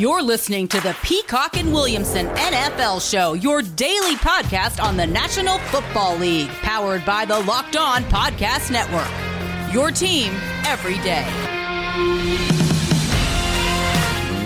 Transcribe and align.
You're 0.00 0.22
listening 0.22 0.66
to 0.68 0.80
the 0.80 0.96
Peacock 1.02 1.58
and 1.58 1.74
Williamson 1.74 2.28
NFL 2.28 3.06
Show, 3.06 3.34
your 3.34 3.60
daily 3.60 4.14
podcast 4.14 4.82
on 4.82 4.96
the 4.96 5.06
National 5.06 5.58
Football 5.58 6.16
League, 6.16 6.48
powered 6.62 7.04
by 7.04 7.26
the 7.26 7.38
Locked 7.40 7.76
On 7.76 8.02
Podcast 8.04 8.70
Network. 8.70 9.74
Your 9.74 9.90
team 9.90 10.32
every 10.64 10.94
day. 11.00 11.26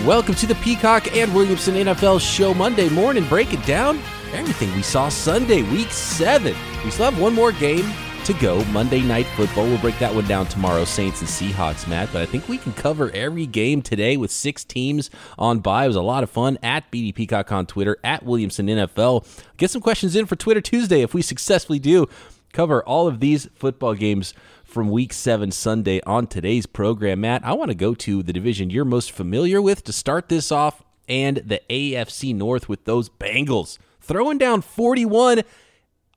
Welcome 0.05 0.35
to 0.35 0.45
the 0.45 0.55
Peacock 0.55 1.15
and 1.15 1.33
Williamson 1.33 1.75
NFL 1.75 2.19
Show 2.19 2.53
Monday 2.53 2.89
morning. 2.89 3.25
Break 3.25 3.53
it 3.53 3.65
down. 3.65 3.99
Everything 4.33 4.75
we 4.75 4.81
saw 4.81 5.07
Sunday, 5.07 5.61
week 5.61 5.89
seven. 5.89 6.53
We 6.83 6.91
still 6.91 7.09
have 7.09 7.17
one 7.17 7.33
more 7.33 7.53
game 7.53 7.85
to 8.25 8.33
go. 8.33 8.63
Monday 8.65 9.01
Night 9.01 9.27
Football. 9.35 9.65
We'll 9.65 9.77
break 9.77 9.99
that 9.99 10.13
one 10.13 10.27
down 10.27 10.47
tomorrow, 10.47 10.83
Saints 10.83 11.21
and 11.21 11.29
Seahawks, 11.29 11.87
Matt. 11.87 12.09
But 12.11 12.23
I 12.23 12.25
think 12.25 12.49
we 12.49 12.57
can 12.57 12.73
cover 12.73 13.11
every 13.11 13.45
game 13.45 13.83
today 13.83 14.17
with 14.17 14.31
six 14.31 14.63
teams 14.63 15.11
on 15.37 15.59
bye. 15.59 15.85
It 15.85 15.87
was 15.87 15.95
a 15.95 16.01
lot 16.01 16.23
of 16.23 16.31
fun 16.31 16.57
at 16.63 16.91
BD 16.91 17.51
on 17.51 17.67
Twitter, 17.67 17.97
at 18.03 18.23
Williamson 18.23 18.65
NFL. 18.65 19.27
Get 19.57 19.69
some 19.69 19.81
questions 19.81 20.15
in 20.15 20.25
for 20.25 20.35
Twitter 20.35 20.59
Tuesday 20.59 21.01
if 21.01 21.13
we 21.13 21.21
successfully 21.21 21.77
do 21.77 22.07
cover 22.51 22.83
all 22.83 23.07
of 23.07 23.19
these 23.19 23.47
football 23.53 23.93
games 23.93 24.33
from 24.63 24.89
week 24.89 25.13
seven 25.13 25.51
Sunday 25.51 26.01
on 26.07 26.25
today's 26.25 26.65
program. 26.65 27.21
Matt, 27.21 27.45
I 27.45 27.53
want 27.53 27.69
to 27.69 27.75
go 27.75 27.93
to 27.93 28.23
the 28.23 28.33
division 28.33 28.71
you're 28.71 28.85
most 28.85 29.11
familiar 29.11 29.61
with 29.61 29.83
to 29.83 29.93
start 29.93 30.29
this 30.29 30.51
off 30.51 30.81
and 31.07 31.37
the 31.37 31.61
AFC 31.69 32.33
North 32.33 32.67
with 32.67 32.85
those 32.85 33.07
Bengals 33.07 33.77
throwing 34.01 34.37
down 34.37 34.61
41 34.61 35.43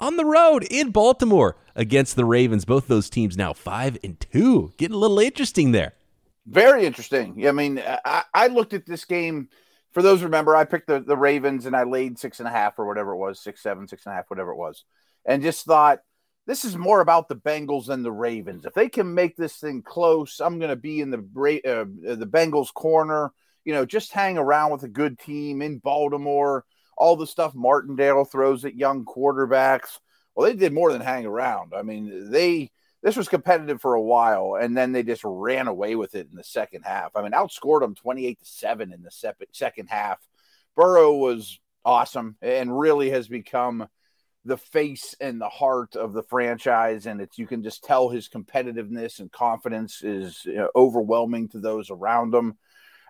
on 0.01 0.17
the 0.17 0.25
road 0.25 0.67
in 0.71 0.91
Baltimore 0.91 1.57
against 1.75 2.17
the 2.17 2.25
Ravens. 2.25 2.65
Both 2.65 2.89
those 2.89 3.11
teams 3.11 3.37
now 3.37 3.53
five 3.53 3.99
and 4.03 4.19
two, 4.21 4.73
getting 4.77 4.95
a 4.95 4.99
little 4.99 5.19
interesting 5.19 5.73
there. 5.73 5.95
Very 6.47 6.87
interesting. 6.87 7.47
I 7.47 7.53
mean, 7.53 7.83
I, 8.05 8.25
I 8.33 8.47
looked 8.47 8.73
at 8.73 8.87
this 8.87 9.05
game. 9.05 9.49
For 9.93 10.03
those 10.03 10.23
remember, 10.23 10.55
I 10.55 10.65
picked 10.65 10.87
the, 10.87 11.01
the 11.01 11.17
Ravens 11.17 11.67
and 11.67 11.75
I 11.75 11.83
laid 11.83 12.19
six 12.19 12.41
and 12.41 12.49
a 12.49 12.53
half 12.53 12.79
or 12.79 12.87
whatever 12.87 13.13
it 13.13 13.19
was, 13.19 13.41
six, 13.41 13.63
seven, 13.63 13.89
six 13.89 14.07
and 14.07 14.13
a 14.13 14.17
half, 14.17 14.31
whatever 14.31 14.53
it 14.53 14.57
was, 14.57 14.85
and 15.25 15.43
just 15.43 15.65
thought 15.65 16.01
this 16.47 16.65
is 16.65 16.77
more 16.77 17.01
about 17.01 17.29
the 17.29 17.37
Bengals 17.37 17.87
than 17.87 18.03
the 18.03 18.13
Ravens. 18.13 18.65
If 18.65 18.73
they 18.73 18.89
can 18.89 19.15
make 19.15 19.37
this 19.37 19.57
thing 19.57 19.83
close, 19.83 20.41
I'm 20.41 20.59
going 20.59 20.71
to 20.71 20.77
be 20.77 21.01
in 21.01 21.11
the 21.11 21.19
uh, 21.19 22.15
the 22.17 22.27
Bengals 22.27 22.73
corner. 22.73 23.33
You 23.65 23.75
know, 23.75 23.85
just 23.85 24.13
hang 24.13 24.39
around 24.39 24.73
with 24.73 24.83
a 24.83 24.89
good 24.89 25.19
team 25.19 25.61
in 25.61 25.79
Baltimore. 25.79 26.65
All 26.99 27.17
the 27.17 27.27
stuff 27.27 27.55
Martindale 27.55 28.25
throws 28.25 28.65
at 28.65 28.75
young 28.75 29.05
quarterbacks. 29.05 29.99
Well, 30.35 30.47
they 30.47 30.57
did 30.57 30.73
more 30.73 30.93
than 30.93 31.01
hang 31.01 31.27
around. 31.27 31.73
I 31.75 31.83
mean, 31.83 32.31
they 32.31 32.71
this 33.03 33.17
was 33.17 33.29
competitive 33.29 33.81
for 33.81 33.95
a 33.95 34.03
while, 34.03 34.57
and 34.61 34.77
then 34.77 34.93
they 34.93 35.05
just 35.05 35.23
ran 35.25 35.69
away 35.69 35.95
with 35.95 36.15
it 36.15 36.29
in 36.31 36.37
the 36.37 36.45
second 36.45 36.83
half. 36.83 37.13
I 37.15 37.23
mean, 37.23 37.33
outscored 37.33 37.81
them 37.81 37.95
twenty 37.95 38.27
eight 38.27 38.41
to 38.41 38.47
seven 38.47 38.93
in 38.93 39.03
the 39.03 39.45
second 39.53 39.87
half. 39.87 40.19
Burrow 40.77 41.15
was 41.15 41.59
awesome 41.85 42.37
and 42.43 42.79
really 42.79 43.11
has 43.11 43.29
become 43.29 43.89
the 44.45 44.57
face 44.57 45.15
and 45.21 45.41
the 45.41 45.49
heart 45.49 45.97
of 45.97 46.13
the 46.13 46.23
franchise 46.23 47.07
and 47.07 47.21
it's 47.21 47.39
you 47.39 47.47
can 47.47 47.63
just 47.63 47.83
tell 47.83 48.09
his 48.09 48.29
competitiveness 48.29 49.21
and 49.21 49.33
confidence 49.33 50.03
is 50.03 50.43
you 50.45 50.55
know, 50.55 50.69
overwhelming 50.77 51.49
to 51.49 51.59
those 51.59 51.91
around 51.91 52.35
him 52.35 52.57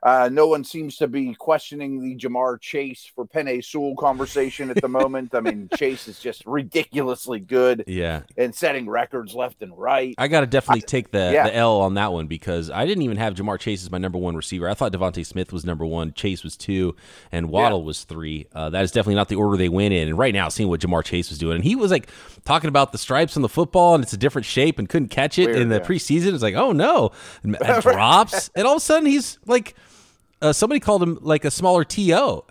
uh, 0.02 0.28
no 0.32 0.46
one 0.46 0.64
seems 0.64 0.96
to 0.96 1.08
be 1.08 1.34
questioning 1.34 2.00
the 2.00 2.16
Ja'Marr 2.16 2.60
Chase 2.60 3.10
for 3.14 3.26
Penei 3.26 3.64
Sewell 3.64 3.96
conversation 3.96 4.70
at 4.70 4.80
the 4.80 4.88
moment. 4.88 5.34
I 5.34 5.40
mean, 5.40 5.68
Chase 5.76 6.08
is 6.08 6.18
just 6.18 6.44
ridiculously 6.46 7.40
good. 7.40 7.84
Yeah. 7.86 8.22
And 8.36 8.54
setting 8.54 8.88
records 8.88 9.34
left 9.34 9.62
and 9.62 9.76
right. 9.76 10.14
I 10.18 10.28
got 10.28 10.40
to 10.40 10.46
definitely 10.46 10.82
take 10.82 11.10
the, 11.10 11.30
yeah. 11.32 11.44
the 11.44 11.56
L 11.56 11.80
on 11.80 11.94
that 11.94 12.12
one 12.12 12.26
because 12.26 12.70
I 12.70 12.86
didn't 12.86 13.02
even 13.02 13.16
have 13.16 13.34
Ja'Marr 13.34 13.58
Chase 13.58 13.82
as 13.82 13.90
my 13.90 13.98
number 13.98 14.18
one 14.18 14.36
receiver. 14.36 14.68
I 14.68 14.74
thought 14.74 14.92
DeVonta 14.92 15.24
Smith 15.26 15.52
was 15.52 15.64
number 15.64 15.84
one, 15.84 16.12
Chase 16.12 16.44
was 16.44 16.56
two, 16.56 16.94
and 17.32 17.50
Waddle 17.50 17.80
yeah. 17.80 17.86
was 17.86 18.04
three. 18.04 18.46
Uh, 18.52 18.70
that 18.70 18.84
is 18.84 18.92
definitely 18.92 19.16
not 19.16 19.28
the 19.28 19.36
order 19.36 19.56
they 19.56 19.68
went 19.68 19.94
in. 19.94 20.08
And 20.08 20.18
right 20.18 20.34
now, 20.34 20.48
seeing 20.48 20.68
what 20.68 20.80
Ja'Marr 20.80 21.04
Chase 21.04 21.30
was 21.30 21.38
doing, 21.38 21.56
and 21.56 21.64
he 21.64 21.74
was 21.74 21.90
like 21.90 22.08
talking 22.44 22.68
about 22.68 22.92
the 22.92 22.98
stripes 22.98 23.36
on 23.36 23.42
the 23.42 23.48
football 23.48 23.94
and 23.94 24.04
it's 24.04 24.12
a 24.12 24.16
different 24.16 24.46
shape 24.46 24.78
and 24.78 24.88
couldn't 24.88 25.08
catch 25.08 25.38
it 25.38 25.46
Weird, 25.46 25.58
in 25.58 25.68
the 25.68 25.76
yeah. 25.76 25.86
preseason. 25.86 26.34
It's 26.34 26.42
like, 26.42 26.54
oh 26.54 26.72
no. 26.72 27.10
Drops. 27.80 28.50
and 28.54 28.66
all 28.66 28.74
of 28.74 28.78
a 28.78 28.80
sudden, 28.80 29.06
he's 29.06 29.38
like– 29.44 29.74
uh, 30.40 30.52
somebody 30.52 30.80
called 30.80 31.02
him 31.02 31.18
like 31.20 31.44
a 31.44 31.50
smaller 31.50 31.84
to 31.84 32.02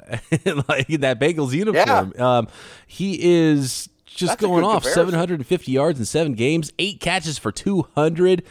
like 0.67 0.89
in 0.89 1.01
that 1.01 1.19
Bengals 1.19 1.53
uniform. 1.53 2.13
Yeah. 2.15 2.37
Um, 2.37 2.47
he 2.85 3.17
is 3.21 3.89
just 4.05 4.31
That's 4.31 4.41
going 4.41 4.63
off 4.63 4.83
comparison. 4.83 5.11
750 5.11 5.71
yards 5.71 5.99
in 5.99 6.05
seven 6.05 6.33
games, 6.33 6.71
eight 6.79 6.99
catches 6.99 7.37
for 7.37 7.51
200, 7.51 8.43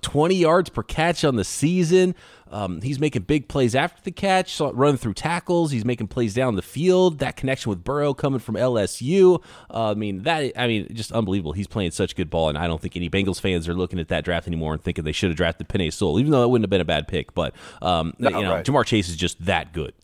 20 0.00 0.34
yards 0.34 0.70
per 0.70 0.82
catch 0.82 1.24
on 1.24 1.36
the 1.36 1.44
season. 1.44 2.14
Um, 2.50 2.82
he's 2.82 3.00
making 3.00 3.22
big 3.22 3.48
plays 3.48 3.74
after 3.74 4.02
the 4.02 4.10
catch, 4.10 4.60
running 4.60 4.98
through 4.98 5.14
tackles. 5.14 5.70
He's 5.70 5.86
making 5.86 6.08
plays 6.08 6.34
down 6.34 6.54
the 6.54 6.62
field. 6.62 7.18
That 7.20 7.34
connection 7.34 7.70
with 7.70 7.82
Burrow 7.82 8.12
coming 8.12 8.40
from 8.40 8.56
LSU. 8.56 9.42
Uh, 9.70 9.92
I 9.92 9.94
mean, 9.94 10.24
that 10.24 10.52
I 10.56 10.66
mean, 10.66 10.88
just 10.92 11.12
unbelievable. 11.12 11.52
He's 11.52 11.66
playing 11.66 11.92
such 11.92 12.14
good 12.14 12.28
ball, 12.28 12.50
and 12.50 12.58
I 12.58 12.66
don't 12.66 12.80
think 12.80 12.94
any 12.94 13.08
Bengals 13.08 13.40
fans 13.40 13.68
are 13.68 13.74
looking 13.74 13.98
at 13.98 14.08
that 14.08 14.24
draft 14.24 14.46
anymore 14.46 14.74
and 14.74 14.82
thinking 14.82 15.04
they 15.04 15.12
should 15.12 15.30
have 15.30 15.36
drafted 15.36 15.68
Penei 15.68 15.90
Sewell, 15.90 16.20
even 16.20 16.30
though 16.30 16.42
that 16.42 16.48
wouldn't 16.48 16.64
have 16.64 16.70
been 16.70 16.82
a 16.82 16.84
bad 16.84 17.08
pick. 17.08 17.32
But 17.32 17.54
um, 17.80 18.12
no, 18.18 18.28
you 18.28 18.42
know, 18.42 18.54
right. 18.54 18.66
Ja'Marr 18.66 18.84
Chase 18.84 19.08
is 19.08 19.16
just 19.16 19.42
that 19.46 19.72
good. 19.72 19.94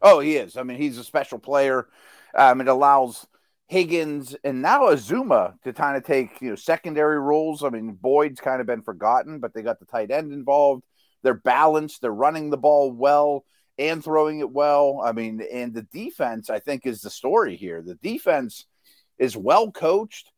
Oh, 0.00 0.20
he 0.20 0.36
is. 0.36 0.56
I 0.56 0.62
mean, 0.62 0.78
he's 0.78 0.96
a 0.96 1.04
special 1.04 1.38
player. 1.38 1.88
Um, 2.34 2.60
it 2.60 2.68
allows 2.68 3.26
Higgins 3.70 4.34
and 4.42 4.60
now 4.60 4.88
Uzomah 4.88 5.54
to 5.62 5.72
kind 5.72 5.96
of 5.96 6.02
take 6.02 6.40
you 6.40 6.50
know 6.50 6.56
secondary 6.56 7.20
roles. 7.20 7.62
I 7.62 7.70
mean, 7.70 7.92
Boyd's 7.92 8.40
kind 8.40 8.60
of 8.60 8.66
been 8.66 8.82
forgotten, 8.82 9.38
but 9.38 9.54
they 9.54 9.62
got 9.62 9.78
the 9.78 9.86
tight 9.86 10.10
end 10.10 10.32
involved. 10.32 10.82
They're 11.22 11.34
balanced. 11.34 12.02
They're 12.02 12.10
running 12.10 12.50
the 12.50 12.56
ball 12.56 12.90
well 12.90 13.44
and 13.78 14.02
throwing 14.02 14.40
it 14.40 14.50
well. 14.50 15.00
I 15.04 15.12
mean, 15.12 15.40
and 15.52 15.72
the 15.72 15.82
defense, 15.82 16.50
I 16.50 16.58
think, 16.58 16.84
is 16.84 17.00
the 17.00 17.10
story 17.10 17.54
here. 17.54 17.80
The 17.80 17.94
defense 17.94 18.66
is 19.18 19.36
well 19.36 19.70
coached, 19.70 20.32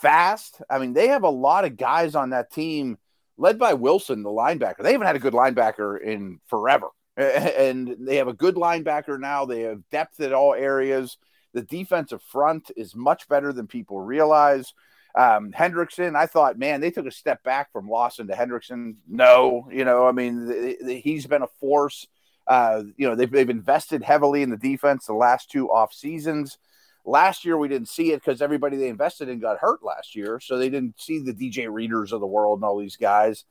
fast. 0.00 0.60
I 0.68 0.80
mean, 0.80 0.92
they 0.92 1.06
have 1.06 1.22
a 1.22 1.30
lot 1.30 1.64
of 1.64 1.76
guys 1.76 2.16
on 2.16 2.30
that 2.30 2.50
team 2.50 2.98
led 3.36 3.60
by 3.60 3.74
Wilson, 3.74 4.24
the 4.24 4.28
linebacker. 4.28 4.82
They 4.82 4.90
haven't 4.90 5.06
had 5.06 5.14
a 5.14 5.20
good 5.20 5.34
linebacker 5.34 6.02
in 6.02 6.40
forever. 6.48 6.88
And 7.16 7.94
they 8.00 8.16
have 8.16 8.26
a 8.26 8.32
good 8.32 8.56
linebacker 8.56 9.20
now. 9.20 9.44
They 9.44 9.60
have 9.60 9.88
depth 9.90 10.18
at 10.18 10.32
all 10.32 10.54
areas. 10.54 11.16
The 11.52 11.62
defensive 11.62 12.22
front 12.22 12.70
is 12.76 12.94
much 12.94 13.28
better 13.28 13.52
than 13.52 13.66
people 13.66 14.00
realize. 14.00 14.72
Um, 15.14 15.52
Hendrickson, 15.52 16.16
I 16.16 16.26
thought, 16.26 16.58
man, 16.58 16.80
they 16.80 16.90
took 16.90 17.06
a 17.06 17.10
step 17.10 17.42
back 17.42 17.70
from 17.72 17.88
Lawson 17.88 18.28
to 18.28 18.34
Hendrickson. 18.34 18.96
No, 19.06 19.68
you 19.70 19.84
know, 19.84 20.06
I 20.06 20.12
mean, 20.12 20.76
he's 21.02 21.26
been 21.26 21.42
a 21.42 21.48
force. 21.60 22.06
Uh, 22.46 22.82
you 22.96 23.08
know, 23.08 23.14
they've, 23.14 23.30
they've 23.30 23.50
invested 23.50 24.02
heavily 24.02 24.42
in 24.42 24.50
the 24.50 24.56
defense 24.56 25.06
the 25.06 25.12
last 25.12 25.50
two 25.50 25.70
off 25.70 25.92
seasons. 25.92 26.58
Last 27.04 27.44
year, 27.44 27.58
we 27.58 27.68
didn't 27.68 27.88
see 27.88 28.12
it 28.12 28.22
because 28.24 28.40
everybody 28.40 28.76
they 28.76 28.88
invested 28.88 29.28
in 29.28 29.40
got 29.40 29.58
hurt 29.58 29.82
last 29.82 30.14
year. 30.14 30.40
So 30.40 30.56
they 30.56 30.70
didn't 30.70 31.00
see 31.00 31.18
the 31.18 31.34
DJ 31.34 31.70
Readers 31.70 32.12
of 32.12 32.20
the 32.20 32.26
world 32.26 32.58
and 32.58 32.64
all 32.64 32.78
these 32.78 32.96
guys. 32.96 33.44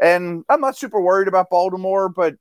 And 0.00 0.44
I'm 0.48 0.60
not 0.60 0.76
super 0.76 1.00
worried 1.00 1.28
about 1.28 1.50
Baltimore, 1.50 2.08
but 2.08 2.34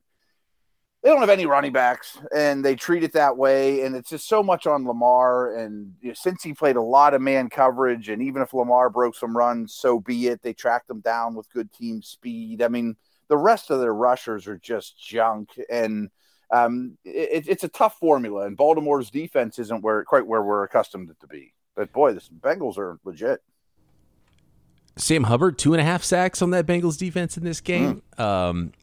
they 1.04 1.10
don't 1.10 1.20
have 1.20 1.30
any 1.30 1.46
running 1.46 1.74
backs 1.74 2.18
and 2.34 2.64
they 2.64 2.76
treat 2.76 3.04
it 3.04 3.12
that 3.12 3.38
way 3.38 3.82
and 3.82 3.96
it's 3.96 4.10
just 4.10 4.28
so 4.28 4.42
much 4.42 4.66
on 4.66 4.86
lamar 4.86 5.54
and 5.58 5.94
you 6.02 6.10
know, 6.10 6.14
since 6.14 6.42
he 6.42 6.54
played 6.54 6.78
a 6.78 6.82
lot 6.82 7.14
of 7.14 7.22
man 7.22 7.50
coverage 7.50 8.08
and 8.08 8.24
even 8.24 8.42
if 8.42 8.54
lamar 8.54 8.90
broke 8.90 9.16
some 9.16 9.36
runs 9.36 9.74
so 9.74 10.00
be 10.00 10.28
it. 10.28 10.42
They 10.42 10.54
tracked 10.54 10.90
him 10.90 11.02
down 11.02 11.36
with 11.36 11.52
good 11.52 11.72
team 11.74 12.02
speed. 12.02 12.62
I 12.62 12.70
mean 12.70 12.96
the 13.28 13.38
rest 13.38 13.70
of 13.70 13.82
their 13.82 13.94
rushers 13.94 14.48
are 14.48 14.58
just 14.58 14.98
junk 14.98 15.50
and 15.70 16.10
um, 16.52 16.98
it, 17.04 17.48
it's 17.48 17.64
a 17.64 17.70
tough 17.70 17.98
formula 18.00 18.46
and 18.46 18.56
baltimore's 18.56 19.10
defense 19.10 19.60
isn't 19.60 19.82
where 19.82 20.04
quite 20.06 20.26
where 20.26 20.42
we're 20.42 20.64
accustomed 20.64 21.10
it 21.10 21.20
to 21.20 21.28
be. 21.28 21.54
But 21.76 21.92
boy 21.92 22.14
the 22.14 22.22
bengals 22.40 22.78
are 22.78 22.98
legit. 23.04 23.44
Sam 24.96 25.24
hubbard 25.24 25.58
two 25.58 25.74
and 25.74 25.82
a 25.82 25.84
half 25.84 26.04
sacks 26.04 26.42
on 26.42 26.52
that 26.52 26.66
bengals 26.66 26.98
defense 26.98 27.36
in 27.36 27.44
this 27.44 27.60
game. 27.60 28.04
Mm. 28.18 28.24
um, 28.24 28.74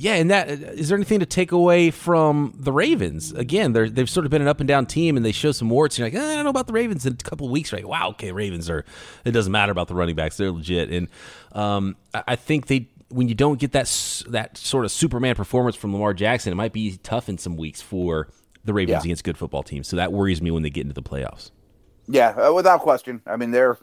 yeah, 0.00 0.14
and 0.14 0.30
that 0.30 0.48
is 0.48 0.88
there 0.88 0.96
anything 0.96 1.20
to 1.20 1.26
take 1.26 1.52
away 1.52 1.90
from 1.90 2.54
the 2.56 2.72
Ravens? 2.72 3.32
Again, 3.32 3.74
they 3.74 3.90
have 4.00 4.08
sort 4.08 4.24
of 4.24 4.30
been 4.30 4.40
an 4.40 4.48
up 4.48 4.58
and 4.58 4.66
down 4.66 4.86
team, 4.86 5.14
and 5.14 5.26
they 5.26 5.30
show 5.30 5.52
some 5.52 5.68
warts. 5.68 5.98
And 5.98 6.10
you're 6.10 6.22
like, 6.22 6.26
eh, 6.26 6.32
I 6.32 6.36
don't 6.36 6.44
know 6.44 6.50
about 6.50 6.68
the 6.68 6.72
Ravens 6.72 7.04
in 7.04 7.12
a 7.12 7.16
couple 7.16 7.46
of 7.46 7.52
weeks, 7.52 7.70
right? 7.70 7.86
Wow, 7.86 8.08
okay, 8.12 8.32
Ravens 8.32 8.70
are. 8.70 8.86
It 9.26 9.32
doesn't 9.32 9.52
matter 9.52 9.70
about 9.70 9.88
the 9.88 9.94
running 9.94 10.16
backs; 10.16 10.38
they're 10.38 10.52
legit. 10.52 10.88
And 10.88 11.08
um, 11.52 11.96
I 12.14 12.36
think 12.36 12.68
they 12.68 12.88
when 13.10 13.28
you 13.28 13.34
don't 13.34 13.60
get 13.60 13.72
that 13.72 14.24
that 14.28 14.56
sort 14.56 14.86
of 14.86 14.90
Superman 14.90 15.34
performance 15.34 15.76
from 15.76 15.92
Lamar 15.92 16.14
Jackson, 16.14 16.50
it 16.50 16.56
might 16.56 16.72
be 16.72 16.96
tough 17.02 17.28
in 17.28 17.36
some 17.36 17.58
weeks 17.58 17.82
for 17.82 18.28
the 18.64 18.72
Ravens 18.72 19.04
yeah. 19.04 19.08
against 19.08 19.22
good 19.22 19.36
football 19.36 19.62
teams. 19.62 19.86
So 19.86 19.96
that 19.96 20.14
worries 20.14 20.40
me 20.40 20.50
when 20.50 20.62
they 20.62 20.70
get 20.70 20.80
into 20.80 20.94
the 20.94 21.02
playoffs. 21.02 21.50
Yeah, 22.08 22.30
uh, 22.30 22.54
without 22.54 22.80
question. 22.80 23.20
I 23.26 23.36
mean, 23.36 23.50
they're 23.50 23.76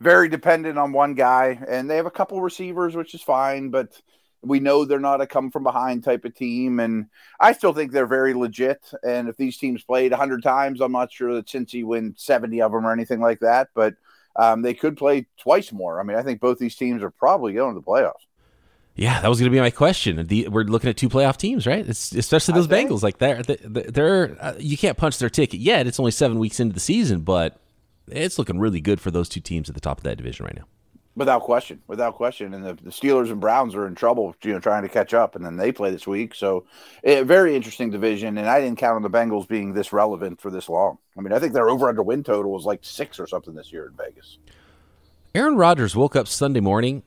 very 0.00 0.28
dependent 0.28 0.76
on 0.76 0.92
one 0.92 1.14
guy, 1.14 1.58
and 1.66 1.88
they 1.88 1.96
have 1.96 2.04
a 2.04 2.10
couple 2.10 2.42
receivers, 2.42 2.94
which 2.94 3.14
is 3.14 3.22
fine, 3.22 3.70
but 3.70 3.98
we 4.42 4.60
know 4.60 4.84
they're 4.84 4.98
not 4.98 5.20
a 5.20 5.26
come 5.26 5.50
from 5.50 5.62
behind 5.62 6.04
type 6.04 6.24
of 6.24 6.34
team, 6.34 6.80
and 6.80 7.06
I 7.40 7.52
still 7.52 7.72
think 7.72 7.92
they're 7.92 8.06
very 8.06 8.34
legit. 8.34 8.90
And 9.02 9.28
if 9.28 9.36
these 9.36 9.56
teams 9.56 9.82
played 9.82 10.12
100 10.12 10.42
times, 10.42 10.80
I'm 10.80 10.92
not 10.92 11.12
sure 11.12 11.34
that 11.34 11.46
Cincy 11.46 11.84
win 11.84 12.14
70 12.16 12.62
of 12.62 12.72
them 12.72 12.86
or 12.86 12.92
anything 12.92 13.20
like 13.20 13.40
that, 13.40 13.68
but 13.74 13.94
um, 14.36 14.62
they 14.62 14.74
could 14.74 14.96
play 14.96 15.26
twice 15.38 15.72
more. 15.72 16.00
I 16.00 16.04
mean, 16.04 16.16
I 16.16 16.22
think 16.22 16.40
both 16.40 16.58
these 16.58 16.76
teams 16.76 17.02
are 17.02 17.10
probably 17.10 17.54
going 17.54 17.74
to 17.74 17.80
the 17.80 17.86
playoffs. 17.86 18.26
Yeah, 18.94 19.20
that 19.20 19.28
was 19.28 19.38
going 19.38 19.50
to 19.50 19.54
be 19.54 19.60
my 19.60 19.70
question. 19.70 20.26
The, 20.26 20.48
we're 20.48 20.64
looking 20.64 20.88
at 20.88 20.96
two 20.96 21.10
playoff 21.10 21.36
teams, 21.36 21.66
right? 21.66 21.86
It's, 21.86 22.12
especially 22.12 22.54
those 22.54 22.66
Bengals. 22.66 23.02
Like 23.02 23.18
they're 23.18 23.42
they're, 23.42 23.82
they're 23.90 24.36
uh, 24.40 24.54
you 24.58 24.78
can't 24.78 24.96
punch 24.96 25.18
their 25.18 25.28
ticket 25.28 25.60
yet. 25.60 25.86
It's 25.86 26.00
only 26.00 26.12
seven 26.12 26.38
weeks 26.38 26.60
into 26.60 26.72
the 26.72 26.80
season, 26.80 27.20
but 27.20 27.60
it's 28.08 28.38
looking 28.38 28.58
really 28.58 28.80
good 28.80 28.98
for 28.98 29.10
those 29.10 29.28
two 29.28 29.40
teams 29.40 29.68
at 29.68 29.74
the 29.74 29.82
top 29.82 29.98
of 29.98 30.04
that 30.04 30.16
division 30.16 30.46
right 30.46 30.56
now. 30.56 30.64
Without 31.16 31.42
question, 31.42 31.80
without 31.86 32.14
question, 32.14 32.52
and 32.52 32.62
the, 32.62 32.74
the 32.74 32.90
Steelers 32.90 33.30
and 33.30 33.40
Browns 33.40 33.74
are 33.74 33.86
in 33.86 33.94
trouble, 33.94 34.36
you 34.42 34.52
know, 34.52 34.60
trying 34.60 34.82
to 34.82 34.88
catch 34.88 35.14
up, 35.14 35.34
and 35.34 35.44
then 35.44 35.56
they 35.56 35.72
play 35.72 35.90
this 35.90 36.06
week. 36.06 36.34
So, 36.34 36.66
a 37.04 37.22
very 37.22 37.56
interesting 37.56 37.90
division, 37.90 38.36
and 38.36 38.46
I 38.46 38.60
didn't 38.60 38.76
count 38.76 38.96
on 38.96 39.02
the 39.02 39.08
Bengals 39.10 39.48
being 39.48 39.72
this 39.72 39.94
relevant 39.94 40.42
for 40.42 40.50
this 40.50 40.68
long. 40.68 40.98
I 41.16 41.22
mean, 41.22 41.32
I 41.32 41.38
think 41.38 41.54
their 41.54 41.70
over 41.70 41.88
under 41.88 42.02
win 42.02 42.22
total 42.22 42.52
was 42.52 42.66
like 42.66 42.80
six 42.82 43.18
or 43.18 43.26
something 43.26 43.54
this 43.54 43.72
year 43.72 43.86
in 43.86 43.94
Vegas. 43.96 44.36
Aaron 45.34 45.56
Rodgers 45.56 45.96
woke 45.96 46.16
up 46.16 46.28
Sunday 46.28 46.60
morning 46.60 47.02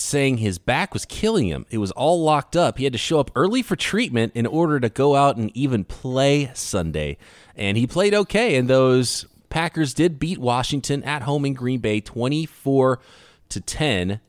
saying 0.00 0.38
his 0.38 0.58
back 0.58 0.92
was 0.92 1.04
killing 1.04 1.48
him. 1.48 1.66
It 1.70 1.78
was 1.78 1.90
all 1.92 2.22
locked 2.22 2.56
up. 2.56 2.78
He 2.78 2.84
had 2.84 2.92
to 2.92 2.98
show 2.98 3.20
up 3.20 3.30
early 3.34 3.62
for 3.62 3.76
treatment 3.76 4.32
in 4.34 4.46
order 4.46 4.80
to 4.80 4.88
go 4.88 5.14
out 5.14 5.36
and 5.36 5.50
even 5.56 5.84
play 5.84 6.50
Sunday. 6.54 7.18
And 7.54 7.76
he 7.76 7.86
played 7.86 8.14
okay. 8.14 8.56
in 8.56 8.66
those 8.66 9.26
Packers 9.56 9.94
did 9.94 10.18
beat 10.18 10.36
Washington 10.36 11.02
at 11.04 11.22
home 11.22 11.46
in 11.46 11.54
Green 11.54 11.80
Bay 11.80 12.02
24 12.02 13.00
to 13.48 13.58
10. 13.58 14.20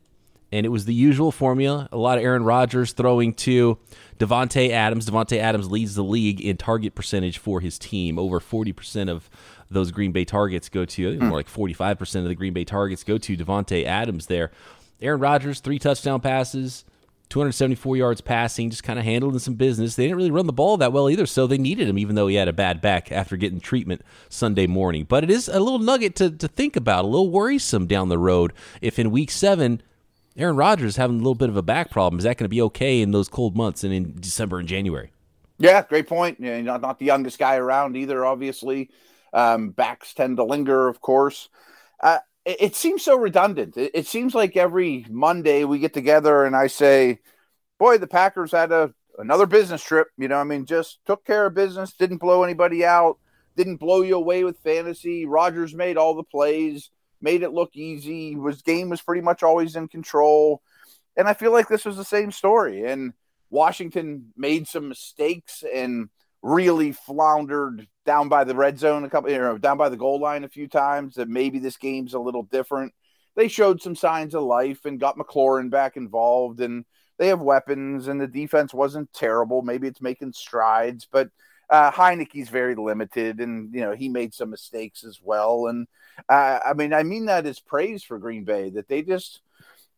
And 0.54 0.66
it 0.66 0.70
was 0.70 0.86
the 0.86 0.94
usual 0.94 1.34
formula. 1.34 1.90
A 1.92 1.98
lot 1.98 2.18
of 2.18 2.24
Aaron 2.24 2.46
Rodgers 2.46 2.94
throwing 2.94 3.34
to 3.34 3.78
Davante 4.20 4.70
Adams. 4.70 5.10
Davante 5.10 5.38
Adams 5.38 5.70
leads 5.70 5.96
the 5.96 6.04
league 6.04 6.40
in 6.40 6.56
target 6.56 6.96
percentage 6.96 7.40
for 7.40 7.60
his 7.60 7.78
team. 7.78 8.18
Over 8.18 8.40
40% 8.40 9.10
of 9.10 9.30
those 9.70 9.92
Green 9.92 10.14
Bay 10.14 10.24
targets 10.24 10.70
go 10.70 10.86
to, 10.86 11.18
hmm. 11.18 11.26
more 11.26 11.40
like 11.40 11.50
45% 11.50 12.20
of 12.20 12.30
the 12.30 12.34
Green 12.34 12.54
Bay 12.54 12.64
targets 12.64 13.04
go 13.04 13.18
to 13.18 13.36
Davante 13.36 13.84
Adams 13.84 14.28
there. 14.28 14.50
Aaron 15.02 15.20
Rodgers, 15.20 15.60
three 15.60 15.78
touchdown 15.78 16.22
passes, 16.22 16.86
274 17.30 17.98
yards 17.98 18.22
passing, 18.22 18.70
just 18.70 18.84
kind 18.84 18.98
of 18.98 19.06
handling 19.06 19.40
some 19.40 19.56
business. 19.56 19.96
They 19.96 20.06
didn't 20.06 20.18
really 20.18 20.32
run 20.32 20.48
the 20.48 20.54
ball 20.54 20.78
that 20.78 20.94
well 20.94 21.10
either, 21.10 21.26
so 21.26 21.46
they 21.46 21.58
needed 21.58 21.90
him, 21.90 21.98
even 21.98 22.16
though 22.16 22.28
he 22.28 22.36
had 22.36 22.48
a 22.48 22.54
bad 22.54 22.80
back 22.80 23.12
after 23.12 23.36
getting 23.36 23.60
treatment 23.60 24.02
Sunday 24.30 24.68
morning. 24.68 25.06
But 25.08 25.24
it 25.24 25.30
is 25.30 25.48
a 25.48 25.60
little 25.60 25.80
nugget 25.80 26.16
to, 26.18 26.32
to 26.32 26.48
think 26.48 26.76
about, 26.76 27.04
a 27.04 27.08
little 27.08 27.30
worrisome 27.30 27.86
down 27.86 28.10
the 28.10 28.18
road 28.18 28.54
if 28.82 28.98
in 28.98 29.12
week 29.12 29.30
seven, 29.30 29.82
Aaron 30.38 30.56
Rodgers 30.56 30.96
having 30.96 31.18
a 31.18 31.20
little 31.20 31.36
bit 31.36 31.50
of 31.50 31.58
a 31.58 31.64
back 31.64 31.92
problem. 31.92 32.20
Is 32.20 32.24
that 32.24 32.38
going 32.38 32.46
to 32.46 32.50
be 32.50 32.62
okay 32.62 33.02
in 33.02 33.12
those 33.12 33.28
cold 33.28 33.58
months 33.58 33.84
and 33.84 33.94
in 33.94 34.16
December 34.20 34.60
and 34.60 34.68
January? 34.68 35.12
Yeah, 35.58 35.84
great 35.84 36.08
point. 36.08 36.40
Not 36.40 37.00
the 37.00 37.06
youngest 37.06 37.40
guy 37.40 37.56
around 37.56 37.98
either, 37.98 38.24
obviously. 38.26 38.92
Um, 39.34 39.72
backs 39.72 40.14
tend 40.14 40.38
to 40.38 40.44
linger, 40.44 40.88
of 40.88 41.02
course. 41.02 41.50
Uh, 42.00 42.20
it, 42.48 42.58
it 42.62 42.76
seems 42.76 43.04
so 43.04 43.18
redundant. 43.18 43.78
It, 43.78 43.92
it, 43.94 44.08
seems 44.08 44.34
like 44.34 44.56
every 44.56 45.06
Monday 45.10 45.66
we 45.66 45.80
get 45.80 45.94
together 45.94 46.46
and 46.46 46.56
I 46.56 46.68
say, 46.68 47.20
"Boy, 47.78 47.98
the 47.98 48.08
Packers 48.08 48.54
had 48.54 48.72
a 48.72 48.94
another 49.20 49.46
business 49.46 49.84
trip." 49.84 50.08
You 50.18 50.30
know, 50.30 50.38
I 50.38 50.46
mean, 50.46 50.66
just 50.66 51.00
took 51.06 51.26
care 51.26 51.46
of 51.46 51.54
business, 51.54 51.94
didn't 51.94 52.18
blow 52.18 52.44
anybody 52.44 52.86
out, 52.86 53.20
didn't 53.58 53.78
blow 53.78 54.02
you 54.02 54.16
away 54.16 54.44
with 54.46 54.58
fantasy. 54.60 55.26
Rodgers 55.26 55.76
made 55.76 55.98
all 55.98 56.16
the 56.16 56.24
plays, 56.24 56.90
made 57.22 57.44
it 57.44 57.52
look 57.52 57.76
easy. 57.76 58.36
Was 58.38 58.62
game 58.62 58.90
was 58.90 59.02
pretty 59.02 59.22
much 59.22 59.44
always 59.44 59.76
in 59.76 59.90
control, 59.90 60.62
and 61.18 61.28
I 61.28 61.34
feel 61.34 61.52
like 61.52 61.68
this 61.68 61.86
was 61.86 61.98
the 61.98 62.06
same 62.06 62.32
story. 62.32 62.86
And 62.86 63.14
Washington 63.50 64.32
made 64.38 64.68
some 64.68 64.88
mistakes 64.88 65.64
and 65.72 66.10
really 66.42 66.94
floundered 66.94 67.88
down 68.07 68.30
by 68.30 68.44
the 68.44 68.56
red 68.56 68.80
zone 68.80 69.04
a 69.04 69.09
couple, 69.09 69.30
you 69.30 69.38
know, 69.38 69.59
down 69.59 69.77
by 69.77 69.89
the 69.89 69.98
goal 69.98 70.19
line 70.19 70.44
a 70.44 70.50
few 70.50 70.68
times. 70.68 71.15
That 71.15 71.30
maybe 71.30 71.59
this 71.59 71.77
game's 71.77 72.15
a 72.15 72.19
little 72.19 72.44
different. 72.44 72.94
They 73.36 73.50
showed 73.50 73.81
some 73.81 73.95
signs 73.95 74.33
of 74.33 74.42
life 74.42 74.86
and 74.86 75.00
got 75.00 75.18
McLaurin 75.18 75.69
back 75.69 75.95
involved, 75.98 76.59
and 76.62 76.86
they 77.19 77.27
have 77.27 77.42
weapons, 77.42 78.07
and 78.07 78.19
the 78.19 78.27
defense 78.27 78.74
wasn't 78.74 79.13
terrible. 79.13 79.62
Maybe 79.62 79.88
it's 79.88 80.01
making 80.01 80.33
strides, 80.33 81.07
but 81.12 81.30
uh, 81.69 81.92
Heinicke's 81.92 82.50
very 82.50 82.74
limited, 82.74 83.39
and 83.39 83.71
you 83.74 83.81
know 83.81 83.92
he 83.92 84.09
made 84.09 84.33
some 84.33 84.50
mistakes 84.50 85.04
as 85.04 85.19
well. 85.21 85.68
And 85.68 85.88
uh, 86.30 86.59
I 86.65 86.74
mean, 86.74 86.94
I 86.94 87.04
mean 87.04 87.25
that 87.25 87.45
as 87.45 87.59
praise 87.59 88.04
for 88.04 88.18
Green 88.18 88.45
Bay 88.45 88.71
that 88.71 88.88
they 88.88 89.04
just 89.04 89.42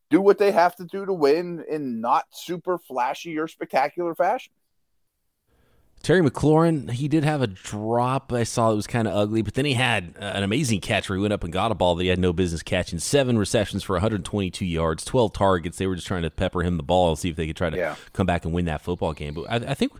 do 0.09 0.19
what 0.19 0.39
they 0.39 0.51
have 0.51 0.75
to 0.77 0.85
do 0.85 1.05
to 1.05 1.13
win 1.13 1.63
in 1.69 2.01
not 2.01 2.25
super 2.31 2.79
flashy 2.79 3.37
or 3.37 3.47
spectacular 3.47 4.15
fashion. 4.15 4.51
Terry 6.01 6.21
McLaurin, 6.21 6.89
he 6.91 7.07
did 7.07 7.25
have 7.25 7.41
a 7.41 7.47
drop. 7.47 8.31
I 8.31 8.43
saw 8.43 8.71
it 8.71 8.75
was 8.75 8.87
kind 8.87 9.07
of 9.07 9.13
ugly, 9.13 9.41
but 9.41 9.53
then 9.53 9.65
he 9.65 9.73
had 9.73 10.15
an 10.17 10.43
amazing 10.43 10.79
catch 10.79 11.09
where 11.09 11.17
he 11.17 11.21
went 11.21 11.33
up 11.33 11.43
and 11.43 11.51
got 11.51 11.71
a 11.71 11.75
ball 11.75 11.95
that 11.95 12.03
he 12.03 12.09
had 12.09 12.19
no 12.19 12.31
business 12.31 12.63
catching. 12.63 12.99
Seven 12.99 13.37
receptions 13.37 13.83
for 13.83 13.93
122 13.93 14.65
yards, 14.65 15.03
12 15.03 15.33
targets. 15.33 15.77
They 15.77 15.87
were 15.87 15.95
just 15.95 16.07
trying 16.07 16.21
to 16.21 16.29
pepper 16.29 16.63
him 16.63 16.77
the 16.77 16.83
ball 16.83 17.09
and 17.09 17.19
see 17.19 17.29
if 17.29 17.35
they 17.35 17.47
could 17.47 17.57
try 17.57 17.69
to 17.69 17.77
yeah. 17.77 17.95
come 18.13 18.25
back 18.25 18.45
and 18.45 18.53
win 18.53 18.65
that 18.65 18.81
football 18.81 19.13
game. 19.13 19.33
But 19.33 19.51
I, 19.51 19.71
I, 19.71 19.73
think 19.73 19.91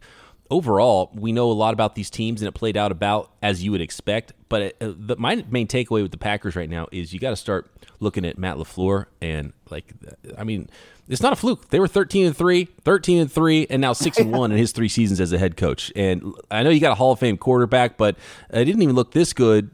overall, 0.49 1.11
we 1.13 1.33
know 1.33 1.51
a 1.51 1.53
lot 1.53 1.73
about 1.73 1.95
these 1.95 2.09
teams, 2.09 2.41
and 2.41 2.47
it 2.47 2.53
played 2.53 2.77
out 2.77 2.93
about 2.93 3.31
as 3.41 3.61
you 3.61 3.71
would 3.71 3.81
expect. 3.81 4.31
But 4.47 4.61
it, 4.61 4.77
uh, 4.79 4.93
the, 4.95 5.17
my 5.17 5.43
main 5.49 5.67
takeaway 5.67 6.01
with 6.01 6.11
the 6.11 6.17
Packers 6.17 6.55
right 6.55 6.69
now 6.69 6.87
is 6.93 7.13
you 7.13 7.19
got 7.19 7.31
to 7.31 7.35
start 7.35 7.69
looking 7.99 8.23
at 8.23 8.37
Matt 8.37 8.55
LaFleur 8.55 9.07
and 9.21 9.51
like, 9.69 9.93
I 10.37 10.45
mean 10.45 10.69
it's 11.09 11.23
not 11.23 11.33
a 11.33 11.35
fluke. 11.35 11.69
They 11.69 11.79
were 11.79 11.87
13 11.87 12.27
and 12.27 12.37
3, 12.37 12.65
13 12.85 13.17
and 13.17 13.31
3 13.31 13.67
and 13.71 13.81
now 13.81 13.93
6 13.93 14.17
and 14.19 14.31
1 14.31 14.51
in 14.51 14.57
his 14.57 14.71
3 14.71 14.87
seasons 14.87 15.19
as 15.19 15.33
a 15.33 15.39
head 15.39 15.57
coach. 15.57 15.91
And 15.95 16.33
I 16.51 16.61
know 16.61 16.69
you 16.69 16.79
got 16.79 16.91
a 16.91 16.95
Hall 16.95 17.11
of 17.11 17.19
Fame 17.19 17.35
quarterback, 17.35 17.97
but 17.97 18.15
it 18.51 18.65
didn't 18.65 18.83
even 18.83 18.95
look 18.95 19.11
this 19.11 19.33
good 19.33 19.71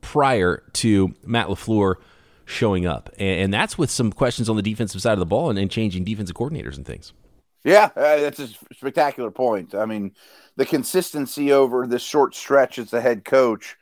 prior 0.00 0.62
to 0.72 1.14
Matt 1.24 1.48
LaFleur 1.48 1.96
showing 2.46 2.86
up. 2.86 3.10
And, 3.18 3.52
that's 3.52 3.76
with 3.76 3.90
some 3.90 4.10
questions 4.10 4.48
on 4.48 4.56
the 4.56 4.62
defensive 4.62 5.02
side 5.02 5.12
of 5.12 5.18
the 5.18 5.26
ball 5.26 5.50
and, 5.50 5.58
and 5.58 5.70
changing 5.70 6.04
defensive 6.04 6.34
coordinators 6.34 6.76
and 6.76 6.86
things. 6.86 7.12
Yeah, 7.62 7.90
uh, 7.96 8.16
that's 8.16 8.38
a 8.38 8.48
spectacular 8.72 9.30
point. 9.30 9.74
I 9.74 9.84
mean, 9.84 10.12
the 10.54 10.64
consistency 10.64 11.52
over 11.52 11.86
this 11.86 12.02
short 12.02 12.34
stretch 12.34 12.78
as 12.78 12.90
the 12.90 13.00
head 13.00 13.24
coach 13.24 13.76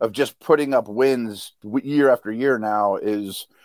of 0.00 0.12
just 0.12 0.38
putting 0.38 0.74
up 0.74 0.86
wins 0.86 1.52
year 1.82 2.08
after 2.08 2.30
year 2.30 2.56
now 2.56 2.96
is– 2.96 3.48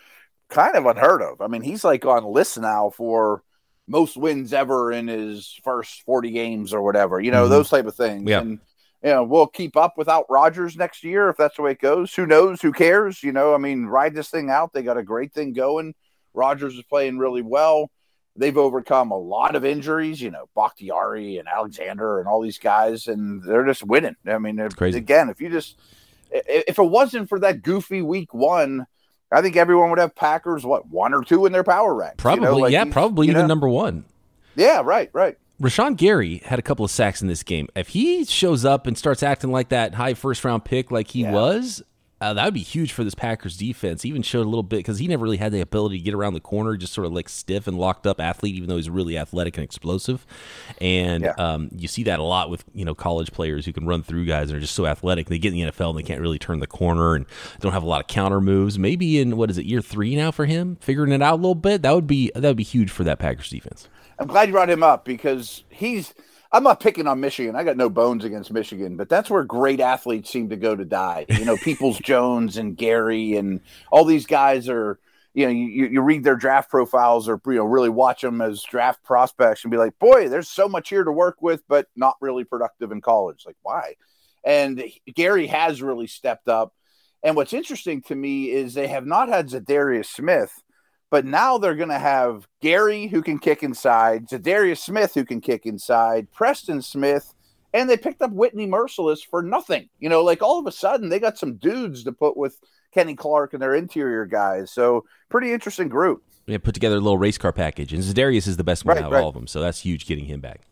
kind 0.48 0.76
of 0.76 0.86
unheard 0.86 1.22
of. 1.22 1.40
I 1.40 1.46
mean, 1.46 1.62
he's 1.62 1.84
like 1.84 2.04
on 2.04 2.24
list 2.24 2.58
now 2.58 2.90
for 2.90 3.42
most 3.88 4.16
wins 4.16 4.52
ever 4.52 4.92
in 4.92 5.08
his 5.08 5.58
first 5.64 6.02
40 6.02 6.30
games 6.30 6.72
or 6.72 6.82
whatever, 6.82 7.20
you 7.20 7.30
know, 7.30 7.42
mm-hmm. 7.42 7.50
those 7.50 7.68
type 7.68 7.86
of 7.86 7.94
things. 7.94 8.28
Yeah. 8.28 8.40
And, 8.40 8.58
you 9.02 9.10
know, 9.10 9.24
we'll 9.24 9.46
keep 9.46 9.76
up 9.76 9.94
without 9.96 10.26
Rodgers 10.28 10.76
next 10.76 11.04
year 11.04 11.28
if 11.28 11.36
that's 11.36 11.56
the 11.56 11.62
way 11.62 11.72
it 11.72 11.80
goes. 11.80 12.14
Who 12.14 12.26
knows? 12.26 12.60
Who 12.60 12.72
cares? 12.72 13.22
You 13.22 13.32
know, 13.32 13.54
I 13.54 13.58
mean, 13.58 13.86
ride 13.86 14.14
this 14.14 14.30
thing 14.30 14.50
out. 14.50 14.72
They 14.72 14.82
got 14.82 14.96
a 14.96 15.02
great 15.02 15.32
thing 15.32 15.52
going. 15.52 15.94
Rodgers 16.34 16.74
is 16.74 16.82
playing 16.82 17.18
really 17.18 17.42
well. 17.42 17.90
They've 18.34 18.56
overcome 18.56 19.12
a 19.12 19.18
lot 19.18 19.56
of 19.56 19.64
injuries, 19.64 20.20
you 20.20 20.30
know, 20.30 20.48
Bakhtiari 20.54 21.38
and 21.38 21.48
Alexander 21.48 22.18
and 22.18 22.28
all 22.28 22.42
these 22.42 22.58
guys, 22.58 23.06
and 23.06 23.42
they're 23.42 23.64
just 23.64 23.82
winning. 23.82 24.16
I 24.26 24.36
mean, 24.38 24.58
again, 24.60 25.30
if 25.30 25.40
you 25.40 25.48
just 25.48 25.78
if 26.30 26.78
it 26.78 26.82
wasn't 26.82 27.30
for 27.30 27.38
that 27.40 27.62
goofy 27.62 28.02
week 28.02 28.34
one 28.34 28.86
I 29.32 29.42
think 29.42 29.56
everyone 29.56 29.90
would 29.90 29.98
have 29.98 30.14
Packers 30.14 30.64
what 30.64 30.88
one 30.88 31.12
or 31.12 31.22
two 31.22 31.46
in 31.46 31.52
their 31.52 31.64
power 31.64 31.94
rank. 31.94 32.16
Probably, 32.16 32.44
you 32.44 32.50
know? 32.50 32.56
like 32.58 32.72
yeah, 32.72 32.84
probably 32.84 33.28
even 33.28 33.42
know? 33.42 33.46
number 33.46 33.68
one. 33.68 34.04
Yeah, 34.54 34.82
right, 34.84 35.10
right. 35.12 35.36
Rashan 35.60 35.96
Gary 35.96 36.42
had 36.44 36.58
a 36.58 36.62
couple 36.62 36.84
of 36.84 36.90
sacks 36.90 37.22
in 37.22 37.28
this 37.28 37.42
game. 37.42 37.68
If 37.74 37.88
he 37.88 38.24
shows 38.24 38.64
up 38.64 38.86
and 38.86 38.96
starts 38.96 39.22
acting 39.22 39.50
like 39.50 39.70
that 39.70 39.94
high 39.94 40.14
first 40.14 40.44
round 40.44 40.64
pick 40.64 40.90
like 40.90 41.08
he 41.08 41.22
yeah. 41.22 41.32
was, 41.32 41.82
uh, 42.18 42.32
that 42.32 42.46
would 42.46 42.54
be 42.54 42.60
huge 42.60 42.92
for 42.92 43.04
this 43.04 43.14
Packers 43.14 43.58
defense. 43.58 44.00
He 44.00 44.08
even 44.08 44.22
showed 44.22 44.46
a 44.46 44.48
little 44.48 44.62
bit 44.62 44.78
because 44.78 44.98
he 44.98 45.06
never 45.06 45.24
really 45.24 45.36
had 45.36 45.52
the 45.52 45.60
ability 45.60 45.98
to 45.98 46.04
get 46.04 46.14
around 46.14 46.32
the 46.32 46.40
corner, 46.40 46.74
just 46.76 46.94
sort 46.94 47.06
of 47.06 47.12
like 47.12 47.28
stiff 47.28 47.66
and 47.66 47.78
locked 47.78 48.06
up 48.06 48.20
athlete, 48.20 48.54
even 48.54 48.70
though 48.70 48.76
he's 48.76 48.88
really 48.88 49.18
athletic 49.18 49.58
and 49.58 49.64
explosive. 49.64 50.26
And 50.80 51.24
yeah. 51.24 51.34
um, 51.36 51.68
you 51.76 51.88
see 51.88 52.04
that 52.04 52.18
a 52.18 52.22
lot 52.22 52.48
with 52.48 52.64
you 52.72 52.86
know 52.86 52.94
college 52.94 53.32
players 53.32 53.66
who 53.66 53.72
can 53.74 53.86
run 53.86 54.02
through 54.02 54.24
guys 54.24 54.48
and 54.48 54.56
are 54.56 54.60
just 54.60 54.74
so 54.74 54.86
athletic. 54.86 55.28
They 55.28 55.38
get 55.38 55.52
in 55.52 55.60
the 55.60 55.72
NFL 55.72 55.90
and 55.90 55.98
they 55.98 56.02
can't 56.02 56.22
really 56.22 56.38
turn 56.38 56.60
the 56.60 56.66
corner 56.66 57.16
and 57.16 57.26
don't 57.60 57.72
have 57.72 57.82
a 57.82 57.86
lot 57.86 58.00
of 58.00 58.06
counter 58.06 58.40
moves. 58.40 58.78
Maybe 58.78 59.20
in 59.20 59.36
what 59.36 59.50
is 59.50 59.58
it 59.58 59.66
year 59.66 59.82
three 59.82 60.16
now 60.16 60.30
for 60.30 60.46
him, 60.46 60.76
figuring 60.80 61.12
it 61.12 61.20
out 61.20 61.34
a 61.34 61.36
little 61.36 61.54
bit. 61.54 61.82
That 61.82 61.94
would 61.94 62.06
be 62.06 62.32
that 62.34 62.42
would 62.42 62.56
be 62.56 62.62
huge 62.62 62.90
for 62.90 63.04
that 63.04 63.18
Packers 63.18 63.50
defense. 63.50 63.90
I'm 64.18 64.28
glad 64.28 64.48
you 64.48 64.52
brought 64.52 64.70
him 64.70 64.82
up 64.82 65.04
because 65.04 65.64
he's 65.68 66.14
I'm 66.56 66.62
not 66.62 66.80
picking 66.80 67.06
on 67.06 67.20
Michigan. 67.20 67.54
I 67.54 67.64
got 67.64 67.76
no 67.76 67.90
bones 67.90 68.24
against 68.24 68.50
Michigan, 68.50 68.96
but 68.96 69.10
that's 69.10 69.28
where 69.28 69.44
great 69.44 69.78
athletes 69.78 70.30
seem 70.30 70.48
to 70.48 70.56
go 70.56 70.74
to 70.74 70.86
die. 70.86 71.26
You 71.28 71.44
know, 71.44 71.58
Peoples 71.58 71.98
Jones 72.02 72.56
and 72.56 72.74
Gary 72.74 73.36
and 73.36 73.60
all 73.92 74.06
these 74.06 74.26
guys 74.26 74.68
are. 74.68 74.98
You 75.34 75.44
know, 75.44 75.52
you, 75.52 75.86
you 75.88 76.00
read 76.00 76.24
their 76.24 76.34
draft 76.34 76.70
profiles 76.70 77.28
or 77.28 77.38
you 77.44 77.56
know 77.56 77.66
really 77.66 77.90
watch 77.90 78.22
them 78.22 78.40
as 78.40 78.62
draft 78.62 79.04
prospects 79.04 79.64
and 79.64 79.70
be 79.70 79.76
like, 79.76 79.98
boy, 79.98 80.30
there's 80.30 80.48
so 80.48 80.66
much 80.66 80.88
here 80.88 81.04
to 81.04 81.12
work 81.12 81.42
with, 81.42 81.62
but 81.68 81.88
not 81.94 82.16
really 82.22 82.44
productive 82.44 82.90
in 82.90 83.02
college. 83.02 83.44
Like, 83.44 83.58
why? 83.60 83.96
And 84.42 84.82
Gary 85.14 85.46
has 85.48 85.82
really 85.82 86.06
stepped 86.06 86.48
up. 86.48 86.72
And 87.22 87.36
what's 87.36 87.52
interesting 87.52 88.00
to 88.04 88.14
me 88.14 88.50
is 88.50 88.72
they 88.72 88.86
have 88.86 89.04
not 89.04 89.28
had 89.28 89.50
Za'Darius 89.50 90.06
Smith 90.06 90.62
but 91.10 91.24
now 91.24 91.58
they're 91.58 91.74
going 91.74 91.88
to 91.88 91.98
have 91.98 92.46
Gary 92.60 93.06
who 93.06 93.22
can 93.22 93.38
kick 93.38 93.62
inside, 93.62 94.28
Za'Darius 94.28 94.78
Smith 94.78 95.14
who 95.14 95.24
can 95.24 95.40
kick 95.40 95.66
inside, 95.66 96.30
Preston 96.32 96.82
Smith, 96.82 97.32
and 97.72 97.88
they 97.88 97.96
picked 97.96 98.22
up 98.22 98.32
Whitney 98.32 98.66
Mercilus 98.66 99.24
for 99.24 99.42
nothing. 99.42 99.88
You 99.98 100.08
know, 100.08 100.22
like 100.22 100.42
all 100.42 100.58
of 100.58 100.66
a 100.66 100.72
sudden 100.72 101.08
they 101.08 101.18
got 101.18 101.38
some 101.38 101.56
dudes 101.56 102.04
to 102.04 102.12
put 102.12 102.36
with 102.36 102.58
Kenny 102.92 103.14
Clark 103.14 103.52
and 103.52 103.62
their 103.62 103.74
interior 103.74 104.24
guys. 104.26 104.70
So 104.70 105.04
pretty 105.28 105.52
interesting 105.52 105.88
group. 105.88 106.22
Yeah, 106.46 106.58
put 106.58 106.74
together 106.74 106.96
a 106.96 107.00
little 107.00 107.18
race 107.18 107.38
car 107.38 107.52
package, 107.52 107.92
and 107.92 108.02
Za'Darius 108.02 108.46
is 108.46 108.56
the 108.56 108.64
best 108.64 108.84
one 108.84 108.96
right, 108.96 109.02
out 109.02 109.08
of 109.08 109.12
right. 109.12 109.22
all 109.22 109.28
of 109.28 109.34
them, 109.34 109.46
so 109.46 109.60
that's 109.60 109.80
huge 109.80 110.06
getting 110.06 110.26
him 110.26 110.40
back. 110.40 110.62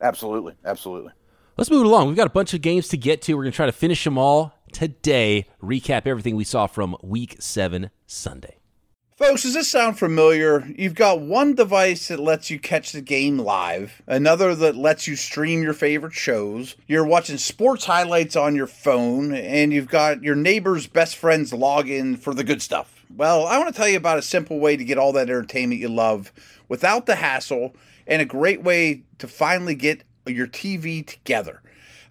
Absolutely, 0.00 0.54
absolutely. 0.64 1.12
Let's 1.56 1.70
move 1.70 1.84
along. 1.84 2.08
We've 2.08 2.16
got 2.16 2.26
a 2.26 2.30
bunch 2.30 2.54
of 2.54 2.62
games 2.62 2.88
to 2.88 2.96
get 2.96 3.22
to. 3.22 3.34
We're 3.34 3.42
going 3.42 3.52
to 3.52 3.56
try 3.56 3.66
to 3.66 3.72
finish 3.72 4.02
them 4.02 4.16
all 4.16 4.54
today. 4.72 5.46
Recap 5.62 6.06
everything 6.06 6.34
we 6.36 6.44
saw 6.44 6.66
from 6.66 6.96
Week 7.02 7.36
Seven 7.38 7.90
Sunday. 8.06 8.59
Folks, 9.20 9.42
does 9.42 9.52
this 9.52 9.68
sound 9.68 9.98
familiar? 9.98 10.66
You've 10.78 10.94
got 10.94 11.20
one 11.20 11.54
device 11.54 12.08
that 12.08 12.18
lets 12.18 12.48
you 12.48 12.58
catch 12.58 12.92
the 12.92 13.02
game 13.02 13.36
live, 13.36 14.00
another 14.06 14.54
that 14.54 14.76
lets 14.76 15.06
you 15.06 15.14
stream 15.14 15.62
your 15.62 15.74
favorite 15.74 16.14
shows. 16.14 16.74
You're 16.86 17.04
watching 17.04 17.36
sports 17.36 17.84
highlights 17.84 18.34
on 18.34 18.56
your 18.56 18.66
phone, 18.66 19.34
and 19.34 19.74
you've 19.74 19.90
got 19.90 20.22
your 20.22 20.36
neighbor's 20.36 20.86
best 20.86 21.16
friend's 21.16 21.52
login 21.52 22.18
for 22.18 22.32
the 22.32 22.42
good 22.42 22.62
stuff. 22.62 23.04
Well, 23.14 23.46
I 23.46 23.58
want 23.58 23.68
to 23.68 23.78
tell 23.78 23.90
you 23.90 23.98
about 23.98 24.16
a 24.16 24.22
simple 24.22 24.58
way 24.58 24.78
to 24.78 24.84
get 24.86 24.96
all 24.96 25.12
that 25.12 25.28
entertainment 25.28 25.82
you 25.82 25.90
love 25.90 26.32
without 26.70 27.04
the 27.04 27.16
hassle, 27.16 27.74
and 28.06 28.22
a 28.22 28.24
great 28.24 28.62
way 28.62 29.02
to 29.18 29.28
finally 29.28 29.74
get 29.74 30.02
your 30.26 30.46
TV 30.46 31.06
together. 31.06 31.60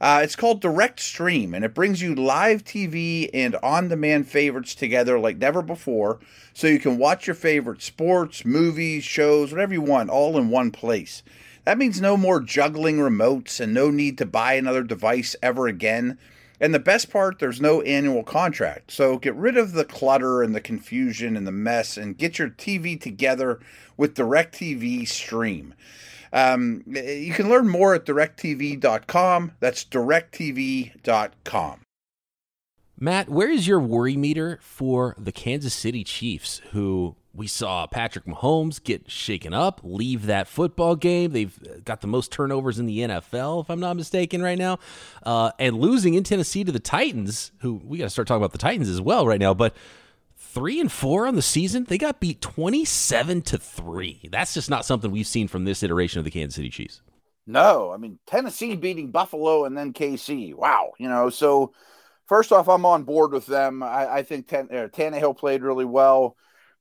Uh, 0.01 0.21
it's 0.23 0.35
called 0.35 0.61
Direct 0.61 0.99
Stream, 1.01 1.53
and 1.53 1.65
it 1.65 1.73
brings 1.73 2.01
you 2.01 2.15
live 2.15 2.63
TV 2.63 3.29
and 3.33 3.57
on 3.57 3.89
demand 3.89 4.29
favorites 4.29 4.73
together 4.73 5.19
like 5.19 5.37
never 5.37 5.61
before, 5.61 6.19
so 6.53 6.67
you 6.67 6.79
can 6.79 6.97
watch 6.97 7.27
your 7.27 7.35
favorite 7.35 7.81
sports, 7.81 8.45
movies, 8.45 9.03
shows, 9.03 9.51
whatever 9.51 9.73
you 9.73 9.81
want, 9.81 10.09
all 10.09 10.37
in 10.37 10.49
one 10.49 10.71
place. 10.71 11.21
That 11.65 11.77
means 11.77 11.99
no 11.99 12.15
more 12.15 12.39
juggling 12.39 12.97
remotes 12.97 13.59
and 13.59 13.73
no 13.73 13.91
need 13.91 14.17
to 14.19 14.25
buy 14.25 14.53
another 14.53 14.83
device 14.83 15.35
ever 15.43 15.67
again. 15.67 16.17
And 16.61 16.73
the 16.73 16.79
best 16.79 17.09
part, 17.09 17.39
there's 17.39 17.61
no 17.61 17.81
annual 17.81 18.23
contract. 18.23 18.91
So 18.91 19.17
get 19.17 19.35
rid 19.35 19.57
of 19.57 19.73
the 19.73 19.85
clutter 19.85 20.41
and 20.41 20.55
the 20.55 20.61
confusion 20.61 21.35
and 21.35 21.45
the 21.45 21.51
mess 21.51 21.97
and 21.97 22.17
get 22.17 22.39
your 22.39 22.49
TV 22.49 22.99
together 22.99 23.59
with 23.97 24.15
DirecTV 24.15 25.07
Stream. 25.07 25.73
Um, 26.31 26.83
you 26.85 27.33
can 27.33 27.49
learn 27.49 27.67
more 27.67 27.95
at 27.95 28.05
directv.com. 28.05 29.51
That's 29.59 29.83
directv.com. 29.85 31.81
Matt, 33.01 33.29
where 33.29 33.49
is 33.49 33.65
your 33.65 33.79
worry 33.79 34.17
meter 34.17 34.59
for 34.61 35.15
the 35.17 35.31
Kansas 35.31 35.73
City 35.73 36.03
Chiefs, 36.03 36.61
who 36.71 37.15
we 37.33 37.47
saw 37.47 37.87
Patrick 37.87 38.25
Mahomes 38.25 38.83
get 38.83 39.09
shaken 39.09 39.53
up, 39.53 39.79
leave 39.83 40.25
that 40.25 40.49
football 40.49 40.97
game? 40.97 41.31
They've 41.31 41.85
got 41.85 42.01
the 42.01 42.07
most 42.07 42.29
turnovers 42.29 42.77
in 42.77 42.87
the 42.87 42.99
NFL, 42.99 43.61
if 43.61 43.69
I'm 43.69 43.79
not 43.79 43.95
mistaken, 43.95 44.41
right 44.41 44.57
now, 44.57 44.79
uh, 45.23 45.51
and 45.57 45.79
losing 45.79 46.15
in 46.15 46.25
Tennessee 46.25 46.65
to 46.65 46.73
the 46.73 46.79
Titans, 46.79 47.53
who 47.59 47.75
we 47.85 47.99
got 47.99 48.03
to 48.05 48.09
start 48.09 48.27
talking 48.27 48.41
about 48.41 48.51
the 48.51 48.57
Titans 48.57 48.89
as 48.89 48.99
well 48.99 49.25
right 49.25 49.39
now. 49.39 49.53
But 49.53 49.73
three 50.53 50.79
and 50.79 50.91
four 50.91 51.27
on 51.27 51.35
the 51.35 51.41
season. 51.41 51.85
They 51.85 51.97
got 51.97 52.19
beat 52.19 52.41
27 52.41 53.41
to 53.43 53.57
three. 53.57 54.21
That's 54.31 54.53
just 54.53 54.69
not 54.69 54.85
something 54.85 55.11
we've 55.11 55.27
seen 55.27 55.47
from 55.47 55.65
this 55.65 55.83
iteration 55.83 56.19
of 56.19 56.25
the 56.25 56.31
Kansas 56.31 56.55
City 56.55 56.69
Chiefs. 56.69 57.01
No, 57.45 57.91
I 57.91 57.97
mean, 57.97 58.19
Tennessee 58.27 58.75
beating 58.75 59.11
Buffalo 59.11 59.65
and 59.65 59.77
then 59.77 59.93
KC. 59.93 60.53
Wow. 60.53 60.91
You 60.99 61.09
know, 61.09 61.29
so 61.29 61.73
first 62.27 62.51
off, 62.51 62.69
I'm 62.69 62.85
on 62.85 63.03
board 63.03 63.31
with 63.31 63.47
them. 63.47 63.81
I, 63.81 64.17
I 64.17 64.23
think 64.23 64.47
Ten, 64.47 64.67
uh, 64.71 64.87
Tannehill 64.87 65.37
played 65.37 65.63
really 65.63 65.85
well. 65.85 66.35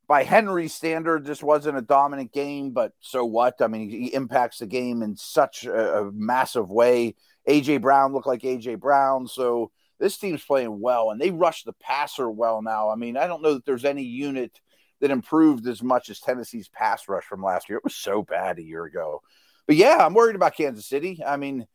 By 0.06 0.24
Henry's 0.24 0.74
standard, 0.74 1.24
this 1.24 1.42
wasn't 1.42 1.76
a 1.76 1.82
dominant 1.82 2.32
game, 2.32 2.70
but 2.70 2.92
so 3.00 3.26
what? 3.26 3.60
I 3.60 3.66
mean, 3.66 3.90
he 3.90 4.06
impacts 4.14 4.58
the 4.58 4.66
game 4.66 5.02
in 5.02 5.16
such 5.16 5.64
a, 5.66 6.00
a 6.00 6.12
massive 6.12 6.70
way. 6.70 7.14
AJ 7.46 7.82
Brown 7.82 8.12
looked 8.14 8.26
like 8.26 8.42
AJ 8.42 8.80
Brown. 8.80 9.26
So, 9.26 9.70
this 9.98 10.18
team's 10.18 10.44
playing 10.44 10.80
well 10.80 11.10
and 11.10 11.20
they 11.20 11.30
rush 11.30 11.64
the 11.64 11.72
passer 11.74 12.30
well 12.30 12.62
now. 12.62 12.90
I 12.90 12.94
mean, 12.96 13.16
I 13.16 13.26
don't 13.26 13.42
know 13.42 13.54
that 13.54 13.64
there's 13.64 13.84
any 13.84 14.04
unit 14.04 14.60
that 15.00 15.10
improved 15.10 15.66
as 15.66 15.82
much 15.82 16.10
as 16.10 16.20
Tennessee's 16.20 16.68
pass 16.68 17.08
rush 17.08 17.24
from 17.24 17.42
last 17.42 17.68
year. 17.68 17.78
It 17.78 17.84
was 17.84 17.94
so 17.94 18.22
bad 18.22 18.58
a 18.58 18.62
year 18.62 18.84
ago. 18.84 19.22
But 19.66 19.76
yeah, 19.76 19.98
I'm 20.00 20.14
worried 20.14 20.36
about 20.36 20.56
Kansas 20.56 20.86
City. 20.86 21.20
I 21.24 21.36
mean, 21.36 21.66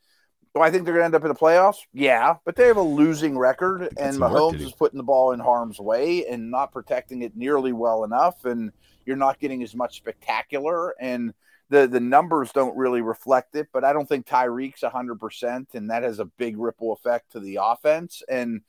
do 0.53 0.61
I 0.61 0.69
think 0.69 0.85
they're 0.85 0.93
going 0.93 1.01
to 1.01 1.05
end 1.05 1.15
up 1.15 1.23
in 1.23 1.29
the 1.29 1.35
playoffs? 1.35 1.77
Yeah, 1.93 2.35
but 2.45 2.55
they 2.55 2.67
have 2.67 2.77
a 2.77 2.81
losing 2.81 3.37
record, 3.37 3.89
and 3.97 4.17
Mahomes 4.17 4.61
is 4.61 4.71
putting 4.71 4.97
the 4.97 5.03
ball 5.03 5.31
in 5.31 5.39
harm's 5.39 5.79
way 5.79 6.27
and 6.27 6.51
not 6.51 6.71
protecting 6.71 7.23
it 7.23 7.35
nearly 7.35 7.73
well 7.73 8.03
enough, 8.03 8.45
and 8.45 8.71
you're 9.05 9.15
not 9.15 9.39
getting 9.39 9.63
as 9.63 9.73
much 9.73 9.97
spectacular. 9.97 10.93
And 10.99 11.33
the 11.73 11.87
the 11.87 11.99
numbers 11.99 12.51
don't 12.51 12.77
really 12.77 13.01
reflect 13.01 13.55
it, 13.55 13.67
but 13.73 13.83
I 13.83 13.93
don't 13.93 14.07
think 14.07 14.27
Tyreek's 14.27 14.83
hundred 14.83 15.19
percent, 15.19 15.69
and 15.73 15.89
that 15.89 16.03
has 16.03 16.19
a 16.19 16.25
big 16.25 16.57
ripple 16.57 16.93
effect 16.93 17.31
to 17.31 17.39
the 17.39 17.57
offense. 17.61 18.21
And 18.29 18.61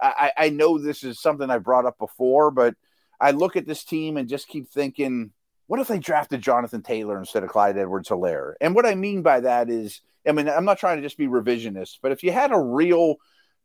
I, 0.00 0.32
I 0.36 0.48
know 0.50 0.78
this 0.78 1.02
is 1.02 1.20
something 1.20 1.50
I 1.50 1.58
brought 1.58 1.86
up 1.86 1.98
before, 1.98 2.50
but 2.52 2.74
I 3.20 3.32
look 3.32 3.56
at 3.56 3.66
this 3.66 3.84
team 3.84 4.16
and 4.16 4.28
just 4.28 4.48
keep 4.48 4.68
thinking, 4.68 5.32
what 5.66 5.80
if 5.80 5.88
they 5.88 5.98
drafted 5.98 6.40
Jonathan 6.40 6.82
Taylor 6.82 7.18
instead 7.18 7.42
of 7.42 7.50
Clyde 7.50 7.78
Edwards 7.78 8.08
Helaire? 8.08 8.54
And 8.60 8.74
what 8.74 8.86
I 8.86 8.94
mean 8.94 9.22
by 9.22 9.40
that 9.40 9.68
is, 9.68 10.00
I 10.26 10.32
mean, 10.32 10.48
I'm 10.48 10.64
not 10.64 10.78
trying 10.78 10.98
to 10.98 11.02
just 11.02 11.18
be 11.18 11.26
revisionist, 11.26 11.98
but 12.00 12.12
if 12.12 12.22
you 12.22 12.30
had 12.30 12.52
a 12.52 12.60
real 12.60 13.16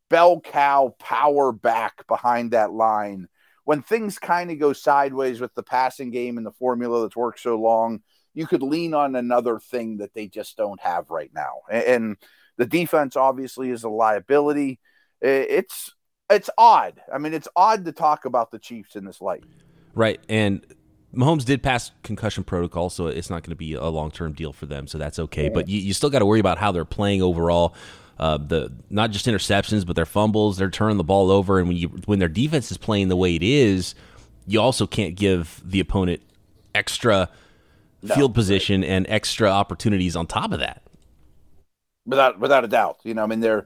bell 0.10 0.42
cow 0.42 0.96
power 1.00 1.52
back 1.52 2.08
behind 2.08 2.52
that 2.52 2.72
line, 2.72 3.28
when 3.64 3.82
things 3.82 4.18
kind 4.18 4.50
of 4.50 4.60
go 4.60 4.74
sideways 4.74 5.42
with 5.42 5.54
the 5.54 5.64
passing 5.64 6.10
game 6.10 6.38
and 6.38 6.46
the 6.46 6.52
formula 6.52 7.02
that's 7.02 7.16
worked 7.16 7.40
so 7.40 7.60
long, 7.60 8.02
you 8.38 8.46
could 8.46 8.62
lean 8.62 8.94
on 8.94 9.16
another 9.16 9.58
thing 9.58 9.98
that 9.98 10.14
they 10.14 10.28
just 10.28 10.58
don't 10.58 10.80
have 10.80 11.10
right 11.10 11.32
now. 11.34 11.62
And 11.72 12.18
the 12.58 12.68
defense 12.68 13.16
obviously 13.16 13.72
is 13.72 13.84
a 13.84 13.90
liability. 13.90 14.80
It's 15.22 15.96
it's 16.30 16.48
odd. 16.56 17.02
I 17.12 17.18
mean, 17.18 17.34
it's 17.34 17.48
odd 17.56 17.86
to 17.86 17.92
talk 17.92 18.26
about 18.26 18.52
the 18.52 18.60
Chiefs 18.60 18.96
in 18.96 19.06
this 19.06 19.22
light. 19.22 19.44
Right. 19.96 20.20
And 20.30 20.64
Mahomes 21.16 21.46
did 21.46 21.64
pass 21.64 21.90
concussion 22.04 22.44
protocol, 22.44 22.92
so 22.92 23.08
it's 23.08 23.32
not 23.32 23.42
going 23.42 23.54
to 23.54 23.56
be 23.56 23.74
a 23.74 23.86
long 23.86 24.12
term 24.12 24.34
deal 24.34 24.54
for 24.54 24.68
them. 24.68 24.86
So 24.86 25.00
that's 25.00 25.18
okay. 25.18 25.50
But 25.50 25.68
you, 25.68 25.80
you 25.80 25.96
still 25.96 26.12
got 26.12 26.20
to 26.20 26.26
worry 26.28 26.40
about 26.40 26.60
how 26.60 26.72
they're 26.72 26.86
playing 26.86 27.24
overall. 27.24 27.74
Uh, 28.20 28.38
the 28.38 28.72
not 28.92 29.10
just 29.10 29.26
interceptions, 29.26 29.84
but 29.84 29.96
their 29.96 30.06
fumbles. 30.06 30.58
They're 30.58 30.70
turning 30.70 30.98
the 30.98 31.04
ball 31.04 31.32
over, 31.32 31.58
and 31.58 31.68
when 31.68 31.78
you 31.78 31.88
when 32.06 32.20
their 32.20 32.30
defense 32.30 32.70
is 32.70 32.78
playing 32.78 33.08
the 33.08 33.16
way 33.16 33.36
it 33.36 33.42
is, 33.42 33.96
you 34.46 34.62
also 34.62 34.86
can't 34.86 35.16
give 35.16 35.60
the 35.66 35.80
opponent 35.80 36.22
extra 36.76 37.30
no, 38.08 38.16
field 38.16 38.34
position 38.34 38.82
right. 38.82 38.90
and 38.90 39.06
extra 39.10 39.50
opportunities 39.50 40.16
on 40.16 40.28
top 40.28 40.52
of 40.52 40.60
that. 40.60 40.84
Without 42.06 42.40
without 42.40 42.64
a 42.64 42.68
doubt, 42.68 43.00
you 43.04 43.14
know, 43.14 43.24
I 43.24 43.28
mean, 43.28 43.42
they're 43.42 43.66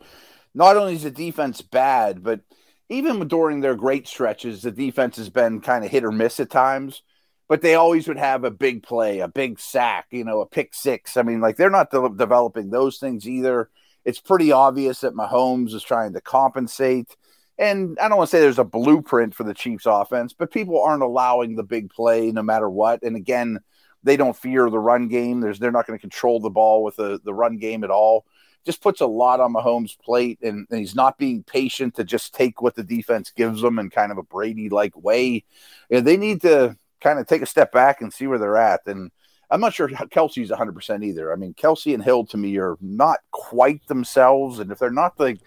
not 0.54 0.78
only 0.78 0.96
is 0.96 1.04
the 1.04 1.12
defense 1.12 1.62
bad, 1.62 2.24
but 2.24 2.42
even 2.90 3.28
during 3.28 3.62
their 3.62 3.76
great 3.76 4.08
stretches, 4.08 4.62
the 4.62 4.72
defense 4.72 5.16
has 5.18 5.30
been 5.30 5.62
kind 5.62 5.86
of 5.86 5.92
hit 5.92 6.04
or 6.04 6.12
miss 6.12 6.40
at 6.40 6.50
times. 6.50 7.04
But 7.48 7.62
they 7.62 7.76
always 7.76 8.08
would 8.08 8.18
have 8.18 8.46
a 8.46 8.52
big 8.52 8.82
play, 8.82 9.20
a 9.20 9.28
big 9.28 9.60
sack, 9.60 10.08
you 10.12 10.24
know, 10.24 10.40
a 10.40 10.46
pick 10.46 10.74
six. 10.74 11.18
I 11.18 11.22
mean, 11.22 11.42
like 11.42 11.58
they're 11.58 11.70
not 11.70 11.92
de- 11.92 12.16
developing 12.16 12.70
those 12.70 12.98
things 12.98 13.28
either. 13.28 13.70
It's 14.06 14.22
pretty 14.22 14.54
obvious 14.54 15.02
that 15.02 15.16
Mahomes 15.16 15.74
is 15.74 15.84
trying 15.84 16.14
to 16.14 16.22
compensate. 16.22 17.16
And 17.58 17.98
I 18.00 18.08
don't 18.08 18.18
want 18.18 18.30
to 18.30 18.36
say 18.36 18.42
there's 18.42 18.58
a 18.58 18.64
blueprint 18.64 19.36
for 19.36 19.44
the 19.44 19.54
Chiefs 19.54 19.86
offense, 19.86 20.34
but 20.34 20.52
people 20.52 20.82
aren't 20.82 21.04
allowing 21.04 21.56
the 21.56 21.64
big 21.64 21.90
play 21.90 22.32
no 22.32 22.42
matter 22.42 22.70
what. 22.70 23.04
And 23.04 23.16
again, 23.16 23.60
they 24.04 24.18
don't 24.18 24.36
fear 24.36 24.70
the 24.70 24.80
run 24.80 25.08
game. 25.08 25.42
There's 25.42 25.60
they're 25.60 25.72
not 25.72 25.88
going 25.88 25.98
to 25.98 26.02
control 26.02 26.40
the 26.40 26.50
ball 26.50 26.84
with 26.84 26.96
the, 26.96 27.20
the 27.24 27.34
run 27.34 27.58
game 27.58 27.84
at 27.84 27.92
all. 27.92 28.26
Just 28.66 28.82
puts 28.82 29.02
a 29.02 29.08
lot 29.08 29.40
on 29.40 29.54
Mahomes' 29.54 29.98
plate, 30.00 30.40
and, 30.44 30.68
and 30.70 30.80
he's 30.80 30.96
not 30.96 31.18
being 31.18 31.44
patient 31.44 31.96
to 31.96 32.04
just 32.04 32.34
take 32.34 32.62
what 32.62 32.76
the 32.76 32.84
defense 32.84 33.32
gives 33.32 33.62
them 33.62 33.80
in 33.80 33.90
kind 33.90 34.12
of 34.12 34.18
a 34.18 34.24
Brady 34.24 34.70
like 34.70 34.96
way. 34.96 35.44
And 35.90 36.06
they 36.06 36.18
need 36.18 36.42
to 36.42 36.78
kind 37.00 37.20
of 37.20 37.28
take 37.28 37.42
a 37.42 37.48
step 37.48 37.72
back 37.72 38.02
and 38.02 38.14
see 38.14 38.28
where 38.28 38.38
they're 38.38 38.58
at. 38.58 38.82
And 38.86 39.12
I'm 39.50 39.60
not 39.60 39.74
sure 39.74 39.90
Kelce's 39.90 40.52
100% 40.52 41.04
either. 41.04 41.34
I 41.34 41.36
mean, 41.36 41.54
Kelce 41.54 41.94
and 41.94 42.04
Hill 42.04 42.26
to 42.28 42.38
me 42.38 42.58
are 42.58 42.78
not 42.80 43.20
quite 43.32 43.86
themselves. 43.88 44.60
And 44.60 44.72
if 44.72 44.80
they're 44.80 44.92
not 44.92 45.18
the, 45.18 45.38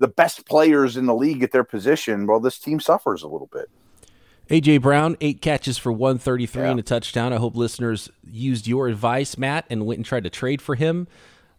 the 0.00 0.08
best 0.08 0.44
players 0.44 0.96
in 0.96 1.06
the 1.06 1.14
league 1.14 1.42
at 1.42 1.52
their 1.52 1.64
position, 1.64 2.26
well, 2.26 2.40
this 2.40 2.58
team 2.58 2.80
suffers 2.80 3.22
a 3.22 3.28
little 3.28 3.48
bit. 3.52 3.70
AJ 4.50 4.80
Brown, 4.80 5.16
eight 5.20 5.42
catches 5.42 5.76
for 5.76 5.92
133 5.92 6.62
yeah. 6.62 6.70
and 6.70 6.80
a 6.80 6.82
touchdown. 6.82 7.32
I 7.32 7.36
hope 7.36 7.54
listeners 7.54 8.08
used 8.30 8.66
your 8.66 8.88
advice, 8.88 9.36
Matt, 9.36 9.66
and 9.68 9.84
went 9.84 9.98
and 9.98 10.06
tried 10.06 10.24
to 10.24 10.30
trade 10.30 10.62
for 10.62 10.74
him 10.74 11.06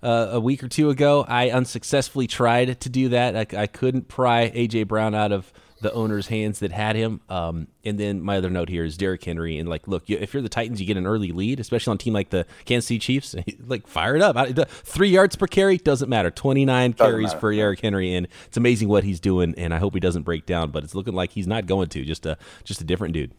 uh, 0.02 0.30
a 0.32 0.40
week 0.40 0.64
or 0.64 0.68
two 0.68 0.90
ago. 0.90 1.24
I 1.28 1.52
unsuccessfully 1.52 2.26
tried 2.26 2.82
to 2.82 2.90
do 2.90 3.10
that. 3.10 3.36
I, 3.36 3.62
I 3.62 3.68
couldn't 3.68 4.08
pry 4.08 4.50
AJ 4.50 4.88
Brown 4.88 5.14
out 5.14 5.32
of 5.32 5.54
the 5.82 5.92
owner's 5.94 6.28
hands 6.28 6.60
that 6.60 6.72
had 6.72 6.96
him. 6.96 7.22
Um, 7.30 7.68
and 7.84 8.00
then 8.00 8.22
my 8.22 8.38
other 8.38 8.50
note 8.50 8.70
here 8.70 8.84
is 8.84 8.98
Derrick 8.98 9.24
Henry. 9.24 9.58
And 9.58 9.70
like, 9.70 9.88
look, 9.88 10.10
if 10.10 10.34
you're 10.34 10.44
the 10.44 10.50
Titans, 10.50 10.80
you 10.80 10.88
get 10.88 10.98
an 10.98 11.08
early 11.08 11.32
lead, 11.32 11.60
especially 11.60 11.92
on 11.92 11.96
a 11.96 12.00
team 12.00 12.14
like 12.14 12.30
the 12.30 12.46
Kansas 12.66 12.88
City 12.88 13.00
Chiefs. 13.00 13.36
like, 13.68 13.88
fire 13.88 14.16
it 14.16 14.22
up. 14.22 14.70
Three 14.70 15.10
yards 15.10 15.36
per 15.36 15.48
carry 15.48 15.78
doesn't 15.78 16.10
matter. 16.10 16.32
29 16.32 16.92
doesn't 16.92 16.98
carries 16.98 17.28
matter. 17.30 17.40
for 17.40 17.54
Derrick 17.54 17.80
Henry, 17.80 18.14
and 18.14 18.28
it's 18.48 18.58
amazing 18.58 18.90
what 18.90 19.04
he's 19.04 19.20
doing. 19.20 19.54
And 19.58 19.74
I 19.74 19.78
hope 19.78 19.94
he 19.94 20.00
doesn't 20.00 20.24
break 20.24 20.46
down, 20.46 20.72
but 20.72 20.84
it's 20.84 20.96
looking 20.96 21.14
like 21.14 21.32
he's 21.32 21.48
not 21.48 21.66
going 21.66 21.90
to. 21.90 22.04
Just 22.04 22.26
a 22.26 22.38
just 22.64 22.82
a 22.82 22.84
different 22.84 23.14
dude. 23.14 23.32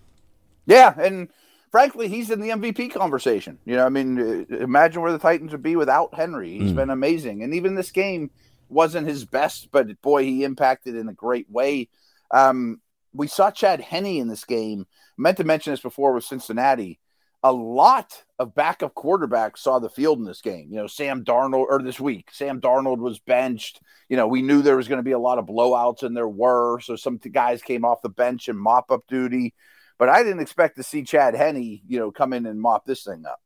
Yeah, 0.67 0.95
and 0.99 1.29
frankly, 1.71 2.09
he's 2.09 2.31
in 2.31 2.41
the 2.41 2.51
MVP 2.51 2.93
conversation. 2.93 3.59
You 3.65 3.77
know, 3.77 3.87
I 3.87 3.89
mean, 3.89 4.47
uh, 4.51 4.57
imagine 4.57 5.03
where 5.03 5.13
the 5.13 5.19
Titans 5.19 5.53
would 5.53 5.63
be 5.63 5.77
without 5.77 6.15
Henry. 6.15 6.59
He's 6.59 6.73
mm. 6.73 6.77
been 6.77 6.91
amazing, 6.91 7.43
and 7.43 7.55
even 7.55 7.75
this 7.75 7.91
game 7.91 8.31
wasn't 8.71 9.07
his 9.07 9.25
best, 9.25 9.71
but 9.73 10.01
boy, 10.01 10.25
he 10.25 10.45
impacted 10.45 10.95
in 10.95 11.09
a 11.09 11.13
great 11.13 11.51
way. 11.51 11.89
Um, 12.31 12.81
we 13.13 13.27
saw 13.27 13.51
Chad 13.51 13.81
Henne 13.81 14.07
in 14.07 14.29
this 14.29 14.45
game. 14.45 14.87
I 14.91 15.23
meant 15.23 15.37
to 15.39 15.45
mention 15.45 15.73
this 15.73 15.81
before 15.81 16.13
with 16.13 16.25
Cincinnati. 16.25 17.01
a 17.43 17.53
lot 17.53 18.23
of 18.39 18.55
backup 18.55 18.95
quarterbacks 18.95 19.59
saw 19.59 19.79
the 19.79 19.89
field 19.89 20.19
in 20.19 20.25
this 20.25 20.43
game. 20.43 20.69
You 20.71 20.77
know, 20.77 20.87
Sam 20.87 21.25
Darnold, 21.25 21.67
or 21.69 21.83
this 21.83 21.99
week, 21.99 22.29
Sam 22.33 22.61
Darnold 22.61 22.99
was 22.99 23.19
benched. 23.19 23.81
You 24.09 24.17
know, 24.17 24.27
we 24.27 24.43
knew 24.43 24.61
there 24.61 24.77
was 24.77 24.89
going 24.89 24.99
to 24.99 25.05
be 25.05 25.13
a 25.13 25.19
lot 25.19 25.39
of 25.39 25.47
blowouts, 25.47 26.03
and 26.03 26.17
there 26.17 26.29
were. 26.29 26.81
So 26.81 26.97
some 26.97 27.17
guys 27.17 27.63
came 27.63 27.85
off 27.85 28.03
the 28.03 28.11
bench 28.11 28.49
and 28.49 28.59
mop 28.59 28.91
up 28.91 29.07
duty. 29.09 29.55
But 29.99 30.09
I 30.09 30.23
didn't 30.23 30.41
expect 30.41 30.77
to 30.77 30.83
see 30.83 31.03
Chad 31.03 31.35
Henne, 31.35 31.81
you 31.87 31.99
know, 31.99 32.11
come 32.11 32.33
in 32.33 32.47
and 32.47 32.61
mop 32.61 32.85
this 32.85 33.05
thing 33.05 33.25
up. 33.27 33.41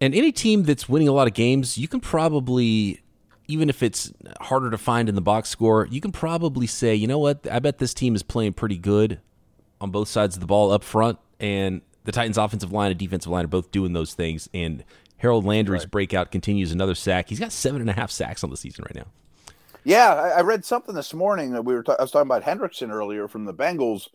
And 0.00 0.14
any 0.14 0.32
team 0.32 0.64
that's 0.64 0.88
winning 0.88 1.08
a 1.08 1.12
lot 1.12 1.28
of 1.28 1.34
games, 1.34 1.78
you 1.78 1.86
can 1.86 2.00
probably, 2.00 3.00
even 3.48 3.68
if 3.68 3.82
it's 3.82 4.12
harder 4.40 4.70
to 4.70 4.78
find 4.78 5.08
in 5.08 5.14
the 5.14 5.20
box 5.20 5.48
score, 5.48 5.86
you 5.90 6.00
can 6.00 6.12
probably 6.12 6.66
say, 6.66 6.94
you 6.94 7.06
know 7.06 7.18
what, 7.18 7.46
I 7.50 7.58
bet 7.58 7.78
this 7.78 7.94
team 7.94 8.14
is 8.14 8.22
playing 8.22 8.54
pretty 8.54 8.78
good 8.78 9.20
on 9.80 9.90
both 9.90 10.08
sides 10.08 10.36
of 10.36 10.40
the 10.40 10.46
ball 10.46 10.70
up 10.70 10.84
front 10.84 11.18
and 11.40 11.82
the 12.04 12.12
Titans' 12.12 12.38
offensive 12.38 12.72
line 12.72 12.90
and 12.90 12.98
defensive 12.98 13.30
line 13.30 13.44
are 13.44 13.48
both 13.48 13.70
doing 13.70 13.92
those 13.92 14.14
things. 14.14 14.48
And 14.54 14.84
Harold 15.18 15.44
Landry's 15.44 15.82
right. 15.82 15.90
breakout 15.90 16.30
continues 16.32 16.72
another 16.72 16.94
sack. 16.94 17.28
He's 17.28 17.40
got 17.40 17.52
seven 17.52 17.80
and 17.80 17.90
a 17.90 17.92
half 17.92 18.10
sacks 18.10 18.42
on 18.42 18.50
the 18.50 18.56
season 18.56 18.84
right 18.84 18.94
now. 18.94 19.06
Yeah, 19.84 20.12
I, 20.12 20.42
read 20.42 20.64
something 20.64 20.94
this 20.94 21.12
morning 21.12 21.52
that 21.52 21.64
we 21.64 21.74
were. 21.74 21.84
I 21.88 22.02
was 22.02 22.12
talking 22.12 22.30
about 22.30 22.44
Hendrickson 22.44 22.90
earlier 22.90 23.26
from 23.26 23.44
the 23.44 23.54
Bengals 23.54 24.08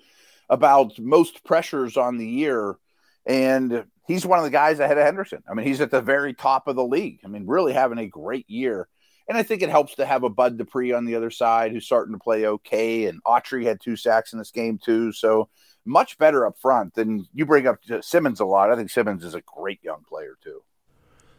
about 0.49 0.97
most 0.97 1.43
pressures 1.43 1.97
on 1.97 2.17
the 2.17 2.27
year, 2.27 2.77
and 3.25 3.83
he's 4.07 4.25
one 4.25 4.39
of 4.39 4.45
the 4.45 4.51
guys 4.51 4.79
ahead 4.79 4.97
of 4.97 5.03
Henderson. 5.03 5.43
I 5.49 5.53
mean, 5.53 5.67
he's 5.67 5.81
at 5.81 5.91
the 5.91 6.01
very 6.01 6.33
top 6.33 6.69
of 6.69 6.77
the 6.77 6.85
league. 6.85 7.19
I 7.25 7.27
mean, 7.27 7.45
really 7.47 7.73
having 7.73 7.97
a 7.97 8.07
great 8.07 8.49
year. 8.49 8.87
And 9.27 9.37
I 9.37 9.43
think 9.43 9.61
it 9.61 9.69
helps 9.69 9.95
to 9.95 10.05
have 10.05 10.23
a 10.23 10.29
Bud 10.29 10.57
Dupree 10.57 10.93
on 10.93 11.05
the 11.05 11.15
other 11.15 11.29
side 11.29 11.71
who's 11.71 11.85
starting 11.85 12.13
to 12.13 12.19
play 12.19 12.45
okay. 12.45 13.05
And 13.05 13.23
Autry 13.25 13.65
had 13.65 13.81
two 13.81 13.97
sacks 13.97 14.31
in 14.31 14.39
this 14.39 14.51
game 14.51 14.77
too. 14.77 15.11
So 15.11 15.49
much 15.85 16.17
better 16.17 16.45
up 16.45 16.57
front 16.59 16.93
than 16.93 17.27
you 17.33 17.45
bring 17.45 17.67
up 17.67 17.79
Simmons 18.01 18.39
a 18.39 18.45
lot. 18.45 18.71
I 18.71 18.75
think 18.75 18.89
Simmons 18.89 19.23
is 19.23 19.33
a 19.33 19.41
great 19.41 19.83
young 19.83 20.03
player 20.07 20.37
too. 20.41 20.61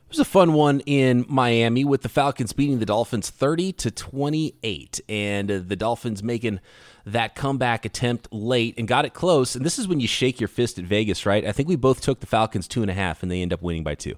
It 0.08 0.12
was 0.12 0.20
a 0.20 0.24
fun 0.24 0.54
one 0.54 0.80
in 0.80 1.26
Miami 1.28 1.84
with 1.84 2.00
the 2.00 2.08
Falcons 2.08 2.54
beating 2.54 2.78
the 2.78 2.86
Dolphins 2.86 3.28
30 3.28 3.72
to 3.74 3.90
28 3.90 5.00
and 5.06 5.50
uh, 5.50 5.60
the 5.62 5.76
Dolphins 5.76 6.22
making 6.22 6.60
that 7.04 7.34
comeback 7.34 7.84
attempt 7.84 8.32
late 8.32 8.74
and 8.78 8.88
got 8.88 9.04
it 9.04 9.12
close. 9.12 9.54
And 9.54 9.66
this 9.66 9.78
is 9.78 9.86
when 9.86 10.00
you 10.00 10.08
shake 10.08 10.40
your 10.40 10.48
fist 10.48 10.78
at 10.78 10.86
Vegas, 10.86 11.26
right? 11.26 11.44
I 11.44 11.52
think 11.52 11.68
we 11.68 11.76
both 11.76 12.00
took 12.00 12.20
the 12.20 12.26
Falcons 12.26 12.66
two 12.66 12.80
and 12.80 12.90
a 12.90 12.94
half 12.94 13.22
and 13.22 13.30
they 13.30 13.42
end 13.42 13.52
up 13.52 13.60
winning 13.60 13.84
by 13.84 13.94
two. 13.94 14.14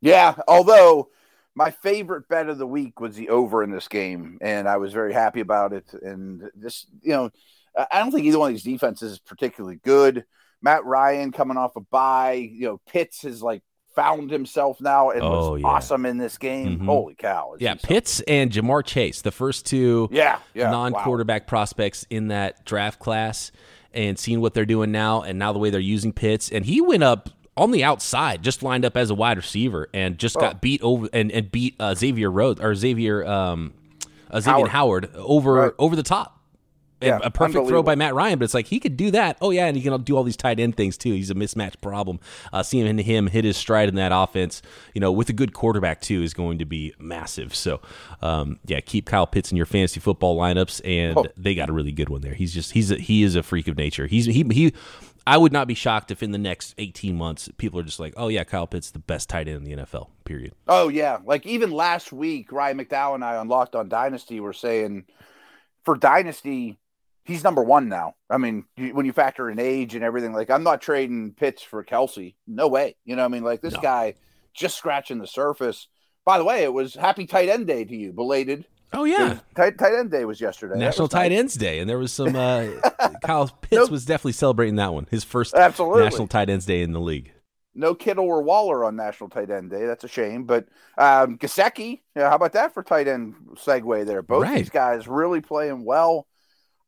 Yeah, 0.00 0.36
although 0.46 1.08
my 1.54 1.70
favorite 1.70 2.28
bet 2.28 2.48
of 2.48 2.58
the 2.58 2.66
week 2.66 3.00
was 3.00 3.16
the 3.16 3.28
over 3.28 3.62
in 3.62 3.70
this 3.70 3.88
game, 3.88 4.38
and 4.40 4.68
I 4.68 4.76
was 4.78 4.92
very 4.92 5.12
happy 5.12 5.40
about 5.40 5.72
it. 5.72 5.92
And 5.92 6.50
this, 6.54 6.86
you 7.02 7.12
know, 7.12 7.30
I 7.76 8.00
don't 8.00 8.10
think 8.10 8.26
either 8.26 8.38
one 8.38 8.50
of 8.50 8.54
these 8.54 8.62
defenses 8.62 9.12
is 9.12 9.18
particularly 9.18 9.80
good. 9.84 10.24
Matt 10.62 10.84
Ryan 10.84 11.30
coming 11.30 11.56
off 11.56 11.76
a 11.76 11.80
bye, 11.80 12.32
you 12.32 12.66
know, 12.66 12.80
Pitts 12.88 13.22
has 13.22 13.42
like 13.42 13.62
found 13.94 14.30
himself 14.30 14.80
now 14.80 15.10
and 15.10 15.22
oh, 15.22 15.52
was 15.52 15.60
yeah. 15.60 15.68
awesome 15.68 16.06
in 16.06 16.18
this 16.18 16.38
game. 16.38 16.76
Mm-hmm. 16.76 16.86
Holy 16.86 17.14
cow! 17.14 17.54
Yeah, 17.58 17.74
Pitts 17.74 18.20
and 18.22 18.50
Ja'Marr 18.50 18.84
Chase, 18.84 19.22
the 19.22 19.30
first 19.30 19.66
two 19.66 20.08
yeah, 20.10 20.38
yeah 20.54 20.70
non-quarterback 20.70 21.42
wow. 21.42 21.48
prospects 21.48 22.06
in 22.10 22.28
that 22.28 22.64
draft 22.64 22.98
class, 22.98 23.52
and 23.92 24.18
seeing 24.18 24.40
what 24.40 24.54
they're 24.54 24.64
doing 24.64 24.90
now, 24.90 25.22
and 25.22 25.38
now 25.38 25.52
the 25.52 25.58
way 25.58 25.70
they're 25.70 25.80
using 25.80 26.12
Pitts, 26.12 26.50
and 26.50 26.64
he 26.64 26.80
went 26.80 27.04
up 27.04 27.30
on 27.56 27.70
the 27.70 27.84
outside, 27.84 28.42
just 28.42 28.62
lined 28.62 28.84
up 28.84 28.96
as 28.96 29.10
a 29.10 29.14
wide 29.14 29.36
receiver, 29.36 29.88
and 29.94 30.18
just 30.18 30.36
oh. 30.36 30.40
got 30.40 30.60
beat 30.60 30.82
over 30.82 31.08
and, 31.12 31.30
and 31.32 31.50
beat 31.50 31.76
uh, 31.78 31.94
Xavier 31.94 32.30
Rhodes 32.30 32.60
or 32.60 32.74
Xavier 32.74 33.24
um, 33.26 33.74
uh, 34.30 34.40
Xavier 34.40 34.66
Howard, 34.66 35.10
Howard 35.12 35.16
over 35.16 35.52
right. 35.52 35.72
over 35.78 35.96
the 35.96 36.02
top 36.02 36.34
yeah, 37.04 37.18
a 37.22 37.30
perfect 37.30 37.66
throw 37.68 37.82
by 37.82 37.94
Matt 37.94 38.14
Ryan, 38.14 38.38
but 38.38 38.44
it's 38.44 38.54
like 38.54 38.66
he 38.66 38.80
could 38.80 38.96
do 38.96 39.10
that. 39.10 39.36
Oh 39.40 39.50
yeah, 39.50 39.66
and 39.66 39.76
he 39.76 39.82
can 39.82 40.02
do 40.02 40.16
all 40.16 40.22
these 40.22 40.36
tight 40.36 40.58
end 40.58 40.76
things 40.76 40.96
too. 40.96 41.12
He's 41.12 41.30
a 41.30 41.34
mismatch 41.34 41.80
problem. 41.80 42.20
Uh, 42.52 42.62
seeing 42.62 42.98
him 42.98 43.26
hit 43.26 43.44
his 43.44 43.56
stride 43.56 43.88
in 43.88 43.94
that 43.96 44.12
offense, 44.12 44.62
you 44.94 45.00
know, 45.00 45.12
with 45.12 45.28
a 45.28 45.32
good 45.32 45.52
quarterback 45.52 46.00
too, 46.00 46.22
is 46.22 46.34
going 46.34 46.58
to 46.58 46.64
be 46.64 46.94
massive. 46.98 47.54
So, 47.54 47.80
um, 48.22 48.58
yeah, 48.66 48.80
keep 48.80 49.06
Kyle 49.06 49.26
Pitts 49.26 49.50
in 49.50 49.56
your 49.56 49.66
fantasy 49.66 50.00
football 50.00 50.36
lineups, 50.36 50.80
and 50.84 51.18
oh. 51.18 51.26
they 51.36 51.54
got 51.54 51.68
a 51.68 51.72
really 51.72 51.92
good 51.92 52.08
one 52.08 52.22
there. 52.22 52.34
He's 52.34 52.54
just 52.54 52.72
he's 52.72 52.90
a, 52.90 52.96
he 52.96 53.22
is 53.22 53.36
a 53.36 53.42
freak 53.42 53.68
of 53.68 53.76
nature. 53.76 54.06
He's 54.06 54.26
he 54.26 54.44
he. 54.50 54.72
I 55.26 55.38
would 55.38 55.52
not 55.52 55.66
be 55.66 55.74
shocked 55.74 56.10
if 56.10 56.22
in 56.22 56.32
the 56.32 56.38
next 56.38 56.74
18 56.78 57.16
months 57.16 57.48
people 57.56 57.80
are 57.80 57.84
just 57.84 58.00
like, 58.00 58.14
oh 58.16 58.28
yeah, 58.28 58.44
Kyle 58.44 58.66
Pitts 58.66 58.90
the 58.90 58.98
best 58.98 59.28
tight 59.28 59.48
end 59.48 59.56
in 59.56 59.64
the 59.64 59.82
NFL. 59.84 60.08
Period. 60.24 60.54
Oh 60.68 60.88
yeah, 60.88 61.18
like 61.24 61.46
even 61.46 61.70
last 61.70 62.12
week, 62.12 62.52
Ryan 62.52 62.78
McDowell 62.78 63.14
and 63.14 63.24
I 63.24 63.36
on 63.36 63.48
Locked 63.48 63.74
On 63.74 63.88
Dynasty 63.88 64.40
were 64.40 64.52
saying 64.52 65.04
for 65.84 65.96
Dynasty 65.96 66.78
he's 67.24 67.44
number 67.44 67.62
one 67.62 67.88
now. 67.88 68.14
I 68.30 68.38
mean, 68.38 68.64
when 68.76 69.06
you 69.06 69.12
factor 69.12 69.50
in 69.50 69.58
age 69.58 69.94
and 69.94 70.04
everything, 70.04 70.32
like 70.32 70.50
I'm 70.50 70.62
not 70.62 70.80
trading 70.80 71.32
Pitts 71.32 71.62
for 71.62 71.82
Kelce. 71.82 72.34
No 72.46 72.68
way. 72.68 72.96
You 73.04 73.16
know, 73.16 73.24
I 73.24 73.28
mean, 73.28 73.42
like 73.42 73.60
this 73.60 73.74
no. 73.74 73.80
guy 73.80 74.14
just 74.52 74.76
scratching 74.76 75.18
the 75.18 75.26
surface. 75.26 75.88
By 76.24 76.38
the 76.38 76.44
way, 76.44 76.62
it 76.62 76.72
was 76.72 76.94
Happy 76.94 77.26
Tight 77.26 77.48
End 77.48 77.66
Day 77.66 77.84
to 77.84 77.96
you, 77.96 78.12
belated. 78.12 78.66
Oh 78.92 79.04
yeah, 79.04 79.38
tight, 79.56 79.76
tight 79.78 79.94
End 79.94 80.10
Day 80.10 80.24
was 80.24 80.40
yesterday. 80.40 80.78
National 80.78 81.06
was 81.06 81.12
Tight 81.12 81.30
nice. 81.30 81.38
Ends 81.38 81.54
Day, 81.54 81.80
and 81.80 81.90
there 81.90 81.98
was 81.98 82.12
some. 82.12 82.36
Uh, 82.36 82.68
Kyle 83.24 83.48
Pitts 83.48 83.72
nope. 83.72 83.90
was 83.90 84.04
definitely 84.04 84.32
celebrating 84.32 84.76
that 84.76 84.94
one. 84.94 85.06
His 85.10 85.24
first 85.24 85.54
Absolutely. 85.54 86.04
National 86.04 86.28
Tight 86.28 86.48
Ends 86.48 86.66
Day 86.66 86.82
in 86.82 86.92
the 86.92 87.00
league. 87.00 87.32
No 87.74 87.94
Kittle 87.94 88.26
or 88.26 88.42
Waller 88.42 88.84
on 88.84 88.94
National 88.94 89.28
Tight 89.28 89.50
End 89.50 89.70
Day. 89.70 89.86
That's 89.86 90.04
a 90.04 90.08
shame. 90.08 90.44
But 90.44 90.66
um, 90.96 91.38
Gesicki, 91.38 92.02
yeah, 92.14 92.28
how 92.28 92.36
about 92.36 92.52
that 92.52 92.72
for 92.72 92.84
tight 92.84 93.08
end 93.08 93.34
segue 93.54 94.06
there? 94.06 94.22
Both 94.22 94.44
right. 94.44 94.58
these 94.58 94.70
guys 94.70 95.08
really 95.08 95.40
playing 95.40 95.84
well. 95.84 96.28